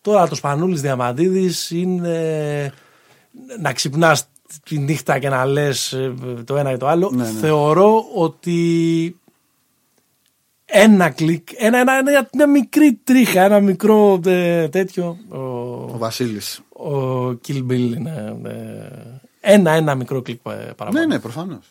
[0.00, 2.72] Τώρα το Σπανούλης Διαμαντίδης είναι
[3.60, 4.28] να ξυπνάς
[4.64, 5.96] τη νύχτα και να λες
[6.44, 7.10] το ένα ή το άλλο.
[7.14, 7.30] Ναι, ναι.
[7.38, 9.16] Θεωρώ ότι
[10.64, 15.16] ένα κλικ, ένα, ένα, ένα- μια μικρή τρίχα, ένα μικρό ε, τέτοιο.
[15.28, 15.36] Ο,
[15.92, 16.60] Ο Βασίλης.
[16.72, 20.98] ο Kill Bill είναι ε, ένα-ένα μικρό κλικ ε, παραπάνω.
[20.98, 21.70] Ναι, ναι, προφανώς.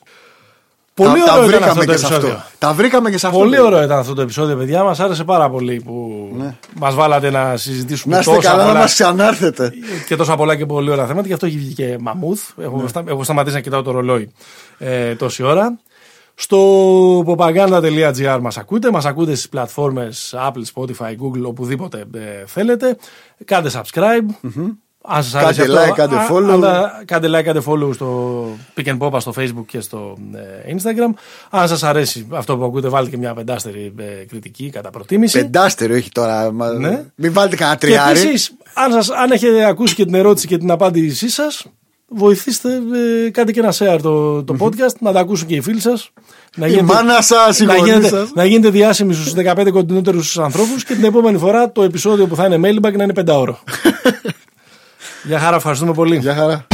[1.03, 2.33] Πολύ τα, ωραίο τα ήταν βρήκαμε αυτό το και σε επεισόδιο.
[2.35, 2.49] αυτό.
[2.57, 3.39] Τα βρήκαμε και σε αυτό.
[3.39, 3.65] Πολύ παιδιά.
[3.65, 4.83] ωραίο ήταν αυτό το επεισόδιο, παιδιά.
[4.83, 6.55] Μας άρεσε πάρα πολύ που Ναι.
[6.79, 9.73] μας βάλατε να συζητήσουμε Να είστε τόσα καλά να πολλά μας ξανάρθετε.
[10.07, 11.27] και τόσα πολλά και πολύ ωραία θέματα.
[11.27, 12.41] Γι' αυτό έχει βγει και μαμούθ.
[12.61, 12.87] Έχω, Ναι.
[12.87, 14.31] στα, έχω σταματήσει να κοιτάω το ρολόι
[14.77, 15.79] ε, τόση ώρα.
[16.35, 16.57] Στο
[17.25, 22.97] popaganda.gr μας ακούτε, μας ακούτε στις πλατφόρμες Apple, Spotify, Google, οπουδήποτε ε, θέλετε.
[23.45, 24.49] Κάντε subscribe.
[25.03, 26.49] Αν σας αρέσει Κάντε αυτό, like, κάντε α- follow.
[26.53, 28.45] αν τα- κάντε like, κάντε follow στο
[28.77, 30.17] Pick and Popa στο Facebook και στο
[30.67, 31.13] ε, Instagram.
[31.49, 35.39] Αν σας αρέσει αυτό που ακούτε, βάλτε και μια πεντάστερη ε, κριτική κατά προτίμηση.
[35.41, 36.51] Πεντάστερο έχει τώρα.
[36.51, 37.03] μα- Ναι.
[37.15, 38.19] Μην βάλετε κανένα Και τριάρι.
[38.19, 41.65] επίσης, αν, σας- αν έχετε ακούσει και την ερώτηση και την απάντησή σας,
[42.07, 42.69] βοηθήστε,
[43.25, 46.11] ε, κάντε και ένα share το, το podcast, να τα ακούσουν και οι φίλοι σας.
[46.55, 48.31] Να Η μάνα σας, η να, γονείς γίνετε, σας.
[48.33, 52.45] να γίνετε διάσημοι στους 15 κοντινότερους ανθρώπους και την επόμενη φορά το επεισόδιο που θα
[52.45, 53.59] είναι mailbag να είναι πεντάωρο.
[55.23, 56.17] Γεια χαρά, ευχαριστούμε πολύ.
[56.17, 56.65] Γεια χαρά.